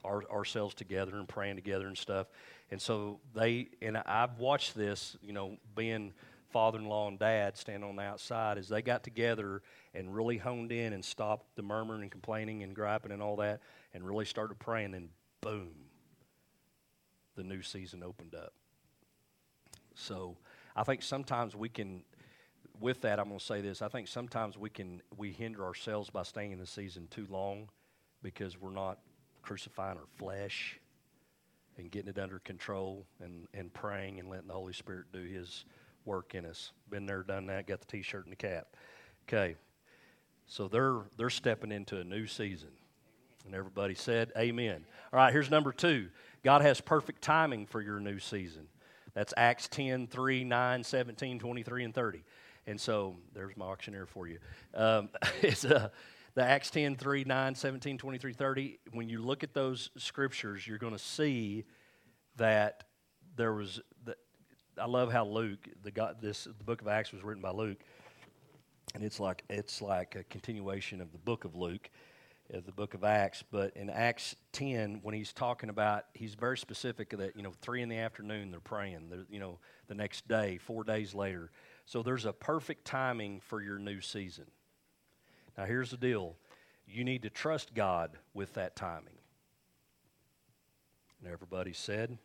our, 0.04 0.24
ourselves 0.32 0.74
together 0.74 1.16
and 1.16 1.28
praying 1.28 1.56
together 1.56 1.88
and 1.88 1.98
stuff. 1.98 2.28
And 2.72 2.82
so 2.82 3.20
they, 3.36 3.70
and 3.82 3.98
I've 3.98 4.40
watched 4.40 4.76
this, 4.76 5.16
you 5.22 5.34
know, 5.34 5.58
being 5.76 6.14
father 6.52 6.80
in 6.80 6.86
law 6.86 7.08
and 7.08 7.18
dad 7.20 7.58
standing 7.58 7.88
on 7.90 7.96
the 7.96 8.04
outside 8.04 8.58
as 8.58 8.70
they 8.70 8.82
got 8.82 9.04
together 9.04 9.62
and 9.94 10.14
really 10.14 10.38
honed 10.38 10.72
in 10.72 10.94
and 10.94 11.04
stopped 11.04 11.56
the 11.56 11.64
murmuring 11.64 12.04
and 12.04 12.12
complaining 12.12 12.64
and 12.64 12.76
griping 12.76 13.12
and 13.12 13.22
all 13.22 13.36
that 13.38 13.62
and 13.94 14.06
really 14.06 14.26
started 14.26 14.60
praying. 14.60 14.94
And 14.94 15.10
boom, 15.42 15.72
the 17.36 17.44
new 17.44 17.62
season 17.62 18.04
opened 18.04 18.36
up. 18.36 18.54
So 19.96 20.38
I 20.76 20.84
think 20.84 21.02
sometimes 21.02 21.56
we 21.56 21.70
can, 21.70 22.04
with 22.80 23.02
that, 23.02 23.20
I'm 23.20 23.28
going 23.28 23.40
to 23.40 23.46
say 23.46 23.62
this. 23.62 23.82
I 23.82 23.88
think 23.88 24.08
sometimes 24.08 24.58
we 24.58 24.70
can, 24.70 25.02
we 25.18 25.32
hinder 25.32 25.64
ourselves 25.66 26.10
by 26.10 26.24
staying 26.24 26.52
in 26.52 26.60
the 26.60 26.68
season 26.68 27.08
too 27.10 27.28
long 27.30 27.70
because 28.24 28.60
we're 28.60 28.72
not 28.72 29.00
crucifying 29.42 29.98
our 29.98 30.08
flesh 30.18 30.80
and 31.78 31.90
getting 31.90 32.10
it 32.10 32.20
under 32.20 32.40
control 32.40 33.06
and, 33.20 33.48
and 33.54 33.74
praying 33.74 34.20
and 34.20 34.30
letting 34.30 34.48
the 34.48 34.54
Holy 34.54 34.74
Spirit 34.74 35.06
do 35.12 35.24
His 35.24 35.66
work 36.06 36.36
in 36.36 36.46
us. 36.46 36.72
Been 36.90 37.06
there, 37.06 37.24
done 37.24 37.48
that, 37.48 37.68
got 37.68 37.80
the 37.80 37.88
t 37.88 38.02
shirt 38.02 38.26
and 38.26 38.32
the 38.32 38.38
cap. 38.38 38.76
Okay. 39.28 39.56
So 40.48 40.68
they're 40.68 41.00
they're 41.18 41.30
stepping 41.30 41.72
into 41.72 42.00
a 42.00 42.04
new 42.04 42.28
season. 42.28 42.70
And 43.46 43.56
everybody 43.56 43.96
said, 43.96 44.32
Amen. 44.38 44.86
All 45.12 45.18
right, 45.18 45.34
here's 45.34 45.50
number 45.50 45.72
two. 45.72 46.10
God 46.44 46.62
has 46.62 46.80
perfect 46.82 47.22
timing 47.22 47.66
for 47.66 47.82
your 47.82 48.00
new 48.00 48.20
season. 48.20 48.68
That's 49.14 49.34
Acts 49.36 49.68
10, 49.68 50.08
3, 50.08 50.44
9, 50.44 50.84
17, 50.84 51.40
23, 51.40 51.84
and 51.84 51.94
30. 51.94 52.24
And 52.68 52.80
so 52.80 53.18
there's 53.34 53.58
my 53.58 53.66
auctioneer 53.66 54.06
for 54.06 54.28
you. 54.28 54.40
Um, 54.74 55.10
it's. 55.42 55.66
Uh, 55.66 55.90
the 56.34 56.44
Acts 56.44 56.70
10, 56.70 56.96
3, 56.96 57.26
9, 57.26 57.56
17, 57.56 57.98
23, 57.98 58.34
30, 58.34 58.80
when 58.94 59.10
you 59.10 59.22
look 59.22 59.44
at 59.44 59.54
those 59.54 59.90
scriptures, 59.98 60.66
you're 60.66 60.78
going 60.78 60.94
to 60.94 61.00
see 61.00 61.66
that 62.38 62.86
there 63.36 63.54
was, 63.54 63.82
the, 64.06 64.16
I 64.82 64.88
love 64.88 65.12
how 65.12 65.26
Luke, 65.26 65.70
the, 65.84 65.92
God, 65.92 66.18
this, 66.22 66.46
the 66.46 66.64
book 66.64 66.82
of 66.82 66.88
Acts 66.88 67.12
was 67.12 67.24
written 67.24 67.42
by 67.42 67.52
Luke, 67.52 67.78
and 68.96 69.04
it's 69.04 69.20
like, 69.20 69.44
it's 69.48 69.80
like 69.80 70.16
a 70.16 70.24
continuation 70.24 71.02
of 71.02 71.12
the 71.12 71.20
book 71.20 71.46
of 71.46 71.56
Luke, 71.56 71.92
of 72.52 72.66
the 72.66 72.72
book 72.72 72.96
of 72.96 73.04
Acts. 73.04 73.44
But 73.52 73.78
in 73.78 73.92
Acts 73.92 74.36
10, 74.54 75.02
when 75.04 75.14
he's 75.14 75.34
talking 75.34 75.70
about, 75.70 76.06
he's 76.16 76.34
very 76.34 76.58
specific 76.58 77.12
that, 77.12 77.36
you 77.36 77.44
know, 77.44 77.54
three 77.62 77.84
in 77.84 77.90
the 77.90 78.00
afternoon, 78.00 78.50
they're 78.50 78.60
praying, 78.60 79.10
they're, 79.10 79.28
you 79.30 79.40
know, 79.40 79.60
the 79.88 79.94
next 79.94 80.28
day, 80.28 80.58
four 80.58 80.84
days 80.84 81.14
later. 81.14 81.52
So 81.86 82.02
there's 82.02 82.26
a 82.26 82.34
perfect 82.34 82.84
timing 82.84 83.40
for 83.40 83.62
your 83.62 83.78
new 83.78 84.02
season. 84.02 84.46
Now, 85.60 85.66
here's 85.66 85.92
the 85.92 85.98
deal 85.98 86.36
you 86.88 87.04
need 87.04 87.22
to 87.22 87.30
trust 87.30 87.76
God 87.76 88.18
with 88.34 88.56
that 88.56 88.76
timing. 88.76 89.14
And 91.24 91.32
everybody 91.32 91.72
said, 91.72 92.18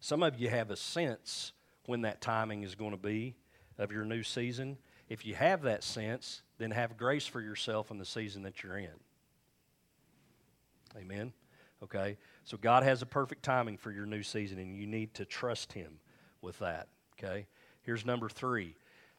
some 0.00 0.22
of 0.22 0.38
you 0.38 0.48
have 0.48 0.70
a 0.70 0.76
sense 0.76 1.52
when 1.86 2.02
that 2.02 2.20
timing 2.20 2.62
is 2.62 2.74
going 2.74 2.90
to 2.90 2.96
be 2.96 3.34
of 3.78 3.92
your 3.92 4.04
new 4.04 4.22
season. 4.22 4.78
If 5.08 5.24
you 5.24 5.34
have 5.34 5.62
that 5.62 5.82
sense, 5.82 6.42
then 6.58 6.70
have 6.70 6.96
grace 6.96 7.26
for 7.26 7.40
yourself 7.40 7.90
in 7.90 7.98
the 7.98 8.04
season 8.04 8.42
that 8.42 8.62
you're 8.62 8.78
in. 8.78 8.90
Amen. 10.96 11.32
Okay? 11.82 12.16
So 12.44 12.56
God 12.56 12.82
has 12.82 13.02
a 13.02 13.06
perfect 13.06 13.42
timing 13.42 13.76
for 13.76 13.90
your 13.90 14.06
new 14.06 14.22
season, 14.22 14.58
and 14.58 14.76
you 14.76 14.86
need 14.86 15.14
to 15.14 15.24
trust 15.24 15.72
Him 15.72 16.00
with 16.42 16.58
that. 16.58 16.88
Okay? 17.18 17.46
Here's 17.82 18.04
number 18.04 18.28
three 18.28 18.74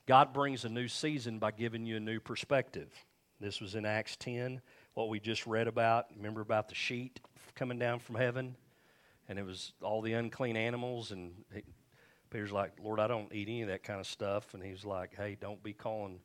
God 0.05 0.33
brings 0.33 0.65
a 0.65 0.69
new 0.69 0.87
season 0.87 1.39
by 1.39 1.51
giving 1.51 1.85
you 1.85 1.97
a 1.97 1.99
new 1.99 2.19
perspective. 2.19 2.93
This 3.39 3.61
was 3.61 3.75
in 3.75 3.85
Acts 3.85 4.17
10, 4.17 4.61
what 4.95 5.07
we 5.07 5.19
just 5.19 5.47
read 5.47 5.67
about. 5.67 6.07
Remember 6.15 6.41
about 6.41 6.67
the 6.67 6.75
sheet 6.75 7.19
coming 7.55 7.79
down 7.79 7.99
from 7.99 8.15
heaven? 8.15 8.55
And 9.29 9.39
it 9.39 9.45
was 9.45 9.71
all 9.81 10.01
the 10.01 10.13
unclean 10.13 10.57
animals. 10.57 11.11
And 11.11 11.31
he, 11.53 11.61
Peter's 12.29 12.51
like, 12.51 12.73
Lord, 12.83 12.99
I 12.99 13.07
don't 13.07 13.33
eat 13.33 13.47
any 13.47 13.61
of 13.61 13.69
that 13.69 13.83
kind 13.83 13.99
of 13.99 14.07
stuff. 14.07 14.53
And 14.53 14.61
he's 14.61 14.83
like, 14.83 15.15
hey, 15.15 15.37
don't 15.39 15.63
be 15.63 15.71
calling 15.71 16.19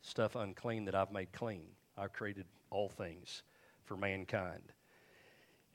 stuff 0.00 0.34
unclean 0.34 0.86
that 0.86 0.94
I've 0.94 1.12
made 1.12 1.32
clean. 1.32 1.66
I've 1.96 2.12
created 2.12 2.46
all 2.70 2.88
things 2.88 3.42
for 3.84 3.96
mankind. 3.96 4.72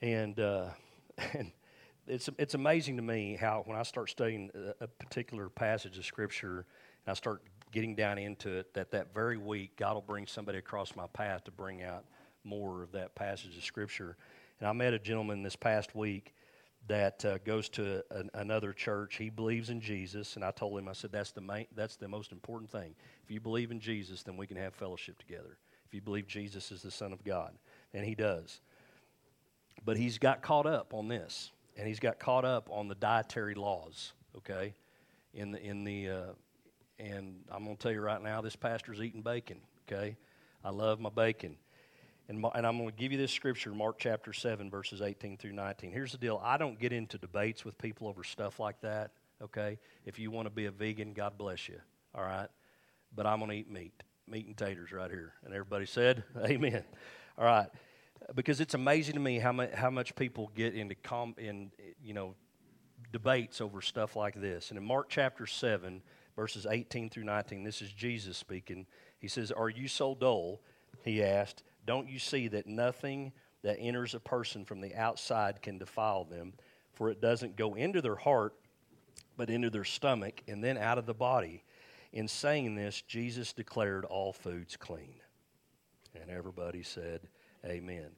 And, 0.00 0.38
uh, 0.38 0.70
and 1.32 1.52
it's, 2.06 2.28
it's 2.38 2.54
amazing 2.54 2.96
to 2.96 3.02
me 3.02 3.36
how 3.40 3.62
when 3.64 3.78
I 3.78 3.82
start 3.84 4.10
studying 4.10 4.50
a, 4.54 4.84
a 4.84 4.88
particular 4.88 5.48
passage 5.48 5.96
of 5.98 6.04
Scripture, 6.04 6.66
and 7.06 7.12
I 7.12 7.14
start 7.14 7.42
getting 7.70 7.94
down 7.94 8.18
into 8.18 8.50
it, 8.50 8.74
that 8.74 8.90
that 8.90 9.14
very 9.14 9.36
week, 9.36 9.76
God 9.76 9.94
will 9.94 10.02
bring 10.02 10.26
somebody 10.26 10.58
across 10.58 10.94
my 10.94 11.06
path 11.06 11.44
to 11.44 11.50
bring 11.50 11.82
out 11.82 12.04
more 12.44 12.82
of 12.82 12.92
that 12.92 13.14
passage 13.14 13.56
of 13.56 13.64
Scripture. 13.64 14.16
And 14.60 14.68
I 14.68 14.72
met 14.72 14.92
a 14.92 14.98
gentleman 14.98 15.42
this 15.42 15.56
past 15.56 15.94
week 15.94 16.34
that 16.88 17.24
uh, 17.24 17.38
goes 17.44 17.68
to 17.70 18.02
an, 18.10 18.30
another 18.34 18.72
church. 18.72 19.16
He 19.16 19.30
believes 19.30 19.70
in 19.70 19.80
Jesus, 19.80 20.36
and 20.36 20.44
I 20.44 20.50
told 20.50 20.78
him, 20.78 20.88
I 20.88 20.92
said, 20.92 21.12
that's 21.12 21.30
the 21.30 21.40
main, 21.40 21.66
that's 21.74 21.96
the 21.96 22.08
most 22.08 22.32
important 22.32 22.70
thing. 22.70 22.94
If 23.24 23.30
you 23.30 23.40
believe 23.40 23.70
in 23.70 23.80
Jesus, 23.80 24.22
then 24.22 24.36
we 24.36 24.46
can 24.46 24.56
have 24.56 24.74
fellowship 24.74 25.18
together. 25.18 25.58
If 25.86 25.94
you 25.94 26.00
believe 26.00 26.26
Jesus 26.26 26.72
is 26.72 26.82
the 26.82 26.90
Son 26.90 27.12
of 27.12 27.22
God, 27.24 27.52
and 27.94 28.04
he 28.04 28.14
does. 28.14 28.60
But 29.84 29.96
he's 29.96 30.18
got 30.18 30.42
caught 30.42 30.66
up 30.66 30.94
on 30.94 31.08
this, 31.08 31.52
and 31.76 31.86
he's 31.86 32.00
got 32.00 32.18
caught 32.18 32.44
up 32.44 32.68
on 32.70 32.88
the 32.88 32.94
dietary 32.94 33.54
laws. 33.54 34.12
Okay, 34.36 34.74
in 35.34 35.52
the 35.52 35.62
in 35.62 35.84
the 35.84 36.08
uh, 36.08 36.32
and 36.98 37.36
I'm 37.50 37.64
going 37.64 37.76
to 37.76 37.82
tell 37.82 37.92
you 37.92 38.00
right 38.00 38.22
now, 38.22 38.40
this 38.40 38.56
pastor's 38.56 39.00
eating 39.00 39.22
bacon. 39.22 39.58
Okay, 39.86 40.16
I 40.64 40.70
love 40.70 41.00
my 41.00 41.10
bacon. 41.10 41.56
And, 42.28 42.44
and 42.54 42.66
I'm 42.66 42.78
going 42.78 42.90
to 42.90 42.96
give 42.96 43.12
you 43.12 43.18
this 43.18 43.32
scripture, 43.32 43.70
Mark 43.70 43.96
chapter 43.98 44.32
7, 44.32 44.70
verses 44.70 45.02
18 45.02 45.36
through 45.36 45.52
19. 45.52 45.92
Here's 45.92 46.12
the 46.12 46.18
deal 46.18 46.40
I 46.42 46.56
don't 46.56 46.78
get 46.78 46.92
into 46.92 47.18
debates 47.18 47.64
with 47.64 47.76
people 47.78 48.06
over 48.08 48.24
stuff 48.24 48.60
like 48.60 48.80
that, 48.82 49.10
okay? 49.42 49.78
If 50.06 50.18
you 50.18 50.30
want 50.30 50.46
to 50.46 50.50
be 50.50 50.66
a 50.66 50.70
vegan, 50.70 51.12
God 51.12 51.36
bless 51.36 51.68
you, 51.68 51.80
all 52.14 52.24
right? 52.24 52.48
But 53.14 53.26
I'm 53.26 53.38
going 53.38 53.50
to 53.50 53.56
eat 53.56 53.70
meat, 53.70 54.02
meat 54.28 54.46
and 54.46 54.56
taters 54.56 54.92
right 54.92 55.10
here. 55.10 55.34
And 55.44 55.52
everybody 55.52 55.86
said, 55.86 56.24
Amen. 56.44 56.84
All 57.36 57.44
right. 57.44 57.68
Because 58.34 58.60
it's 58.60 58.74
amazing 58.74 59.14
to 59.14 59.20
me 59.20 59.38
how 59.38 59.52
much, 59.52 59.72
how 59.72 59.90
much 59.90 60.14
people 60.14 60.50
get 60.54 60.74
into, 60.74 60.94
com, 60.94 61.34
in, 61.38 61.72
you 62.02 62.14
know, 62.14 62.34
debates 63.10 63.60
over 63.60 63.82
stuff 63.82 64.14
like 64.14 64.40
this. 64.40 64.70
And 64.70 64.78
in 64.78 64.84
Mark 64.84 65.08
chapter 65.08 65.44
7, 65.44 66.02
verses 66.36 66.66
18 66.70 67.10
through 67.10 67.24
19, 67.24 67.64
this 67.64 67.82
is 67.82 67.92
Jesus 67.92 68.36
speaking. 68.38 68.86
He 69.18 69.28
says, 69.28 69.50
Are 69.50 69.68
you 69.68 69.88
so 69.88 70.14
dull? 70.14 70.60
He 71.04 71.22
asked 71.22 71.64
don't 71.86 72.08
you 72.08 72.18
see 72.18 72.48
that 72.48 72.66
nothing 72.66 73.32
that 73.62 73.78
enters 73.78 74.14
a 74.14 74.20
person 74.20 74.64
from 74.64 74.80
the 74.80 74.94
outside 74.94 75.62
can 75.62 75.78
defile 75.78 76.24
them? 76.24 76.52
For 76.92 77.10
it 77.10 77.20
doesn't 77.20 77.56
go 77.56 77.74
into 77.74 78.00
their 78.00 78.16
heart, 78.16 78.54
but 79.36 79.50
into 79.50 79.70
their 79.70 79.84
stomach, 79.84 80.42
and 80.46 80.62
then 80.62 80.76
out 80.76 80.98
of 80.98 81.06
the 81.06 81.14
body. 81.14 81.64
In 82.12 82.28
saying 82.28 82.74
this, 82.74 83.00
Jesus 83.02 83.52
declared 83.52 84.04
all 84.04 84.32
foods 84.32 84.76
clean. 84.76 85.14
And 86.20 86.30
everybody 86.30 86.82
said, 86.82 87.20
Amen. 87.64 88.10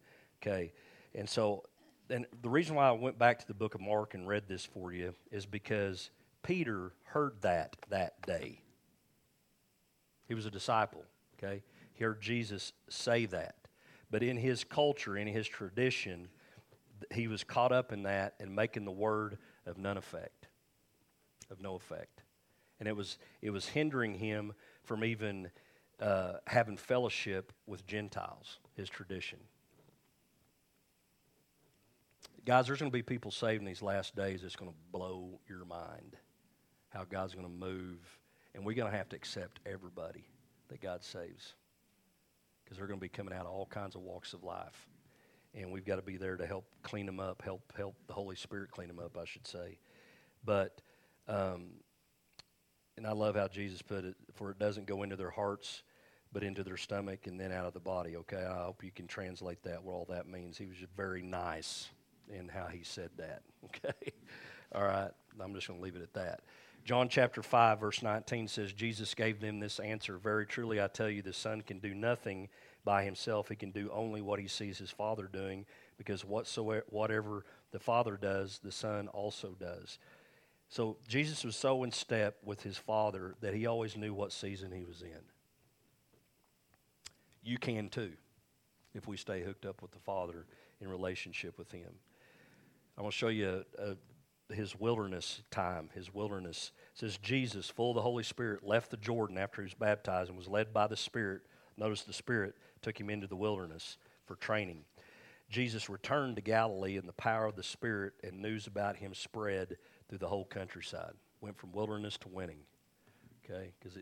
Okay. 0.43 0.73
And 1.15 1.29
so, 1.29 1.65
and 2.11 2.27
the 2.43 2.49
reason 2.49 2.75
why 2.75 2.89
I 2.89 2.93
went 2.93 3.19
back 3.19 3.39
to 3.39 3.47
the 3.47 3.55
book 3.55 3.75
of 3.75 3.81
Mark 3.81 4.15
and 4.15 4.27
read 4.27 4.45
this 4.49 4.65
for 4.65 4.93
you 4.93 5.15
is 5.31 5.47
because 5.47 6.11
Peter 6.43 6.93
heard 7.05 7.41
that 7.43 7.77
that 7.91 8.21
day. 8.27 8.61
He 10.27 10.35
was 10.35 10.47
a 10.47 10.51
disciple, 10.51 11.05
okay? 11.39 11.62
Hear 11.95 12.16
Jesus 12.20 12.72
say 12.88 13.26
that. 13.26 13.57
But 14.11 14.22
in 14.22 14.36
his 14.36 14.62
culture, 14.64 15.16
in 15.16 15.26
his 15.26 15.49
tradition, 15.49 16.28
he 17.12 17.26
was 17.26 17.42
caught 17.42 17.72
up 17.72 17.92
in 17.92 18.03
that 18.05 18.34
and 18.38 18.55
making 18.55 18.84
the 18.84 18.92
word 18.92 19.38
of 19.66 19.78
none 19.78 19.97
effect, 19.97 20.49
of 21.51 21.61
no 21.61 21.74
effect. 21.74 22.22
And 22.78 22.88
it 22.88 22.97
was, 22.97 23.18
it 23.40 23.51
was 23.51 23.66
hindering 23.66 24.14
him 24.14 24.53
from 24.82 25.05
even 25.05 25.51
uh, 26.01 26.34
having 26.47 26.76
fellowship 26.76 27.53
with 27.66 27.86
Gentiles, 27.86 28.59
his 28.74 28.88
tradition. 28.88 29.38
Guys, 32.45 32.66
there's 32.66 32.78
going 32.78 32.90
to 32.90 32.97
be 32.97 33.03
people 33.03 33.30
saved 33.30 33.62
in 33.62 33.66
these 33.66 33.80
last 33.80 34.14
days 34.14 34.42
that's 34.42 34.57
going 34.57 34.70
to 34.70 34.76
blow 34.92 35.40
your 35.49 35.64
mind. 35.64 36.16
How 36.90 37.05
God's 37.05 37.34
going 37.34 37.47
to 37.47 37.53
move. 37.53 37.99
And 38.55 38.64
we're 38.64 38.74
going 38.74 38.90
to 38.90 38.97
have 38.97 39.09
to 39.09 39.16
accept 39.16 39.61
everybody 39.66 40.24
that 40.68 40.80
God 40.80 41.03
saves 41.03 41.55
because 42.65 42.79
they're 42.79 42.87
going 42.87 42.99
to 42.99 43.05
be 43.05 43.09
coming 43.09 43.35
out 43.35 43.47
of 43.47 43.53
all 43.53 43.67
kinds 43.67 43.95
of 43.95 44.03
walks 44.03 44.33
of 44.33 44.43
life. 44.43 44.89
And 45.55 45.71
we've 45.71 45.85
got 45.85 45.97
to 45.97 46.03
be 46.03 46.17
there 46.17 46.37
to 46.37 46.47
help 46.47 46.67
clean 46.83 47.07
them 47.07 47.21
up, 47.21 47.43
help 47.43 47.73
help 47.77 47.95
the 48.07 48.12
Holy 48.12 48.37
Spirit 48.37 48.71
clean 48.71 48.89
them 48.89 48.99
up, 48.99 49.17
I 49.17 49.25
should 49.25 49.47
say. 49.47 49.79
But, 50.45 50.81
um, 51.29 51.67
and 52.97 53.07
I 53.07 53.12
love 53.12 53.37
how 53.37 53.49
Jesus 53.49 53.81
put 53.83 54.05
it, 54.05 54.17
for 54.35 54.51
it 54.51 54.59
doesn't 54.59 54.87
go 54.87 55.03
into 55.03 55.17
their 55.17 55.31
hearts, 55.31 55.83
but 56.33 56.43
into 56.43 56.65
their 56.65 56.77
stomach 56.77 57.27
and 57.27 57.39
then 57.39 57.53
out 57.53 57.67
of 57.67 57.73
the 57.73 57.81
body. 57.81 58.17
Okay, 58.17 58.45
I 58.45 58.65
hope 58.65 58.83
you 58.83 58.91
can 58.91 59.07
translate 59.07 59.62
that, 59.62 59.83
what 59.83 59.93
all 59.93 60.07
that 60.11 60.27
means. 60.27 60.59
He 60.59 60.67
was 60.67 60.77
just 60.77 60.93
very 60.97 61.23
nice 61.23 61.89
in 62.29 62.49
how 62.49 62.67
he 62.67 62.83
said 62.83 63.11
that. 63.17 63.43
Okay, 63.65 64.12
all 64.75 64.85
right, 64.85 65.11
I'm 65.41 65.55
just 65.55 65.67
going 65.67 65.81
to 65.81 65.85
leave 65.85 65.97
it 65.97 66.03
at 66.03 66.12
that. 66.15 66.43
John 66.85 67.09
chapter 67.09 67.43
5, 67.43 67.80
verse 67.80 68.03
19 68.03 68.47
says, 68.47 68.72
Jesus 68.72 69.14
gave 69.14 69.41
them 69.41 69.59
this 69.59 69.80
answer 69.80 70.18
Very 70.18 70.47
truly, 70.47 70.82
I 70.82 70.87
tell 70.87 71.09
you, 71.09 71.22
the 71.22 71.32
Son 71.32 71.62
can 71.62 71.78
do 71.78 71.95
nothing 71.95 72.49
by 72.85 73.05
himself. 73.05 73.49
He 73.49 73.57
can 73.57 73.70
do 73.70 73.91
only 73.91 74.20
what 74.20 74.39
he 74.39 74.49
sees 74.49 74.78
his 74.78 74.91
Father 74.91 75.28
doing, 75.32 75.64
because 75.97 76.24
whatsoever, 76.24 76.85
whatever 76.91 77.45
the 77.72 77.78
Father 77.78 78.18
does, 78.20 78.61
the 78.62 78.70
Son 78.70 79.09
also 79.09 79.57
does. 79.59 79.99
So 80.68 80.99
Jesus 81.09 81.43
was 81.43 81.57
so 81.57 81.85
in 81.85 81.91
step 81.91 82.37
with 82.45 82.62
his 82.62 82.76
Father 82.76 83.35
that 83.41 83.55
he 83.55 83.66
always 83.66 83.97
knew 83.97 84.12
what 84.12 84.32
season 84.32 84.70
he 84.70 84.85
was 84.85 85.01
in. 85.01 85.20
You 87.43 87.57
can 87.59 87.89
too, 87.89 88.12
if 88.95 89.09
we 89.09 89.16
stay 89.16 89.43
hooked 89.43 89.64
up 89.64 89.80
with 89.80 89.93
the 89.93 89.99
Father 90.01 90.45
in 90.80 90.89
relationship 90.89 91.59
with 91.59 91.70
him. 91.70 91.91
I 92.99 93.03
want 93.03 93.12
to 93.12 93.18
show 93.18 93.28
you 93.28 93.64
a, 93.78 93.93
a 93.93 93.97
his 94.55 94.78
wilderness 94.78 95.42
time, 95.50 95.90
his 95.94 96.12
wilderness. 96.12 96.72
It 96.94 96.98
says 96.98 97.18
Jesus, 97.18 97.68
full 97.68 97.90
of 97.90 97.96
the 97.96 98.02
Holy 98.02 98.22
Spirit, 98.22 98.66
left 98.66 98.90
the 98.90 98.96
Jordan 98.96 99.38
after 99.38 99.62
he 99.62 99.66
was 99.66 99.74
baptized 99.74 100.28
and 100.28 100.38
was 100.38 100.48
led 100.48 100.72
by 100.72 100.86
the 100.86 100.96
Spirit. 100.96 101.42
Notice 101.76 102.02
the 102.02 102.12
Spirit 102.12 102.55
took 102.82 102.98
him 102.98 103.11
into 103.11 103.26
the 103.26 103.36
wilderness 103.36 103.98
for 104.26 104.36
training. 104.36 104.84
Jesus 105.50 105.88
returned 105.88 106.36
to 106.36 106.42
Galilee 106.42 106.96
in 106.96 107.07
the 107.07 107.12
power 107.12 107.46
of 107.46 107.57
the 107.57 107.62
Spirit, 107.62 108.14
and 108.22 108.40
news 108.40 108.66
about 108.66 108.96
him 108.96 109.14
spread 109.14 109.76
through 110.09 110.18
the 110.18 110.28
whole 110.28 110.44
countryside. 110.44 111.12
Went 111.40 111.59
from 111.59 111.72
wilderness 111.72 112.16
to 112.18 112.28
winning. 112.28 112.61
Okay, 113.44 113.72
because 113.78 113.98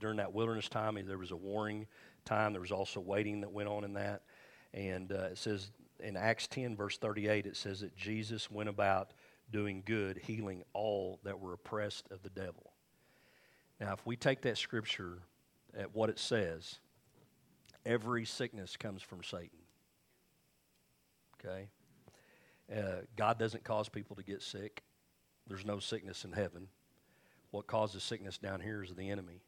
during 0.00 0.16
that 0.16 0.32
wilderness 0.32 0.68
time, 0.68 0.98
there 1.06 1.18
was 1.18 1.30
a 1.30 1.36
warring 1.36 1.86
time. 2.24 2.52
There 2.52 2.60
was 2.60 2.72
also 2.72 2.98
waiting 2.98 3.40
that 3.42 3.52
went 3.52 3.68
on 3.68 3.84
in 3.84 3.94
that. 3.94 4.22
And 4.74 5.12
uh, 5.12 5.28
it 5.30 5.38
says 5.38 5.70
in 6.00 6.16
Acts 6.16 6.48
10, 6.48 6.76
verse 6.76 6.98
38, 6.98 7.46
it 7.46 7.56
says 7.56 7.80
that 7.80 7.96
Jesus 7.96 8.50
went 8.50 8.68
about 8.68 9.12
doing 9.50 9.82
good, 9.84 10.18
healing 10.18 10.62
all 10.72 11.20
that 11.24 11.40
were 11.40 11.52
oppressed 11.52 12.06
of 12.10 12.22
the 12.22 12.30
devil. 12.30 12.72
Now, 13.80 13.92
if 13.92 14.06
we 14.06 14.16
take 14.16 14.42
that 14.42 14.58
scripture 14.58 15.18
at 15.76 15.94
what 15.94 16.08
it 16.08 16.18
says, 16.18 16.78
every 17.84 18.24
sickness 18.24 18.76
comes 18.76 19.02
from 19.02 19.22
Satan. 19.22 19.58
Okay? 21.44 21.68
Uh, 22.74 23.02
God 23.16 23.38
doesn't 23.38 23.64
cause 23.64 23.88
people 23.88 24.16
to 24.16 24.22
get 24.22 24.42
sick. 24.42 24.82
There's 25.48 25.66
no 25.66 25.78
sickness 25.78 26.24
in 26.24 26.32
heaven. 26.32 26.68
What 27.50 27.66
causes 27.66 28.02
sickness 28.02 28.38
down 28.38 28.60
here 28.60 28.82
is 28.82 28.94
the 28.94 29.10
enemy. 29.10 29.42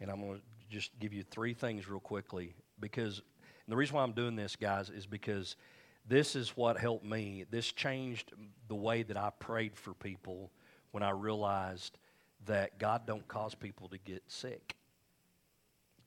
And 0.00 0.10
I'm 0.10 0.20
going 0.20 0.36
to 0.36 0.42
just 0.68 0.90
give 0.98 1.12
you 1.12 1.22
three 1.22 1.54
things 1.54 1.88
real 1.88 2.00
quickly 2.00 2.54
because 2.80 3.22
the 3.68 3.76
reason 3.76 3.96
why 3.96 4.02
I'm 4.02 4.12
doing 4.12 4.36
this, 4.36 4.56
guys, 4.56 4.90
is 4.90 5.06
because 5.06 5.56
this 6.06 6.34
is 6.36 6.56
what 6.56 6.78
helped 6.78 7.04
me. 7.04 7.44
This 7.50 7.70
changed 7.72 8.32
the 8.68 8.74
way 8.74 9.02
that 9.02 9.16
I 9.16 9.30
prayed 9.38 9.76
for 9.76 9.94
people 9.94 10.50
when 10.90 11.02
I 11.02 11.10
realized 11.10 11.98
that 12.46 12.78
God 12.78 13.06
don't 13.06 13.26
cause 13.28 13.54
people 13.54 13.88
to 13.88 13.98
get 13.98 14.22
sick. 14.26 14.74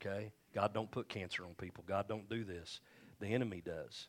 Okay? 0.01 0.31
God 0.53 0.73
don't 0.73 0.91
put 0.91 1.09
cancer 1.09 1.43
on 1.45 1.53
people. 1.55 1.83
God 1.87 2.07
don't 2.07 2.29
do 2.29 2.43
this. 2.43 2.81
The 3.19 3.27
enemy 3.27 3.61
does. 3.65 4.07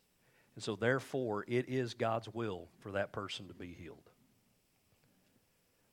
And 0.54 0.64
so 0.64 0.74
therefore 0.74 1.44
it 1.46 1.68
is 1.68 1.94
God's 1.94 2.28
will 2.28 2.68
for 2.80 2.92
that 2.92 3.12
person 3.12 3.46
to 3.48 3.54
be 3.54 3.76
healed. 3.78 4.10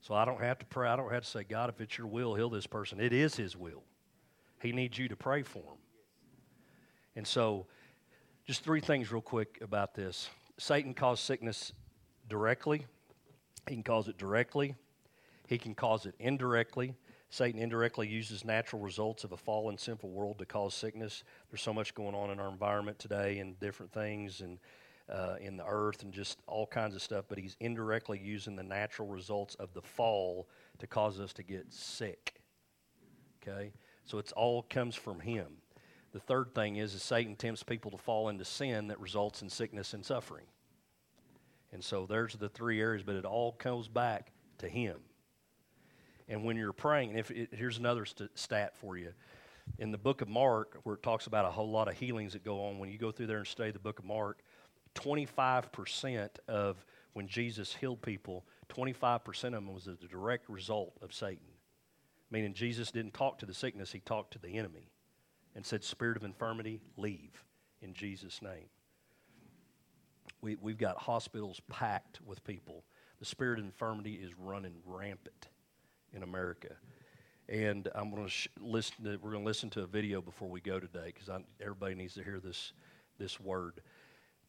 So 0.02 0.14
I 0.14 0.26
don't 0.26 0.42
have 0.42 0.60
to 0.60 0.66
pray. 0.66 0.90
I 0.90 0.96
don't 0.96 1.12
have 1.12 1.24
to 1.24 1.30
say, 1.30 1.44
God, 1.44 1.70
if 1.70 1.80
it's 1.80 1.98
your 1.98 2.08
will, 2.08 2.36
heal 2.36 2.50
this 2.50 2.68
person. 2.68 3.00
It 3.00 3.14
is 3.14 3.36
his 3.36 3.56
will. 3.56 3.84
He 4.62 4.72
needs 4.72 4.98
you 4.98 5.08
to 5.08 5.16
pray 5.16 5.44
for 5.44 5.60
him. 5.60 5.78
And 7.16 7.28
so 7.28 7.68
just 8.46 8.64
three 8.64 8.82
things, 8.82 9.12
real 9.12 9.22
quick, 9.22 9.60
about 9.62 9.96
this. 9.96 10.30
Satan 10.58 10.94
caused 10.94 11.24
sickness 11.24 11.72
directly, 12.28 12.86
he 13.68 13.76
can 13.76 13.84
cause 13.84 14.08
it 14.08 14.18
directly, 14.18 14.76
he 15.48 15.58
can 15.58 15.74
cause 15.76 16.06
it 16.06 16.16
indirectly. 16.20 16.94
Satan 17.30 17.60
indirectly 17.60 18.08
uses 18.08 18.46
natural 18.46 18.80
results 18.82 19.24
of 19.24 19.32
a 19.32 19.38
fallen, 19.38 19.76
sinful 19.78 20.10
world 20.10 20.38
to 20.38 20.46
cause 20.46 20.76
sickness. 20.76 21.24
There's 21.50 21.64
so 21.64 21.74
much 21.74 21.96
going 21.96 22.14
on 22.14 22.30
in 22.30 22.40
our 22.40 22.50
environment 22.50 23.00
today 23.00 23.40
and 23.40 23.60
different 23.60 23.92
things 23.92 24.42
and 24.42 24.60
uh, 25.10 25.36
in 25.42 25.58
the 25.58 25.66
earth 25.66 26.04
and 26.04 26.14
just 26.14 26.40
all 26.46 26.68
kinds 26.68 26.96
of 26.96 27.02
stuff, 27.02 27.26
but 27.28 27.40
he's 27.40 27.56
indirectly 27.60 28.20
using 28.24 28.56
the 28.56 28.64
natural 28.64 29.08
results 29.08 29.56
of 29.56 29.74
the 29.74 29.82
fall 29.82 30.48
to 30.78 30.86
cause 30.86 31.20
us 31.20 31.34
to 31.34 31.44
get 31.44 31.74
sick. 31.74 32.36
Okay? 33.42 33.74
So 34.06 34.20
it's 34.20 34.32
all 34.34 34.64
comes 34.70 34.96
from 34.96 35.20
him. 35.20 35.48
The 36.14 36.20
third 36.20 36.54
thing 36.54 36.76
is, 36.76 36.94
is 36.94 37.02
Satan 37.02 37.36
tempts 37.36 37.64
people 37.64 37.90
to 37.92 37.98
fall 37.98 38.30
into 38.30 38.46
sin 38.46 38.88
that 38.88 39.00
results 39.00 39.42
in 39.42 39.50
sickness 39.50 39.94
and 39.96 40.06
suffering. 40.06 40.46
And 41.72 41.84
so 41.84 42.06
there's 42.06 42.36
the 42.36 42.50
three 42.50 42.80
areas, 42.80 43.02
but 43.04 43.16
it 43.16 43.26
all 43.26 43.52
comes 43.52 43.88
back 43.88 44.32
to 44.60 44.70
him. 44.70 44.98
And 46.30 46.44
when 46.44 46.56
you're 46.56 46.72
praying, 46.72 47.10
and 47.10 47.20
if 47.20 47.32
it, 47.32 47.50
here's 47.52 47.80
another 47.80 48.06
st- 48.06 48.30
stat 48.38 48.78
for 48.78 48.96
you. 48.96 49.12
In 49.80 49.92
the 49.92 49.98
book 49.98 50.22
of 50.22 50.30
Mark, 50.30 50.78
where 50.84 50.96
it 50.96 51.04
talks 51.04 51.26
about 51.26 51.46
a 51.46 51.50
whole 51.50 51.70
lot 51.70 51.88
of 51.88 51.96
healings 51.96 52.34
that 52.34 52.46
go 52.46 52.68
on, 52.68 52.78
when 52.78 52.92
you 52.92 53.00
go 53.00 53.12
through 53.12 53.28
there 53.28 53.40
and 53.40 53.48
study 53.48 53.72
the 53.72 53.80
book 53.80 53.98
of 53.98 54.06
Mark, 54.06 54.40
25% 54.94 56.30
of 56.48 56.86
when 57.14 57.28
Jesus 57.28 57.74
healed 57.74 58.04
people, 58.04 58.46
25% 58.70 59.44
of 59.46 59.52
them 59.52 59.74
was 59.74 59.88
a 59.88 59.96
direct 60.08 60.48
result 60.48 60.96
of 61.02 61.12
Satan. 61.12 61.48
Meaning 62.30 62.54
Jesus 62.54 62.92
didn't 62.92 63.14
talk 63.16 63.40
to 63.40 63.48
the 63.48 63.54
sickness, 63.54 63.92
he 63.92 64.00
talked 64.00 64.34
to 64.34 64.40
the 64.40 64.58
enemy 64.58 64.93
and 65.56 65.66
said, 65.66 65.84
Spirit 65.84 66.18
of 66.18 66.24
infirmity, 66.24 66.82
leave 66.98 67.44
in 67.82 67.94
Jesus' 67.94 68.42
name. 68.42 68.70
We, 70.42 70.58
we've 70.62 70.78
got 70.78 70.98
hospitals 70.98 71.62
packed 71.70 72.20
with 72.26 72.44
people. 72.44 72.84
The 73.20 73.26
spirit 73.26 73.60
of 73.60 73.66
infirmity 73.66 74.16
is 74.16 74.32
running 74.38 74.74
rampant 74.86 75.48
in 76.12 76.24
America. 76.24 76.76
And 77.48 77.88
I'm 77.96 78.10
going 78.12 78.24
to 78.24 78.30
sh- 78.30 78.50
listen. 78.60 78.96
To, 79.06 79.18
we're 79.22 79.32
going 79.32 79.44
to 79.44 79.48
listen 79.48 79.70
to 79.72 79.84
a 79.84 79.88
video 79.88 80.22
before 80.22 80.50
we 80.50 80.60
go 80.60 80.80
today 80.80 81.14
because 81.14 81.30
everybody 81.62 81.96
needs 81.96 82.14
to 82.16 82.24
hear 82.24 82.40
this 82.40 82.74
this 83.18 83.40
word. 83.40 83.82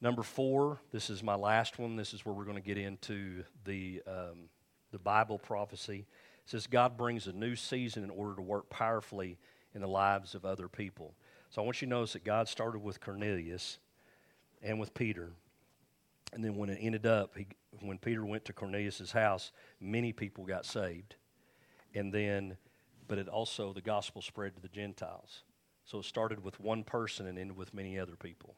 Number 0.00 0.22
four. 0.22 0.80
This 0.92 1.10
is 1.10 1.22
my 1.22 1.34
last 1.34 1.78
one. 1.78 1.96
This 1.96 2.14
is 2.14 2.24
where 2.24 2.34
we're 2.34 2.44
going 2.44 2.56
to 2.56 2.62
get 2.62 2.78
into 2.78 3.44
the 3.64 4.02
um, 4.06 4.48
the 4.92 4.98
Bible 4.98 5.38
prophecy. 5.38 6.06
It 6.44 6.50
says 6.50 6.66
God 6.66 6.96
brings 6.96 7.26
a 7.26 7.32
new 7.32 7.56
season 7.56 8.04
in 8.04 8.10
order 8.10 8.36
to 8.36 8.42
work 8.42 8.70
powerfully 8.70 9.38
in 9.74 9.80
the 9.80 9.88
lives 9.88 10.34
of 10.34 10.44
other 10.44 10.68
people. 10.68 11.14
So 11.50 11.62
I 11.62 11.64
want 11.64 11.80
you 11.80 11.86
to 11.86 11.90
notice 11.90 12.14
that 12.14 12.24
God 12.24 12.48
started 12.48 12.82
with 12.82 13.00
Cornelius 13.00 13.78
and 14.62 14.80
with 14.80 14.94
Peter. 14.94 15.30
And 16.32 16.44
then 16.44 16.56
when 16.56 16.68
it 16.68 16.78
ended 16.80 17.06
up, 17.06 17.36
he, 17.36 17.46
when 17.80 17.98
Peter 17.98 18.24
went 18.24 18.44
to 18.46 18.52
Cornelius' 18.52 19.12
house, 19.12 19.52
many 19.80 20.12
people 20.12 20.44
got 20.44 20.66
saved. 20.66 21.16
And 21.94 22.12
then, 22.12 22.56
but 23.06 23.18
it 23.18 23.28
also, 23.28 23.72
the 23.72 23.80
gospel 23.80 24.22
spread 24.22 24.56
to 24.56 24.62
the 24.62 24.68
Gentiles. 24.68 25.42
So 25.84 25.98
it 25.98 26.06
started 26.06 26.42
with 26.42 26.58
one 26.58 26.82
person 26.82 27.26
and 27.26 27.38
ended 27.38 27.56
with 27.56 27.74
many 27.74 27.98
other 27.98 28.16
people. 28.16 28.54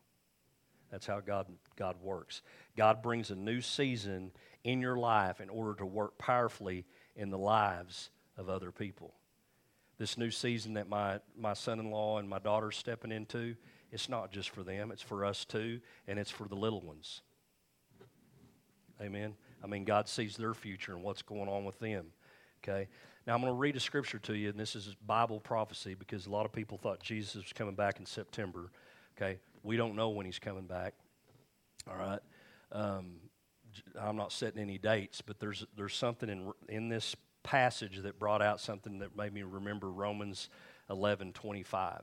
That's 0.91 1.07
how 1.07 1.21
God, 1.21 1.47
God 1.77 1.97
works. 2.01 2.43
God 2.77 3.03
brings 3.03 3.31
a 3.31 3.35
new 3.35 3.61
season 3.61 4.31
in 4.63 4.81
your 4.81 4.97
life 4.97 5.41
in 5.41 5.49
order 5.49 5.75
to 5.75 5.87
work 5.87 6.17
powerfully 6.17 6.87
in 7.17 7.31
the 7.31 7.39
lives 7.39 8.11
of 8.39 8.49
other 8.49 8.71
people. 8.71 9.15
This 9.99 10.19
new 10.19 10.31
season 10.31 10.75
that 10.75 10.89
my, 10.89 11.21
my 11.39 11.55
son 11.55 11.81
in 11.81 11.91
law 11.91 12.19
and 12.19 12.29
my 12.29 12.39
daughter 12.39 12.71
stepping 12.71 13.13
into, 13.13 13.57
it's 13.91 14.09
not 14.09 14.31
just 14.31 14.51
for 14.51 14.63
them, 14.63 14.91
it's 14.91 15.03
for 15.03 15.25
us 15.25 15.45
too, 15.45 15.81
and 16.07 16.19
it's 16.19 16.31
for 16.31 16.49
the 16.49 16.55
little 16.55 16.83
ones. 16.83 17.23
Amen. 19.01 19.35
I 19.63 19.67
mean, 19.67 19.85
God 19.85 20.09
sees 20.09 20.37
their 20.37 20.55
future 20.55 20.93
and 20.93 21.03
what's 21.03 21.23
going 21.23 21.49
on 21.49 21.65
with 21.65 21.79
them. 21.79 22.07
Okay. 22.63 22.89
Now 23.27 23.35
I'm 23.35 23.41
going 23.41 23.53
to 23.53 23.59
read 23.59 23.77
a 23.77 23.81
scripture 23.81 24.19
to 24.21 24.35
you, 24.35 24.51
and 24.51 24.59
this 24.59 24.77
is 24.77 24.95
Bible 25.07 25.41
prophecy 25.41 25.95
because 25.95 26.27
a 26.27 26.31
lot 26.31 26.47
of 26.47 26.53
people 26.53 26.79
thought 26.79 27.01
Jesus 27.01 27.35
was 27.35 27.53
coming 27.53 27.75
back 27.75 27.99
in 27.99 28.07
September. 28.07 28.71
Okay. 29.17 29.39
We 29.63 29.77
don't 29.77 29.97
know 29.97 30.11
when 30.11 30.27
he's 30.27 30.39
coming 30.39 30.67
back. 30.67 30.95
All 31.91 31.97
right. 31.97 32.21
Um, 32.73 33.17
I'm 34.01 34.17
not 34.17 34.33
setting 34.33 34.61
any 34.61 34.79
dates, 34.79 35.21
but 35.21 35.39
there's 35.39 35.67
there's 35.77 35.95
something 35.95 36.29
in 36.29 36.53
in 36.69 36.89
this 36.89 37.15
passage 37.47 37.99
that 38.03 38.19
brought 38.19 38.43
out 38.43 38.61
something 38.61 38.99
that 38.99 39.17
made 39.17 39.33
me 39.33 39.43
remember 39.43 39.91
Romans 39.91 40.51
11:25. 40.91 42.03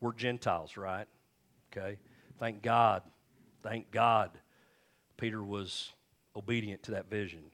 We're 0.00 0.12
Gentiles, 0.12 0.76
right? 0.76 1.06
Okay. 1.72 1.98
Thank 2.38 2.62
God. 2.62 3.02
Thank 3.62 3.90
God. 3.90 4.30
Peter 5.16 5.42
was 5.42 5.92
obedient 6.36 6.82
to 6.84 6.92
that 6.92 7.10
vision 7.10 7.50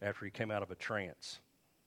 after 0.00 0.24
he 0.24 0.30
came 0.30 0.50
out 0.50 0.62
of 0.62 0.70
a 0.70 0.74
trance. 0.74 1.40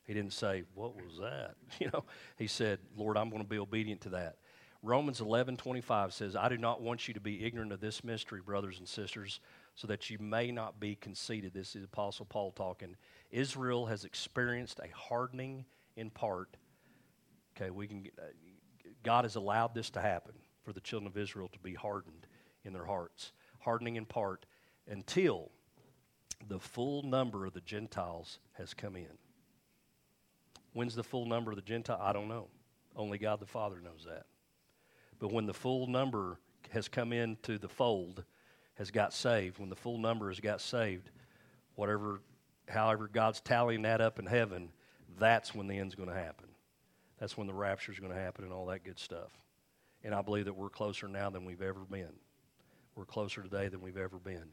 He 0.05 0.13
didn't 0.13 0.33
say, 0.33 0.63
What 0.75 0.95
was 0.95 1.17
that? 1.19 1.55
You 1.79 1.89
know, 1.91 2.03
he 2.37 2.47
said, 2.47 2.79
Lord, 2.95 3.17
I'm 3.17 3.29
going 3.29 3.41
to 3.41 3.47
be 3.47 3.59
obedient 3.59 4.01
to 4.01 4.09
that. 4.09 4.37
Romans 4.83 5.19
11 5.19 5.57
25 5.57 6.13
says, 6.13 6.35
I 6.35 6.47
do 6.47 6.57
not 6.57 6.79
want 6.81 7.07
you 7.07 7.15
to 7.15 7.19
be 7.19 7.43
ignorant 7.43 7.71
of 7.71 7.79
this 7.81 8.03
mystery, 8.03 8.39
brothers 8.39 8.77
and 8.77 8.87
sisters, 8.87 9.39
so 9.73 9.87
that 9.87 10.11
you 10.11 10.19
may 10.19 10.51
not 10.51 10.79
be 10.79 10.95
conceited. 10.95 11.53
This 11.55 11.75
is 11.75 11.85
Apostle 11.85 12.25
Paul 12.25 12.51
talking. 12.51 12.95
Israel 13.35 13.85
has 13.87 14.05
experienced 14.05 14.79
a 14.79 14.87
hardening 14.95 15.65
in 15.97 16.09
part. 16.09 16.55
Okay, 17.55 17.69
we 17.69 17.85
can. 17.85 18.07
Uh, 18.17 18.27
God 19.03 19.25
has 19.25 19.35
allowed 19.35 19.75
this 19.75 19.89
to 19.91 20.01
happen 20.01 20.33
for 20.63 20.71
the 20.71 20.79
children 20.79 21.07
of 21.07 21.17
Israel 21.17 21.49
to 21.49 21.59
be 21.59 21.73
hardened 21.73 22.27
in 22.63 22.71
their 22.71 22.85
hearts, 22.85 23.33
hardening 23.59 23.97
in 23.97 24.05
part 24.05 24.45
until 24.87 25.51
the 26.47 26.59
full 26.59 27.03
number 27.03 27.45
of 27.45 27.53
the 27.53 27.61
Gentiles 27.61 28.39
has 28.53 28.73
come 28.73 28.95
in. 28.95 29.17
When's 30.71 30.95
the 30.95 31.03
full 31.03 31.25
number 31.25 31.51
of 31.51 31.57
the 31.57 31.61
Gentile? 31.61 31.99
I 32.01 32.13
don't 32.13 32.29
know. 32.29 32.47
Only 32.95 33.17
God 33.17 33.41
the 33.41 33.45
Father 33.45 33.81
knows 33.83 34.05
that. 34.07 34.25
But 35.19 35.33
when 35.33 35.45
the 35.45 35.53
full 35.53 35.87
number 35.87 36.39
has 36.69 36.87
come 36.87 37.11
into 37.11 37.57
the 37.57 37.67
fold, 37.67 38.23
has 38.75 38.91
got 38.91 39.13
saved, 39.13 39.59
when 39.59 39.69
the 39.69 39.75
full 39.75 39.97
number 39.97 40.29
has 40.29 40.39
got 40.39 40.61
saved, 40.61 41.11
whatever, 41.75 42.21
however 42.67 43.09
God's 43.11 43.41
tallying 43.41 43.83
that 43.83 44.01
up 44.01 44.19
in 44.19 44.25
heaven, 44.25 44.69
that's 45.17 45.53
when 45.53 45.67
the 45.67 45.77
end's 45.77 45.95
going 45.95 46.09
to 46.09 46.15
happen. 46.15 46.47
That's 47.19 47.37
when 47.37 47.47
the 47.47 47.53
rapture 47.53 47.91
is 47.91 47.99
going 47.99 48.11
to 48.11 48.19
happen 48.19 48.43
and 48.43 48.53
all 48.53 48.65
that 48.67 48.83
good 48.83 48.99
stuff. 48.99 49.31
And 50.03 50.13
I 50.13 50.21
believe 50.21 50.45
that 50.45 50.55
we're 50.55 50.69
closer 50.69 51.07
now 51.07 51.29
than 51.29 51.45
we've 51.45 51.61
ever 51.61 51.79
been. 51.89 52.13
We're 52.95 53.05
closer 53.05 53.41
today 53.41 53.67
than 53.67 53.81
we've 53.81 53.97
ever 53.97 54.17
been. 54.17 54.49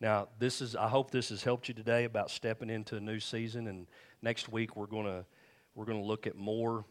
Now, 0.00 0.28
this 0.38 0.60
is 0.60 0.74
I 0.74 0.88
hope 0.88 1.10
this 1.10 1.28
has 1.28 1.42
helped 1.42 1.68
you 1.68 1.74
today 1.74 2.04
about 2.04 2.30
stepping 2.30 2.68
into 2.68 2.96
a 2.96 3.00
new 3.00 3.20
season 3.20 3.68
and 3.68 3.86
next 4.22 4.48
week 4.48 4.76
we're 4.76 4.86
going 4.86 5.06
to 5.06 5.24
we're 5.74 5.84
going 5.84 6.00
to 6.00 6.06
look 6.06 6.26
at 6.26 6.36
more 6.36 6.84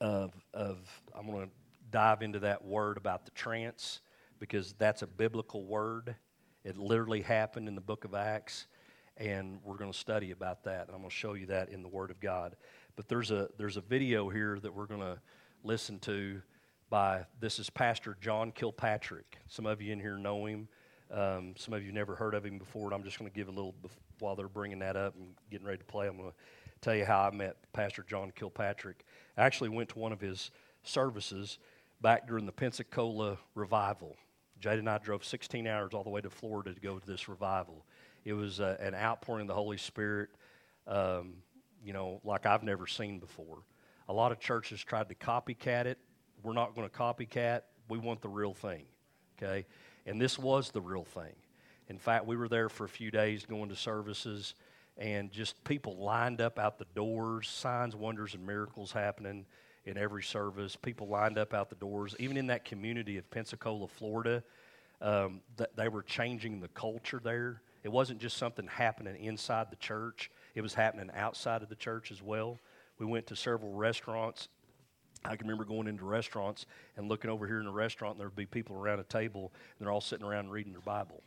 of 0.00 0.32
of 0.54 0.78
I'm 1.14 1.26
going 1.26 1.46
to 1.46 1.52
dive 1.90 2.22
into 2.22 2.40
that 2.40 2.64
word 2.64 2.96
about 2.96 3.26
the 3.26 3.30
trance 3.32 4.00
because 4.40 4.74
that's 4.78 5.02
a 5.02 5.06
biblical 5.06 5.64
word. 5.64 6.16
It 6.64 6.76
literally 6.76 7.22
happened 7.22 7.68
in 7.68 7.74
the 7.74 7.80
book 7.80 8.04
of 8.04 8.14
Acts 8.14 8.66
and 9.16 9.58
we're 9.64 9.76
going 9.76 9.90
to 9.90 9.98
study 9.98 10.30
about 10.30 10.64
that. 10.64 10.88
I'm 10.88 10.98
going 10.98 11.08
to 11.08 11.14
show 11.14 11.34
you 11.34 11.46
that 11.46 11.70
in 11.70 11.82
the 11.82 11.88
word 11.88 12.10
of 12.10 12.20
God. 12.20 12.56
But 12.96 13.08
there's 13.08 13.30
a 13.30 13.48
there's 13.58 13.76
a 13.76 13.82
video 13.82 14.28
here 14.28 14.58
that 14.60 14.74
we're 14.74 14.86
going 14.86 15.00
to 15.00 15.18
listen 15.62 15.98
to 16.00 16.40
by 16.88 17.26
this 17.40 17.58
is 17.58 17.68
Pastor 17.70 18.16
John 18.20 18.52
Kilpatrick. 18.52 19.38
Some 19.48 19.66
of 19.66 19.82
you 19.82 19.92
in 19.92 20.00
here 20.00 20.16
know 20.16 20.46
him. 20.46 20.68
Um, 21.10 21.54
some 21.56 21.74
of 21.74 21.84
you 21.84 21.92
never 21.92 22.16
heard 22.16 22.34
of 22.34 22.44
him 22.44 22.58
before, 22.58 22.84
and 22.86 22.94
I'm 22.94 23.04
just 23.04 23.18
going 23.18 23.30
to 23.30 23.34
give 23.34 23.48
a 23.48 23.52
little 23.52 23.74
while 24.18 24.34
they're 24.34 24.48
bringing 24.48 24.80
that 24.80 24.96
up 24.96 25.14
and 25.16 25.34
getting 25.50 25.66
ready 25.66 25.78
to 25.78 25.84
play. 25.84 26.08
I'm 26.08 26.16
going 26.16 26.30
to 26.30 26.36
tell 26.80 26.94
you 26.94 27.04
how 27.04 27.20
I 27.20 27.30
met 27.30 27.56
Pastor 27.72 28.04
John 28.08 28.32
Kilpatrick. 28.34 29.04
I 29.36 29.44
actually 29.44 29.68
went 29.68 29.88
to 29.90 29.98
one 29.98 30.12
of 30.12 30.20
his 30.20 30.50
services 30.82 31.58
back 32.00 32.26
during 32.26 32.44
the 32.46 32.52
Pensacola 32.52 33.38
revival. 33.54 34.16
Jade 34.58 34.78
and 34.78 34.88
I 34.88 34.98
drove 34.98 35.24
16 35.24 35.66
hours 35.66 35.92
all 35.92 36.02
the 36.02 36.10
way 36.10 36.20
to 36.20 36.30
Florida 36.30 36.72
to 36.72 36.80
go 36.80 36.98
to 36.98 37.06
this 37.06 37.28
revival. 37.28 37.84
It 38.26 38.32
was 38.32 38.58
uh, 38.58 38.76
an 38.80 38.96
outpouring 38.96 39.42
of 39.42 39.46
the 39.46 39.54
Holy 39.54 39.76
Spirit, 39.76 40.30
um, 40.88 41.34
you 41.84 41.92
know, 41.92 42.20
like 42.24 42.44
I've 42.44 42.64
never 42.64 42.88
seen 42.88 43.20
before. 43.20 43.58
A 44.08 44.12
lot 44.12 44.32
of 44.32 44.40
churches 44.40 44.82
tried 44.82 45.08
to 45.10 45.14
copycat 45.14 45.84
it. 45.86 45.98
We're 46.42 46.52
not 46.52 46.74
going 46.74 46.88
to 46.90 46.92
copycat. 46.92 47.62
We 47.88 47.98
want 47.98 48.22
the 48.22 48.28
real 48.28 48.52
thing, 48.52 48.86
okay? 49.38 49.64
And 50.06 50.20
this 50.20 50.40
was 50.40 50.72
the 50.72 50.80
real 50.80 51.04
thing. 51.04 51.34
In 51.88 51.98
fact, 51.98 52.26
we 52.26 52.36
were 52.36 52.48
there 52.48 52.68
for 52.68 52.84
a 52.84 52.88
few 52.88 53.12
days 53.12 53.46
going 53.46 53.68
to 53.68 53.76
services, 53.76 54.54
and 54.98 55.30
just 55.30 55.62
people 55.62 55.96
lined 55.96 56.40
up 56.40 56.58
out 56.58 56.78
the 56.80 56.86
doors, 56.96 57.48
signs, 57.48 57.94
wonders, 57.94 58.34
and 58.34 58.44
miracles 58.44 58.90
happening 58.90 59.46
in 59.84 59.96
every 59.96 60.24
service. 60.24 60.74
People 60.74 61.06
lined 61.06 61.38
up 61.38 61.54
out 61.54 61.70
the 61.70 61.76
doors. 61.76 62.16
Even 62.18 62.36
in 62.36 62.48
that 62.48 62.64
community 62.64 63.18
of 63.18 63.30
Pensacola, 63.30 63.86
Florida, 63.86 64.42
um, 65.00 65.42
th- 65.56 65.70
they 65.76 65.86
were 65.86 66.02
changing 66.02 66.58
the 66.58 66.68
culture 66.68 67.20
there. 67.22 67.62
It 67.86 67.92
wasn't 67.92 68.18
just 68.18 68.36
something 68.36 68.66
happening 68.66 69.14
inside 69.14 69.70
the 69.70 69.76
church, 69.76 70.28
it 70.56 70.60
was 70.60 70.74
happening 70.74 71.08
outside 71.14 71.62
of 71.62 71.68
the 71.68 71.76
church 71.76 72.10
as 72.10 72.20
well. 72.20 72.58
We 72.98 73.06
went 73.06 73.28
to 73.28 73.36
several 73.36 73.72
restaurants 73.72 74.48
I 75.24 75.36
can 75.36 75.46
remember 75.46 75.64
going 75.64 75.86
into 75.86 76.04
restaurants 76.04 76.66
and 76.96 77.08
looking 77.08 77.30
over 77.30 77.46
here 77.46 77.58
in 77.58 77.64
the 77.64 77.72
restaurant, 77.72 78.14
and 78.14 78.20
there 78.20 78.28
would 78.28 78.36
be 78.36 78.46
people 78.46 78.76
around 78.76 79.00
a 79.00 79.04
table, 79.04 79.52
and 79.78 79.86
they're 79.86 79.92
all 79.92 80.00
sitting 80.00 80.26
around 80.26 80.50
reading 80.50 80.72
their 80.72 80.82
Bible. 80.82 81.22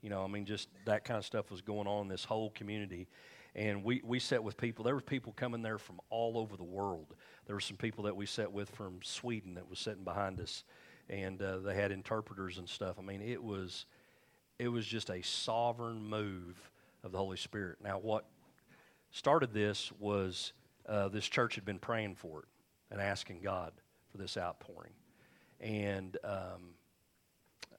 You 0.00 0.10
know, 0.10 0.24
I 0.24 0.28
mean, 0.28 0.44
just 0.44 0.68
that 0.86 1.04
kind 1.04 1.18
of 1.18 1.24
stuff 1.24 1.50
was 1.50 1.60
going 1.60 1.86
on 1.86 2.02
in 2.02 2.08
this 2.08 2.24
whole 2.24 2.50
community. 2.50 3.08
And 3.54 3.84
we, 3.84 4.00
we 4.04 4.18
sat 4.18 4.42
with 4.42 4.56
people. 4.56 4.84
There 4.84 4.94
were 4.94 5.00
people 5.00 5.32
coming 5.34 5.62
there 5.62 5.78
from 5.78 6.00
all 6.10 6.38
over 6.38 6.56
the 6.56 6.64
world. 6.64 7.14
There 7.46 7.54
were 7.54 7.60
some 7.60 7.76
people 7.76 8.04
that 8.04 8.16
we 8.16 8.26
sat 8.26 8.50
with 8.50 8.70
from 8.70 9.00
Sweden 9.02 9.54
that 9.54 9.68
was 9.68 9.78
sitting 9.78 10.04
behind 10.04 10.40
us, 10.40 10.64
and 11.08 11.40
uh, 11.40 11.58
they 11.58 11.74
had 11.74 11.92
interpreters 11.92 12.58
and 12.58 12.68
stuff. 12.68 12.96
I 12.98 13.02
mean, 13.02 13.20
it 13.20 13.42
was 13.42 13.86
it 14.62 14.68
was 14.68 14.86
just 14.86 15.10
a 15.10 15.20
sovereign 15.22 16.08
move 16.08 16.70
of 17.02 17.10
the 17.10 17.18
Holy 17.18 17.36
Spirit. 17.36 17.78
Now, 17.82 17.98
what 17.98 18.26
started 19.10 19.52
this 19.52 19.90
was 19.98 20.52
uh, 20.88 21.08
this 21.08 21.26
church 21.26 21.56
had 21.56 21.64
been 21.64 21.80
praying 21.80 22.14
for 22.14 22.38
it 22.38 22.44
and 22.88 23.00
asking 23.00 23.40
God 23.40 23.72
for 24.12 24.18
this 24.18 24.36
outpouring. 24.36 24.92
And 25.60 26.16
um, 26.22 26.74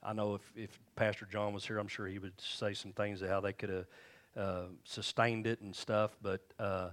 I 0.02 0.12
know 0.12 0.34
if, 0.34 0.52
if 0.54 0.78
Pastor 0.94 1.24
John 1.24 1.54
was 1.54 1.66
here, 1.66 1.78
I'm 1.78 1.88
sure 1.88 2.06
he 2.06 2.18
would 2.18 2.38
say 2.38 2.74
some 2.74 2.92
things 2.92 3.22
of 3.22 3.30
how 3.30 3.40
they 3.40 3.54
could 3.54 3.70
have 3.70 3.86
uh, 4.36 4.64
sustained 4.84 5.46
it 5.46 5.62
and 5.62 5.74
stuff. 5.74 6.14
But 6.20 6.42
uh, 6.58 6.90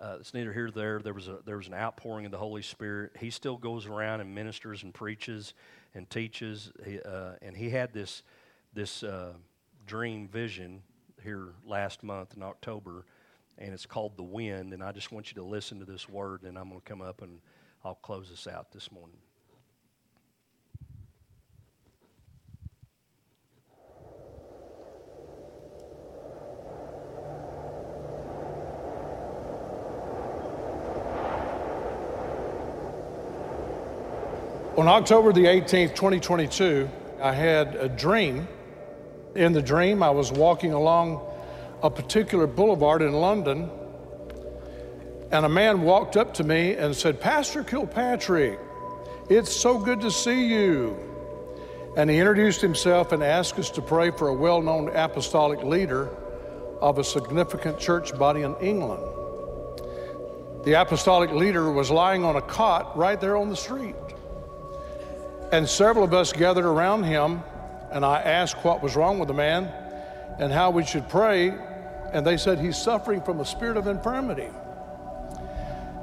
uh, 0.00 0.18
it's 0.20 0.32
neither 0.32 0.52
here 0.52 0.66
nor 0.66 0.72
there. 0.72 1.00
There 1.00 1.14
was 1.14 1.26
a 1.26 1.38
there 1.44 1.56
was 1.56 1.66
an 1.66 1.74
outpouring 1.74 2.24
of 2.24 2.30
the 2.30 2.38
Holy 2.38 2.62
Spirit. 2.62 3.16
He 3.18 3.30
still 3.30 3.56
goes 3.56 3.86
around 3.86 4.20
and 4.20 4.32
ministers 4.32 4.84
and 4.84 4.94
preaches 4.94 5.54
and 5.92 6.08
teaches. 6.08 6.70
He, 6.84 7.00
uh, 7.00 7.32
and 7.42 7.56
he 7.56 7.70
had 7.70 7.92
this 7.92 8.22
this 8.74 9.02
uh, 9.02 9.32
dream 9.86 10.28
vision 10.28 10.82
here 11.22 11.54
last 11.64 12.02
month 12.02 12.34
in 12.36 12.42
October, 12.42 13.06
and 13.56 13.72
it's 13.72 13.86
called 13.86 14.16
The 14.16 14.22
Wind. 14.22 14.72
And 14.72 14.82
I 14.82 14.92
just 14.92 15.12
want 15.12 15.30
you 15.30 15.34
to 15.36 15.44
listen 15.44 15.78
to 15.78 15.84
this 15.84 16.08
word, 16.08 16.42
and 16.42 16.58
I'm 16.58 16.68
going 16.68 16.80
to 16.80 16.86
come 16.86 17.00
up 17.00 17.22
and 17.22 17.38
I'll 17.84 17.94
close 17.94 18.28
this 18.28 18.46
out 18.46 18.72
this 18.72 18.90
morning. 18.90 19.18
On 34.76 34.88
October 34.88 35.32
the 35.32 35.44
18th, 35.44 35.94
2022, 35.94 36.90
I 37.22 37.32
had 37.32 37.76
a 37.76 37.88
dream. 37.88 38.48
In 39.34 39.52
the 39.52 39.62
dream, 39.62 40.02
I 40.02 40.10
was 40.10 40.30
walking 40.30 40.72
along 40.72 41.20
a 41.82 41.90
particular 41.90 42.46
boulevard 42.46 43.02
in 43.02 43.12
London, 43.12 43.68
and 45.32 45.44
a 45.44 45.48
man 45.48 45.82
walked 45.82 46.16
up 46.16 46.34
to 46.34 46.44
me 46.44 46.74
and 46.74 46.94
said, 46.94 47.20
Pastor 47.20 47.64
Kilpatrick, 47.64 48.60
it's 49.28 49.50
so 49.50 49.78
good 49.78 50.00
to 50.02 50.10
see 50.10 50.46
you. 50.46 50.96
And 51.96 52.08
he 52.08 52.18
introduced 52.18 52.60
himself 52.60 53.12
and 53.12 53.22
asked 53.22 53.58
us 53.58 53.70
to 53.70 53.82
pray 53.82 54.10
for 54.10 54.28
a 54.28 54.34
well 54.34 54.62
known 54.62 54.88
apostolic 54.88 55.62
leader 55.64 56.10
of 56.80 56.98
a 56.98 57.04
significant 57.04 57.78
church 57.78 58.16
body 58.16 58.42
in 58.42 58.54
England. 58.60 59.02
The 60.64 60.74
apostolic 60.74 61.30
leader 61.30 61.70
was 61.70 61.90
lying 61.90 62.24
on 62.24 62.36
a 62.36 62.42
cot 62.42 62.96
right 62.96 63.20
there 63.20 63.36
on 63.36 63.48
the 63.48 63.56
street. 63.56 63.96
And 65.52 65.68
several 65.68 66.04
of 66.04 66.14
us 66.14 66.32
gathered 66.32 66.64
around 66.64 67.04
him, 67.04 67.42
and 67.94 68.04
I 68.04 68.20
asked 68.20 68.56
what 68.64 68.82
was 68.82 68.96
wrong 68.96 69.20
with 69.20 69.28
the 69.28 69.34
man 69.34 69.72
and 70.40 70.52
how 70.52 70.70
we 70.70 70.84
should 70.84 71.08
pray. 71.08 71.54
And 72.12 72.26
they 72.26 72.36
said 72.36 72.58
he's 72.58 72.76
suffering 72.76 73.22
from 73.22 73.38
a 73.38 73.44
spirit 73.44 73.76
of 73.76 73.86
infirmity. 73.86 74.50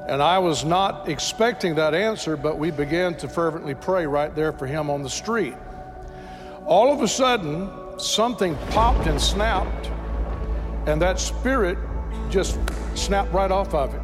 And 0.07 0.21
I 0.21 0.39
was 0.39 0.63
not 0.63 1.09
expecting 1.09 1.75
that 1.75 1.93
answer, 1.93 2.37
but 2.37 2.57
we 2.57 2.71
began 2.71 3.15
to 3.15 3.27
fervently 3.27 3.75
pray 3.75 4.07
right 4.07 4.33
there 4.33 4.53
for 4.53 4.65
him 4.65 4.89
on 4.89 5.03
the 5.03 5.09
street. 5.09 5.53
All 6.65 6.93
of 6.93 7.01
a 7.01 7.07
sudden, 7.07 7.69
something 7.99 8.55
popped 8.69 9.07
and 9.07 9.19
snapped, 9.21 9.91
and 10.87 11.01
that 11.01 11.19
spirit 11.19 11.77
just 12.29 12.57
snapped 12.95 13.33
right 13.33 13.51
off 13.51 13.73
of 13.73 13.93
it. 13.93 14.01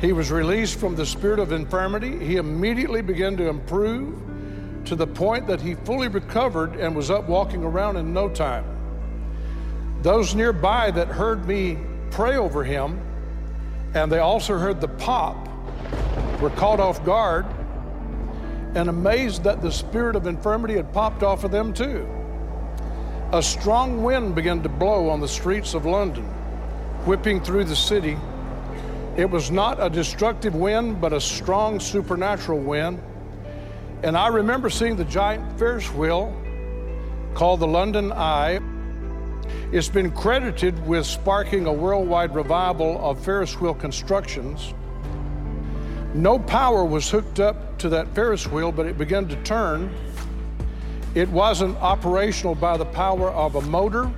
He 0.00 0.12
was 0.12 0.30
released 0.30 0.78
from 0.78 0.94
the 0.94 1.04
spirit 1.04 1.40
of 1.40 1.50
infirmity. 1.50 2.24
He 2.24 2.36
immediately 2.36 3.02
began 3.02 3.36
to 3.36 3.48
improve 3.48 4.16
to 4.88 4.96
the 4.96 5.06
point 5.06 5.46
that 5.46 5.60
he 5.60 5.74
fully 5.74 6.08
recovered 6.08 6.74
and 6.76 6.94
was 6.94 7.10
up 7.10 7.28
walking 7.28 7.62
around 7.62 7.96
in 7.96 8.12
no 8.12 8.28
time. 8.28 8.64
Those 10.02 10.34
nearby 10.34 10.90
that 10.90 11.08
heard 11.08 11.46
me 11.46 11.78
pray 12.10 12.36
over 12.36 12.64
him, 12.64 13.00
and 13.94 14.10
they 14.10 14.18
also 14.18 14.58
heard 14.58 14.80
the 14.80 14.88
pop, 14.88 15.48
were 16.40 16.50
caught 16.50 16.80
off 16.80 17.04
guard 17.04 17.46
and 18.74 18.88
amazed 18.88 19.42
that 19.44 19.60
the 19.60 19.72
spirit 19.72 20.14
of 20.16 20.26
infirmity 20.26 20.74
had 20.74 20.92
popped 20.92 21.22
off 21.22 21.44
of 21.44 21.50
them 21.50 21.72
too. 21.72 22.06
A 23.32 23.42
strong 23.42 24.02
wind 24.02 24.34
began 24.34 24.62
to 24.62 24.68
blow 24.68 25.08
on 25.08 25.20
the 25.20 25.28
streets 25.28 25.74
of 25.74 25.84
London, 25.84 26.24
whipping 27.04 27.40
through 27.42 27.64
the 27.64 27.76
city 27.76 28.16
it 29.18 29.28
was 29.28 29.50
not 29.50 29.84
a 29.84 29.90
destructive 29.90 30.54
wind, 30.54 31.00
but 31.00 31.12
a 31.12 31.20
strong 31.20 31.80
supernatural 31.80 32.60
wind. 32.60 33.02
And 34.02 34.16
I 34.16 34.28
remember 34.28 34.70
seeing 34.70 34.96
the 34.96 35.04
giant 35.04 35.58
Ferris 35.58 35.92
wheel 35.92 36.34
called 37.34 37.60
the 37.60 37.66
London 37.66 38.12
Eye. 38.12 38.60
It's 39.72 39.88
been 39.88 40.10
credited 40.12 40.86
with 40.86 41.06
sparking 41.06 41.66
a 41.66 41.72
worldwide 41.72 42.34
revival 42.34 42.98
of 43.04 43.22
Ferris 43.24 43.60
wheel 43.60 43.74
constructions. 43.74 44.74
No 46.14 46.38
power 46.38 46.84
was 46.84 47.10
hooked 47.10 47.40
up 47.40 47.78
to 47.78 47.88
that 47.90 48.14
Ferris 48.14 48.46
wheel, 48.46 48.72
but 48.72 48.86
it 48.86 48.96
began 48.96 49.28
to 49.28 49.36
turn. 49.42 49.92
It 51.14 51.28
wasn't 51.28 51.76
operational 51.78 52.54
by 52.54 52.76
the 52.76 52.86
power 52.86 53.30
of 53.30 53.56
a 53.56 53.60
motor 53.62 54.10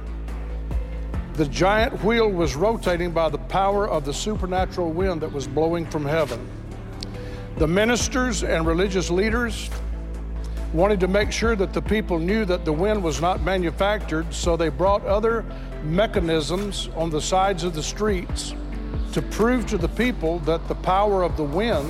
the 1.40 1.46
giant 1.46 2.04
wheel 2.04 2.30
was 2.30 2.54
rotating 2.54 3.12
by 3.12 3.30
the 3.30 3.38
power 3.38 3.88
of 3.88 4.04
the 4.04 4.12
supernatural 4.12 4.92
wind 4.92 5.22
that 5.22 5.32
was 5.32 5.46
blowing 5.46 5.86
from 5.86 6.04
heaven. 6.04 6.46
The 7.58 7.66
ministers 7.66 8.42
and 8.42 8.66
religious 8.66 9.10
leaders 9.10 9.70
wanted 10.72 11.00
to 11.00 11.08
make 11.08 11.32
sure 11.32 11.56
that 11.56 11.72
the 11.72 11.82
people 11.82 12.18
knew 12.18 12.44
that 12.44 12.64
the 12.64 12.72
wind 12.72 13.02
was 13.02 13.20
not 13.20 13.42
manufactured, 13.42 14.32
so 14.32 14.56
they 14.56 14.68
brought 14.68 15.04
other 15.04 15.44
mechanisms 15.82 16.88
on 16.94 17.10
the 17.10 17.20
sides 17.20 17.64
of 17.64 17.74
the 17.74 17.82
streets 17.82 18.54
to 19.12 19.20
prove 19.20 19.66
to 19.66 19.76
the 19.76 19.88
people 19.88 20.38
that 20.40 20.66
the 20.68 20.74
power 20.76 21.22
of 21.22 21.36
the 21.36 21.44
wind 21.44 21.88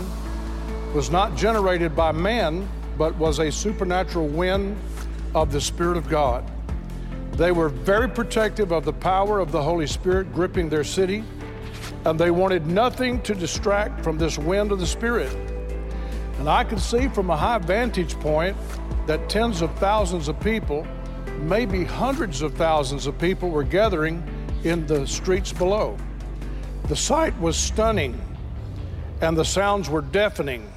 was 0.95 1.11
not 1.11 1.37
generated 1.37 1.95
by 1.95 2.11
man, 2.11 2.67
but 2.97 3.15
was 3.17 3.39
a 3.39 3.53
supernatural 3.53 4.27
wind 4.27 4.77
of 5.35 5.53
the 5.53 5.61
Spirit 5.61 5.97
of 5.97 6.09
God. 6.09 6.51
They 7.33 7.53
were 7.53 7.69
very 7.69 8.09
protective 8.09 8.73
of 8.73 8.85
the 8.85 8.93
power 8.93 9.39
of 9.39 9.53
the 9.53 9.63
Holy 9.63 9.87
Spirit 9.87 10.33
gripping 10.33 10.69
their 10.69 10.85
city, 10.85 11.23
and 12.05 12.19
they 12.19 12.31
wanted 12.31 12.67
nothing 12.67 13.21
to 13.23 13.35
distract 13.35 14.03
from 14.03 14.19
this 14.19 14.39
wind 14.39 14.73
of 14.73 14.81
the 14.81 14.87
Spirit. 14.87 15.50
And 16.41 16.49
I 16.49 16.65
could 16.65 16.81
see 16.81 17.07
from 17.09 17.29
a 17.29 17.37
high 17.37 17.59
vantage 17.59 18.19
point 18.19 18.57
that 19.07 19.29
tens 19.29 19.61
of 19.61 19.71
thousands 19.75 20.27
of 20.27 20.41
people, 20.41 20.87
maybe 21.41 21.85
hundreds 21.85 22.41
of 22.41 22.55
thousands 22.55 23.07
of 23.07 23.19
people, 23.19 23.51
were 23.51 23.63
gathering 23.63 24.25
in 24.65 24.87
the 24.87 25.07
streets 25.07 25.53
below. 25.53 25.99
The 26.89 26.97
sight 26.97 27.39
was 27.41 27.59
stunning, 27.59 28.19
and 29.21 29.37
the 29.37 29.45
sounds 29.45 29.91
were 29.91 30.01
deafening. 30.01 30.73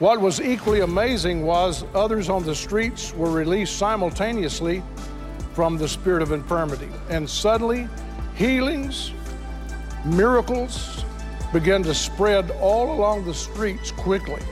What 0.00 0.20
was 0.20 0.40
equally 0.40 0.80
amazing 0.80 1.46
was 1.46 1.84
others 1.94 2.28
on 2.28 2.42
the 2.42 2.54
streets 2.54 3.14
were 3.14 3.30
released 3.30 3.76
simultaneously 3.76 4.82
from 5.54 5.78
the 5.78 5.88
spirit 5.88 6.22
of 6.22 6.32
infirmity. 6.32 6.88
And 7.08 7.30
suddenly, 7.30 7.88
healings, 8.34 9.12
miracles 10.04 11.04
began 11.52 11.84
to 11.84 11.94
spread 11.94 12.50
all 12.60 12.92
along 12.92 13.26
the 13.26 13.32
streets 13.32 13.92
quickly. 13.92 14.42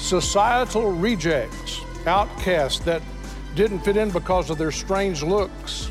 Societal 0.00 0.90
rejects, 0.92 1.82
outcasts 2.06 2.80
that 2.80 3.02
didn't 3.54 3.80
fit 3.80 3.98
in 3.98 4.10
because 4.10 4.48
of 4.48 4.56
their 4.56 4.72
strange 4.72 5.22
looks, 5.22 5.90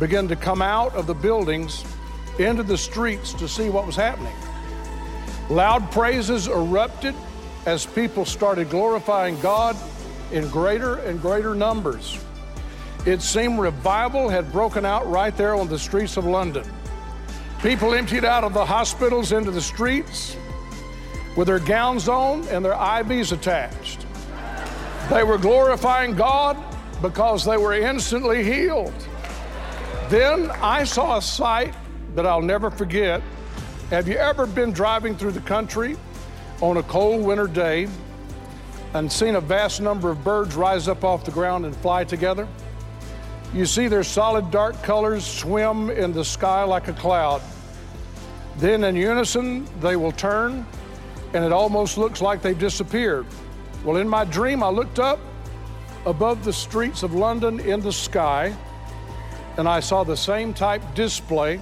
began 0.00 0.26
to 0.28 0.36
come 0.36 0.60
out 0.60 0.92
of 0.94 1.06
the 1.06 1.14
buildings 1.14 1.84
into 2.38 2.64
the 2.64 2.76
streets 2.76 3.32
to 3.34 3.48
see 3.48 3.70
what 3.70 3.86
was 3.86 3.94
happening. 3.96 4.34
Loud 5.48 5.90
praises 5.92 6.48
erupted 6.48 7.14
as 7.66 7.86
people 7.86 8.24
started 8.24 8.68
glorifying 8.68 9.40
God 9.40 9.76
in 10.32 10.48
greater 10.50 10.96
and 10.96 11.22
greater 11.22 11.54
numbers. 11.54 12.18
It 13.06 13.22
seemed 13.22 13.60
revival 13.60 14.28
had 14.28 14.50
broken 14.50 14.84
out 14.84 15.08
right 15.08 15.34
there 15.36 15.54
on 15.54 15.68
the 15.68 15.78
streets 15.78 16.16
of 16.16 16.26
London. 16.26 16.68
People 17.62 17.94
emptied 17.94 18.24
out 18.24 18.42
of 18.42 18.52
the 18.52 18.66
hospitals 18.66 19.30
into 19.30 19.52
the 19.52 19.62
streets 19.62 20.36
with 21.36 21.46
their 21.46 21.60
gowns 21.60 22.08
on 22.08 22.48
and 22.48 22.64
their 22.64 22.72
IVs 22.72 23.32
attached. 23.32 24.06
They 25.10 25.22
were 25.22 25.38
glorifying 25.38 26.16
God 26.16 26.56
because 27.00 27.44
they 27.44 27.56
were 27.56 27.74
instantly 27.74 28.42
healed. 28.42 28.94
Then 30.08 30.50
I 30.62 30.84
saw 30.84 31.18
a 31.18 31.22
sight 31.22 31.74
that 32.14 32.26
I'll 32.26 32.42
never 32.42 32.70
forget. 32.70 33.22
Have 33.90 34.08
you 34.08 34.16
ever 34.16 34.46
been 34.46 34.72
driving 34.72 35.16
through 35.16 35.32
the 35.32 35.40
country 35.40 35.96
on 36.60 36.78
a 36.78 36.82
cold 36.84 37.24
winter 37.24 37.46
day 37.46 37.88
and 38.94 39.12
seen 39.12 39.34
a 39.36 39.40
vast 39.40 39.80
number 39.80 40.10
of 40.10 40.24
birds 40.24 40.56
rise 40.56 40.88
up 40.88 41.04
off 41.04 41.24
the 41.24 41.30
ground 41.30 41.66
and 41.66 41.76
fly 41.76 42.02
together? 42.02 42.48
You 43.52 43.66
see 43.66 43.88
their 43.88 44.04
solid 44.04 44.50
dark 44.50 44.82
colors 44.82 45.24
swim 45.24 45.90
in 45.90 46.12
the 46.12 46.24
sky 46.24 46.64
like 46.64 46.88
a 46.88 46.92
cloud. 46.94 47.42
Then 48.56 48.84
in 48.84 48.96
unison, 48.96 49.68
they 49.80 49.96
will 49.96 50.12
turn, 50.12 50.66
and 51.34 51.44
it 51.44 51.52
almost 51.52 51.98
looks 51.98 52.20
like 52.20 52.42
they've 52.42 52.58
disappeared. 52.58 53.26
Well, 53.84 53.96
in 53.96 54.08
my 54.08 54.24
dream, 54.24 54.62
I 54.62 54.68
looked 54.68 54.98
up 54.98 55.20
above 56.06 56.44
the 56.44 56.52
streets 56.52 57.02
of 57.02 57.14
London 57.14 57.60
in 57.60 57.80
the 57.80 57.92
sky, 57.92 58.54
and 59.56 59.68
I 59.68 59.80
saw 59.80 60.04
the 60.04 60.16
same 60.16 60.54
type 60.54 60.82
display, 60.94 61.60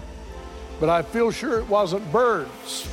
but 0.80 0.88
I 0.88 1.02
feel 1.02 1.30
sure 1.30 1.58
it 1.58 1.68
wasn't 1.68 2.10
birds. 2.12 2.88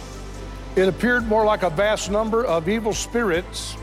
It 0.76 0.88
appeared 0.88 1.28
more 1.28 1.44
like 1.44 1.64
a 1.64 1.70
vast 1.70 2.10
number 2.10 2.46
of 2.46 2.70
evil 2.70 2.94
spirits, 2.94 3.76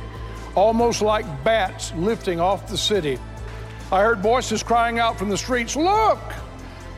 almost 0.55 1.03
like 1.03 1.27
bats 1.45 1.93
lifting 1.95 2.41
off 2.41 2.67
the 2.67 2.79
city. 2.79 3.19
I 3.93 4.03
heard 4.03 4.21
voices 4.21 4.63
crying 4.63 4.99
out 4.99 5.19
from 5.19 5.29
the 5.29 5.37
streets 5.37 5.77
Look, 5.77 6.21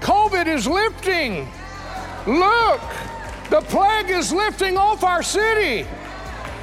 COVID 0.01 0.47
is 0.47 0.67
lifting. 0.67 1.49
Look, 2.27 2.81
the 3.51 3.61
plague 3.63 4.11
is 4.11 4.33
lifting 4.33 4.77
off 4.77 5.03
our 5.03 5.23
city. 5.23 5.87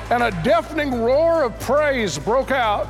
And 0.09 0.23
a 0.23 0.31
deafening 0.41 1.01
roar 1.01 1.43
of 1.43 1.59
praise 1.59 2.17
broke 2.17 2.51
out 2.51 2.87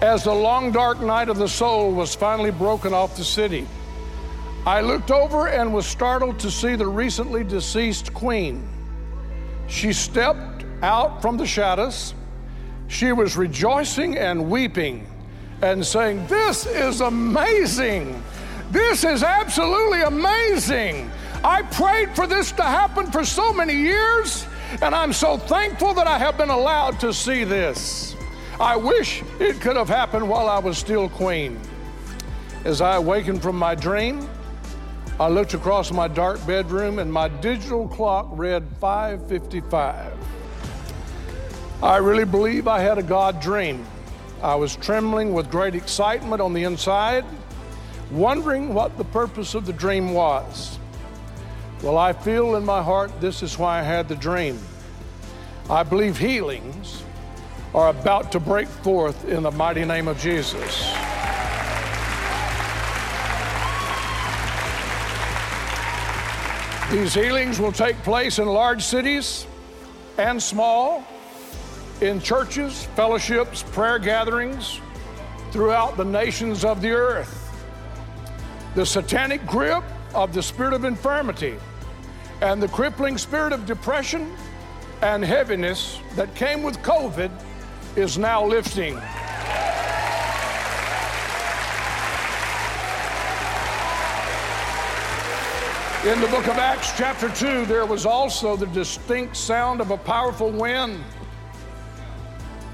as 0.00 0.24
the 0.24 0.32
long 0.32 0.70
dark 0.70 1.00
night 1.00 1.28
of 1.28 1.36
the 1.36 1.48
soul 1.48 1.92
was 1.92 2.14
finally 2.14 2.52
broken 2.52 2.94
off 2.94 3.16
the 3.16 3.24
city. 3.24 3.66
I 4.64 4.80
looked 4.80 5.10
over 5.10 5.48
and 5.48 5.74
was 5.74 5.86
startled 5.86 6.38
to 6.40 6.50
see 6.50 6.76
the 6.76 6.86
recently 6.86 7.42
deceased 7.42 8.14
queen. 8.14 8.68
She 9.66 9.92
stepped 9.92 10.64
out 10.82 11.20
from 11.20 11.36
the 11.36 11.46
shadows. 11.46 12.14
She 12.88 13.10
was 13.10 13.36
rejoicing 13.36 14.16
and 14.16 14.48
weeping 14.48 15.06
and 15.62 15.84
saying, 15.84 16.26
This 16.28 16.66
is 16.66 17.00
amazing. 17.00 18.22
This 18.70 19.04
is 19.04 19.22
absolutely 19.22 20.02
amazing. 20.02 21.10
I 21.46 21.62
prayed 21.62 22.16
for 22.16 22.26
this 22.26 22.50
to 22.52 22.64
happen 22.64 23.12
for 23.12 23.24
so 23.24 23.52
many 23.52 23.72
years, 23.72 24.44
and 24.82 24.92
I'm 24.92 25.12
so 25.12 25.38
thankful 25.38 25.94
that 25.94 26.08
I 26.08 26.18
have 26.18 26.36
been 26.36 26.50
allowed 26.50 26.98
to 26.98 27.14
see 27.14 27.44
this. 27.44 28.16
I 28.58 28.74
wish 28.74 29.22
it 29.38 29.60
could 29.60 29.76
have 29.76 29.88
happened 29.88 30.28
while 30.28 30.48
I 30.48 30.58
was 30.58 30.76
still 30.76 31.08
queen. 31.08 31.60
As 32.64 32.80
I 32.80 32.96
awakened 32.96 33.42
from 33.42 33.56
my 33.56 33.76
dream, 33.76 34.28
I 35.20 35.28
looked 35.28 35.54
across 35.54 35.92
my 35.92 36.08
dark 36.08 36.44
bedroom 36.48 36.98
and 36.98 37.12
my 37.12 37.28
digital 37.28 37.86
clock 37.86 38.26
read 38.32 38.64
555. 38.80 40.14
I 41.80 41.96
really 41.98 42.24
believe 42.24 42.66
I 42.66 42.80
had 42.80 42.98
a 42.98 43.04
God 43.04 43.40
dream. 43.40 43.86
I 44.42 44.56
was 44.56 44.74
trembling 44.74 45.32
with 45.32 45.48
great 45.48 45.76
excitement 45.76 46.42
on 46.42 46.54
the 46.54 46.64
inside, 46.64 47.24
wondering 48.10 48.74
what 48.74 48.98
the 48.98 49.04
purpose 49.04 49.54
of 49.54 49.64
the 49.64 49.72
dream 49.72 50.12
was. 50.12 50.80
Well, 51.82 51.98
I 51.98 52.14
feel 52.14 52.56
in 52.56 52.64
my 52.64 52.82
heart 52.82 53.20
this 53.20 53.42
is 53.42 53.58
why 53.58 53.80
I 53.80 53.82
had 53.82 54.08
the 54.08 54.16
dream. 54.16 54.58
I 55.68 55.82
believe 55.82 56.16
healings 56.16 57.02
are 57.74 57.88
about 57.88 58.32
to 58.32 58.40
break 58.40 58.66
forth 58.66 59.28
in 59.28 59.42
the 59.42 59.50
mighty 59.50 59.84
name 59.84 60.08
of 60.08 60.18
Jesus. 60.18 60.96
These 66.90 67.14
healings 67.14 67.60
will 67.60 67.72
take 67.72 67.96
place 68.04 68.38
in 68.38 68.46
large 68.46 68.82
cities 68.82 69.46
and 70.18 70.42
small, 70.42 71.04
in 72.00 72.20
churches, 72.20 72.84
fellowships, 72.94 73.64
prayer 73.64 73.98
gatherings 73.98 74.80
throughout 75.50 75.96
the 75.96 76.04
nations 76.04 76.64
of 76.64 76.80
the 76.80 76.92
earth. 76.92 77.42
The 78.76 78.86
satanic 78.86 79.44
grip 79.46 79.82
of 80.14 80.32
the 80.32 80.42
spirit 80.42 80.72
of 80.72 80.84
infirmity 80.84 81.56
and 82.40 82.62
the 82.62 82.68
crippling 82.68 83.18
spirit 83.18 83.52
of 83.52 83.66
depression 83.66 84.34
and 85.02 85.24
heaviness 85.24 86.00
that 86.14 86.34
came 86.34 86.62
with 86.62 86.78
COVID 86.78 87.30
is 87.96 88.18
now 88.18 88.44
lifting. 88.44 88.98
In 96.06 96.20
the 96.20 96.28
book 96.28 96.46
of 96.46 96.56
Acts, 96.56 96.96
chapter 96.96 97.28
2, 97.28 97.66
there 97.66 97.84
was 97.84 98.06
also 98.06 98.54
the 98.54 98.66
distinct 98.66 99.36
sound 99.36 99.80
of 99.80 99.90
a 99.90 99.96
powerful 99.96 100.50
wind. 100.50 101.02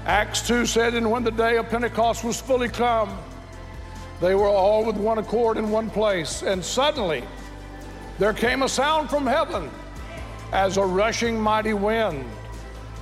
Acts 0.05 0.45
2 0.47 0.67
said, 0.67 0.93
And 0.93 1.09
when 1.09 1.23
the 1.23 1.31
day 1.31 1.57
of 1.57 1.67
Pentecost 1.67 2.23
was 2.23 2.39
fully 2.39 2.69
come, 2.69 3.17
they 4.23 4.35
were 4.35 4.47
all 4.47 4.85
with 4.85 4.95
one 4.95 5.17
accord 5.17 5.57
in 5.57 5.69
one 5.69 5.89
place. 5.89 6.43
And 6.43 6.63
suddenly 6.63 7.25
there 8.19 8.31
came 8.31 8.63
a 8.63 8.69
sound 8.69 9.09
from 9.09 9.27
heaven 9.27 9.69
as 10.53 10.77
a 10.77 10.85
rushing 10.85 11.37
mighty 11.37 11.73
wind, 11.73 12.23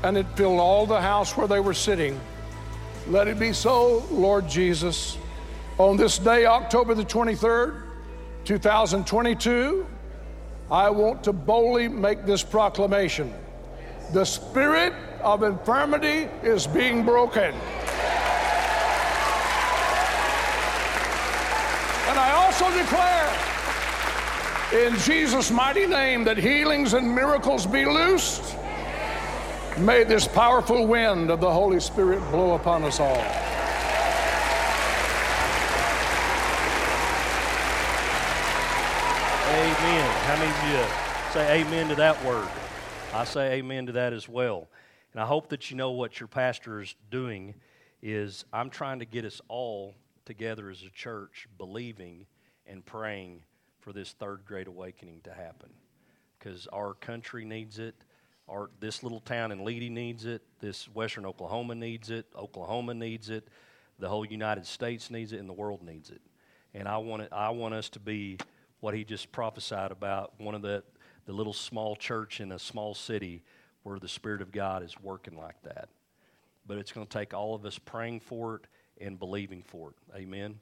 and 0.03 0.17
it 0.17 0.25
filled 0.35 0.59
all 0.59 0.87
the 0.87 0.99
house 0.99 1.37
where 1.37 1.47
they 1.47 1.59
were 1.59 1.75
sitting. 1.75 2.19
Let 3.07 3.27
it 3.27 3.37
be 3.37 3.53
so, 3.53 4.03
Lord 4.09 4.49
Jesus. 4.49 5.19
On 5.77 5.95
this 5.95 6.17
day, 6.17 6.47
October 6.47 6.95
the 6.95 7.05
23rd, 7.05 7.83
2022, 8.45 9.85
I 10.71 10.89
want 10.89 11.23
to 11.25 11.33
boldly 11.33 11.87
make 11.87 12.25
this 12.25 12.41
proclamation. 12.41 13.31
The 14.11 14.25
spirit 14.25 14.93
of 15.21 15.43
infirmity 15.43 16.29
is 16.41 16.65
being 16.65 17.05
broken. 17.05 17.53
I 22.31 22.45
also 22.45 22.71
declare 22.77 23.27
in 24.87 24.97
Jesus' 24.99 25.51
mighty 25.51 25.85
name 25.85 26.23
that 26.23 26.37
healings 26.37 26.93
and 26.93 27.13
miracles 27.13 27.65
be 27.65 27.83
loosed. 27.83 28.55
May 29.79 30.05
this 30.05 30.29
powerful 30.29 30.87
wind 30.87 31.29
of 31.29 31.41
the 31.41 31.51
Holy 31.51 31.81
Spirit 31.81 32.21
blow 32.31 32.53
upon 32.53 32.85
us 32.85 33.01
all. 33.01 33.17
Amen. 39.51 40.09
How 40.23 40.37
many 40.39 40.51
of 40.51 40.63
you 40.69 41.33
say 41.33 41.61
amen 41.61 41.89
to 41.89 41.95
that 41.95 42.23
word? 42.23 42.47
I 43.13 43.25
say 43.25 43.55
amen 43.55 43.87
to 43.87 43.91
that 43.91 44.13
as 44.13 44.29
well. 44.29 44.69
And 45.11 45.21
I 45.21 45.25
hope 45.25 45.49
that 45.49 45.69
you 45.69 45.75
know 45.75 45.91
what 45.91 46.21
your 46.21 46.27
pastor 46.27 46.79
is 46.79 46.95
doing 47.09 47.55
is 48.01 48.45
I'm 48.53 48.69
trying 48.69 48.99
to 48.99 49.05
get 49.05 49.25
us 49.25 49.41
all 49.49 49.95
together 50.25 50.69
as 50.69 50.83
a 50.83 50.89
church 50.89 51.47
believing 51.57 52.25
and 52.65 52.85
praying 52.85 53.43
for 53.79 53.93
this 53.93 54.13
third 54.13 54.45
great 54.45 54.67
awakening 54.67 55.21
to 55.23 55.33
happen. 55.33 55.69
Because 56.37 56.67
our 56.67 56.93
country 56.93 57.45
needs 57.45 57.79
it. 57.79 57.95
Our, 58.47 58.69
this 58.79 59.03
little 59.03 59.19
town 59.19 59.51
in 59.51 59.59
Leedey 59.59 59.91
needs 59.91 60.25
it. 60.25 60.41
This 60.59 60.87
western 60.89 61.25
Oklahoma 61.25 61.75
needs 61.75 62.09
it. 62.09 62.25
Oklahoma 62.35 62.93
needs 62.93 63.29
it. 63.29 63.47
The 63.99 64.09
whole 64.09 64.25
United 64.25 64.65
States 64.65 65.11
needs 65.11 65.31
it, 65.31 65.39
and 65.39 65.47
the 65.47 65.53
world 65.53 65.83
needs 65.83 66.09
it. 66.09 66.21
And 66.73 66.87
I 66.87 66.97
want, 66.97 67.23
it, 67.23 67.29
I 67.31 67.49
want 67.49 67.73
us 67.73 67.89
to 67.89 67.99
be 67.99 68.37
what 68.79 68.93
he 68.95 69.03
just 69.03 69.31
prophesied 69.31 69.91
about 69.91 70.33
one 70.39 70.55
of 70.55 70.61
the, 70.61 70.83
the 71.25 71.33
little 71.33 71.53
small 71.53 71.95
church 71.95 72.41
in 72.41 72.51
a 72.51 72.59
small 72.59 72.95
city 72.95 73.43
where 73.83 73.99
the 73.99 74.07
Spirit 74.07 74.41
of 74.41 74.51
God 74.51 74.83
is 74.83 74.95
working 75.01 75.37
like 75.37 75.61
that. 75.63 75.89
But 76.65 76.77
it's 76.77 76.91
going 76.91 77.05
to 77.05 77.17
take 77.17 77.33
all 77.33 77.53
of 77.55 77.65
us 77.65 77.77
praying 77.77 78.21
for 78.21 78.55
it 78.55 78.61
and 79.01 79.19
believing 79.19 79.63
for 79.63 79.89
it. 79.89 80.17
Amen. 80.17 80.59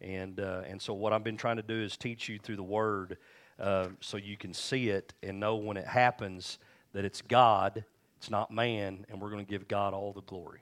And, 0.00 0.40
uh, 0.40 0.62
and 0.66 0.80
so, 0.80 0.94
what 0.94 1.12
I've 1.12 1.24
been 1.24 1.36
trying 1.36 1.56
to 1.56 1.62
do 1.62 1.80
is 1.80 1.96
teach 1.96 2.28
you 2.28 2.38
through 2.38 2.56
the 2.56 2.62
Word 2.62 3.18
uh, 3.58 3.88
so 4.00 4.16
you 4.16 4.36
can 4.36 4.54
see 4.54 4.88
it 4.88 5.12
and 5.22 5.38
know 5.38 5.56
when 5.56 5.76
it 5.76 5.86
happens 5.86 6.58
that 6.92 7.04
it's 7.04 7.20
God, 7.22 7.84
it's 8.16 8.30
not 8.30 8.50
man, 8.50 9.04
and 9.08 9.20
we're 9.20 9.30
going 9.30 9.44
to 9.44 9.50
give 9.50 9.68
God 9.68 9.92
all 9.92 10.12
the 10.12 10.22
glory. 10.22 10.60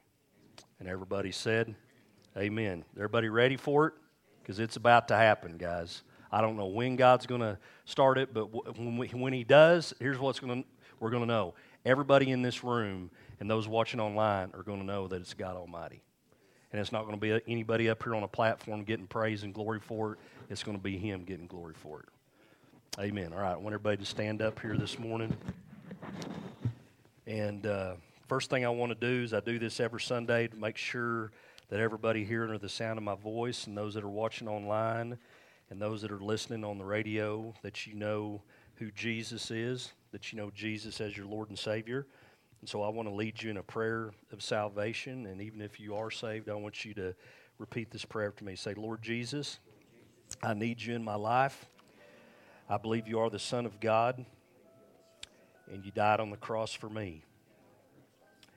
And 0.80 0.88
everybody 0.88 1.32
said, 1.32 1.74
Amen. 2.36 2.84
Everybody 2.96 3.28
ready 3.28 3.56
for 3.56 3.86
it? 3.88 3.94
Because 4.42 4.58
it's 4.58 4.76
about 4.76 5.08
to 5.08 5.16
happen, 5.16 5.56
guys. 5.56 6.02
I 6.30 6.40
don't 6.40 6.56
know 6.56 6.66
when 6.66 6.96
God's 6.96 7.26
going 7.26 7.40
to 7.40 7.58
start 7.84 8.18
it, 8.18 8.34
but 8.34 8.46
when, 8.78 8.96
we, 8.96 9.08
when 9.08 9.32
He 9.32 9.44
does, 9.44 9.94
here's 9.98 10.18
what's 10.18 10.40
going 10.40 10.62
to 10.62 10.68
we're 11.00 11.10
going 11.10 11.22
to 11.22 11.28
know. 11.28 11.54
Everybody 11.84 12.30
in 12.30 12.42
this 12.42 12.64
room 12.64 13.10
and 13.40 13.48
those 13.48 13.68
watching 13.68 14.00
online 14.00 14.50
are 14.54 14.62
going 14.62 14.80
to 14.80 14.86
know 14.86 15.06
that 15.08 15.20
it's 15.20 15.34
God 15.34 15.56
Almighty. 15.56 16.02
And 16.72 16.80
it's 16.80 16.92
not 16.92 17.06
going 17.06 17.18
to 17.18 17.20
be 17.20 17.40
anybody 17.50 17.88
up 17.88 18.02
here 18.02 18.14
on 18.14 18.22
a 18.22 18.28
platform 18.28 18.84
getting 18.84 19.06
praise 19.06 19.42
and 19.42 19.54
glory 19.54 19.80
for 19.80 20.12
it. 20.12 20.18
It's 20.50 20.62
going 20.62 20.76
to 20.76 20.82
be 20.82 20.98
Him 20.98 21.24
getting 21.24 21.46
glory 21.46 21.74
for 21.74 22.00
it. 22.00 22.08
Amen. 23.00 23.32
All 23.32 23.40
right, 23.40 23.52
I 23.52 23.56
want 23.56 23.68
everybody 23.68 23.96
to 23.98 24.04
stand 24.04 24.42
up 24.42 24.60
here 24.60 24.76
this 24.76 24.98
morning. 24.98 25.34
And 27.26 27.64
uh, 27.66 27.94
first 28.26 28.50
thing 28.50 28.66
I 28.66 28.70
want 28.70 28.90
to 28.90 29.06
do 29.06 29.22
is 29.22 29.32
I 29.32 29.40
do 29.40 29.58
this 29.58 29.80
every 29.80 30.00
Sunday 30.00 30.48
to 30.48 30.56
make 30.56 30.76
sure 30.76 31.30
that 31.68 31.80
everybody 31.80 32.24
here 32.24 32.44
under 32.44 32.58
the 32.58 32.68
sound 32.68 32.98
of 32.98 33.04
my 33.04 33.14
voice 33.14 33.66
and 33.66 33.76
those 33.76 33.94
that 33.94 34.04
are 34.04 34.08
watching 34.08 34.48
online 34.48 35.18
and 35.70 35.80
those 35.80 36.02
that 36.02 36.10
are 36.10 36.20
listening 36.20 36.64
on 36.64 36.78
the 36.78 36.84
radio 36.84 37.54
that 37.62 37.86
you 37.86 37.94
know 37.94 38.42
who 38.76 38.90
Jesus 38.92 39.50
is, 39.50 39.92
that 40.12 40.32
you 40.32 40.38
know 40.38 40.50
Jesus 40.54 41.00
as 41.00 41.16
your 41.16 41.26
Lord 41.26 41.50
and 41.50 41.58
Savior. 41.58 42.06
And 42.60 42.68
so 42.68 42.82
I 42.82 42.88
want 42.88 43.08
to 43.08 43.14
lead 43.14 43.42
you 43.42 43.50
in 43.50 43.56
a 43.56 43.62
prayer 43.62 44.12
of 44.32 44.42
salvation. 44.42 45.26
And 45.26 45.40
even 45.40 45.60
if 45.60 45.78
you 45.78 45.94
are 45.96 46.10
saved, 46.10 46.48
I 46.48 46.54
want 46.54 46.84
you 46.84 46.94
to 46.94 47.14
repeat 47.58 47.90
this 47.90 48.04
prayer 48.04 48.32
to 48.32 48.44
me. 48.44 48.56
Say, 48.56 48.74
Lord 48.74 49.02
Jesus, 49.02 49.58
I 50.42 50.54
need 50.54 50.80
you 50.80 50.94
in 50.94 51.04
my 51.04 51.14
life. 51.14 51.66
I 52.68 52.76
believe 52.76 53.08
you 53.08 53.20
are 53.20 53.30
the 53.30 53.38
Son 53.38 53.64
of 53.64 53.80
God, 53.80 54.24
and 55.72 55.84
you 55.84 55.90
died 55.90 56.20
on 56.20 56.30
the 56.30 56.36
cross 56.36 56.72
for 56.72 56.90
me 56.90 57.24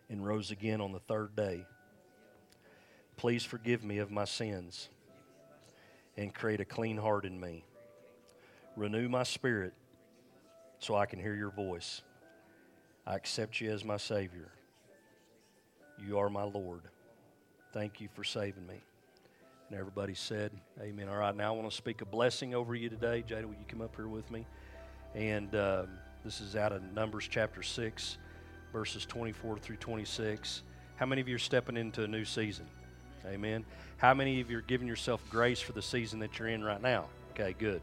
and 0.10 0.26
rose 0.26 0.52
again 0.52 0.82
on 0.82 0.92
the 0.92 1.00
third 1.00 1.36
day. 1.36 1.66
Please 3.16 3.46
forgive 3.46 3.84
me 3.84 4.00
of 4.00 4.12
my 4.12 4.26
sins 4.26 4.90
and 6.18 6.34
create 6.34 6.60
a 6.60 6.66
clean 6.66 6.98
heart 6.98 7.24
in 7.24 7.40
me. 7.40 7.64
Renew 8.76 9.08
my 9.08 9.24
spirit 9.24 9.74
so 10.80 10.96
I 10.96 11.06
can 11.06 11.20
hear 11.20 11.36
your 11.36 11.52
voice. 11.52 12.02
I 13.12 13.16
accept 13.16 13.60
you 13.60 13.70
as 13.72 13.84
my 13.84 13.98
Savior. 13.98 14.48
You 16.02 16.18
are 16.20 16.30
my 16.30 16.44
Lord. 16.44 16.84
Thank 17.74 18.00
you 18.00 18.08
for 18.14 18.24
saving 18.24 18.66
me. 18.66 18.76
And 19.70 19.78
everybody 19.78 20.14
said, 20.14 20.54
Amen. 20.80 21.10
All 21.10 21.18
right, 21.18 21.36
now 21.36 21.54
I 21.54 21.58
want 21.58 21.70
to 21.70 21.76
speak 21.76 22.00
a 22.00 22.06
blessing 22.06 22.56
over 22.56 22.74
you 22.74 22.88
today. 22.88 23.22
Jada, 23.28 23.44
will 23.44 23.56
you 23.56 23.66
come 23.68 23.82
up 23.82 23.98
here 23.98 24.08
with 24.08 24.32
me? 24.32 24.46
And 25.14 25.54
um, 25.56 25.90
this 26.24 26.40
is 26.40 26.56
out 26.56 26.72
of 26.72 26.84
Numbers 26.94 27.28
chapter 27.30 27.62
6, 27.62 28.18
verses 28.72 29.06
24 29.06 29.58
through 29.58 29.76
26. 29.76 30.64
How 30.96 31.06
many 31.06 31.20
of 31.20 31.28
you 31.28 31.36
are 31.36 31.40
stepping 31.40 31.76
into 31.76 32.06
a 32.06 32.08
new 32.08 32.24
season? 32.24 32.66
Amen. 33.26 33.66
How 33.98 34.14
many 34.14 34.40
of 34.40 34.50
you 34.50 34.60
are 34.60 34.62
giving 34.62 34.88
yourself 34.88 35.22
grace 35.30 35.60
for 35.60 35.74
the 35.74 35.82
season 35.82 36.20
that 36.20 36.40
you're 36.40 36.48
in 36.48 36.64
right 36.64 36.82
now? 36.82 37.08
Okay, 37.32 37.56
good. 37.60 37.82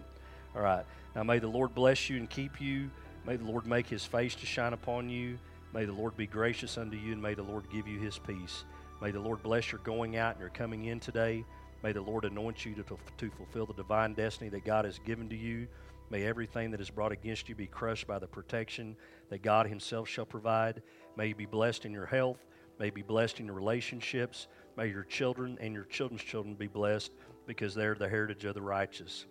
All 0.56 0.62
right. 0.62 0.86
Now 1.14 1.22
may 1.22 1.38
the 1.38 1.48
Lord 1.48 1.74
bless 1.74 2.08
you 2.08 2.16
and 2.16 2.30
keep 2.30 2.62
you. 2.62 2.88
May 3.28 3.36
the 3.36 3.44
Lord 3.44 3.66
make 3.66 3.86
his 3.86 4.06
face 4.06 4.34
to 4.36 4.46
shine 4.46 4.72
upon 4.72 5.10
you. 5.10 5.38
May 5.74 5.84
the 5.84 5.92
Lord 5.92 6.16
be 6.16 6.26
gracious 6.26 6.78
unto 6.78 6.96
you, 6.96 7.12
and 7.12 7.20
may 7.20 7.34
the 7.34 7.42
Lord 7.42 7.68
give 7.70 7.86
you 7.86 7.98
his 7.98 8.18
peace. 8.18 8.64
May 9.02 9.10
the 9.10 9.20
Lord 9.20 9.42
bless 9.42 9.70
your 9.70 9.82
going 9.84 10.16
out 10.16 10.32
and 10.32 10.40
your 10.40 10.48
coming 10.48 10.86
in 10.86 10.98
today. 10.98 11.44
May 11.82 11.92
the 11.92 12.00
Lord 12.00 12.24
anoint 12.24 12.64
you 12.64 12.74
to, 12.76 12.82
to 13.18 13.30
fulfill 13.30 13.66
the 13.66 13.74
divine 13.74 14.14
destiny 14.14 14.48
that 14.48 14.64
God 14.64 14.86
has 14.86 14.98
given 15.00 15.28
to 15.28 15.36
you. 15.36 15.68
May 16.08 16.24
everything 16.24 16.70
that 16.70 16.80
is 16.80 16.88
brought 16.88 17.12
against 17.12 17.50
you 17.50 17.54
be 17.54 17.66
crushed 17.66 18.06
by 18.06 18.18
the 18.18 18.26
protection 18.26 18.96
that 19.28 19.42
God 19.42 19.66
Himself 19.66 20.08
shall 20.08 20.24
provide. 20.24 20.80
May 21.14 21.26
you 21.26 21.34
be 21.34 21.44
blessed 21.44 21.84
in 21.84 21.92
your 21.92 22.06
health. 22.06 22.46
May 22.80 22.86
you 22.86 22.92
be 22.92 23.02
blessed 23.02 23.40
in 23.40 23.46
your 23.46 23.56
relationships. 23.56 24.48
May 24.74 24.88
your 24.88 25.04
children 25.04 25.58
and 25.60 25.74
your 25.74 25.84
children's 25.84 26.24
children 26.24 26.54
be 26.54 26.66
blessed 26.66 27.12
because 27.46 27.74
they're 27.74 27.94
the 27.94 28.08
heritage 28.08 28.46
of 28.46 28.54
the 28.54 28.62
righteous. 28.62 29.26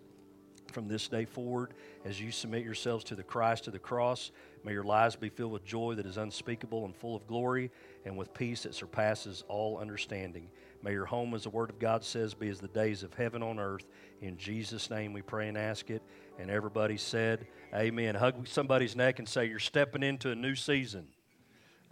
From 0.72 0.86
this 0.86 1.08
day 1.08 1.24
forward, 1.24 1.72
as 2.04 2.20
you 2.20 2.30
submit 2.30 2.64
yourselves 2.64 3.04
to 3.04 3.14
the 3.14 3.22
Christ 3.22 3.66
of 3.66 3.72
the 3.72 3.78
cross, 3.78 4.30
may 4.64 4.72
your 4.72 4.84
lives 4.84 5.16
be 5.16 5.30
filled 5.30 5.52
with 5.52 5.64
joy 5.64 5.94
that 5.94 6.06
is 6.06 6.18
unspeakable 6.18 6.84
and 6.84 6.94
full 6.94 7.16
of 7.16 7.26
glory, 7.26 7.70
and 8.04 8.16
with 8.16 8.34
peace 8.34 8.64
that 8.64 8.74
surpasses 8.74 9.44
all 9.48 9.78
understanding. 9.78 10.48
May 10.82 10.92
your 10.92 11.06
home, 11.06 11.34
as 11.34 11.44
the 11.44 11.50
Word 11.50 11.70
of 11.70 11.78
God 11.78 12.04
says, 12.04 12.34
be 12.34 12.48
as 12.48 12.60
the 12.60 12.68
days 12.68 13.02
of 13.02 13.14
heaven 13.14 13.42
on 13.42 13.58
earth. 13.58 13.86
In 14.20 14.36
Jesus' 14.36 14.90
name 14.90 15.12
we 15.12 15.22
pray 15.22 15.48
and 15.48 15.58
ask 15.58 15.90
it. 15.90 16.02
And 16.38 16.50
everybody 16.50 16.96
said, 16.96 17.46
Amen. 17.74 18.14
Hug 18.14 18.46
somebody's 18.46 18.94
neck 18.94 19.18
and 19.18 19.28
say, 19.28 19.46
You're 19.46 19.58
stepping 19.58 20.02
into 20.02 20.30
a 20.30 20.36
new 20.36 20.54
season. 20.54 21.08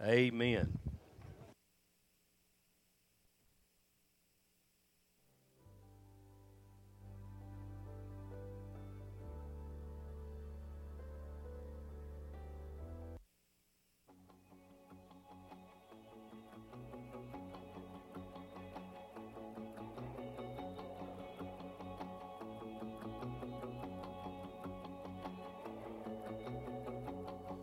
Amen. 0.01 0.77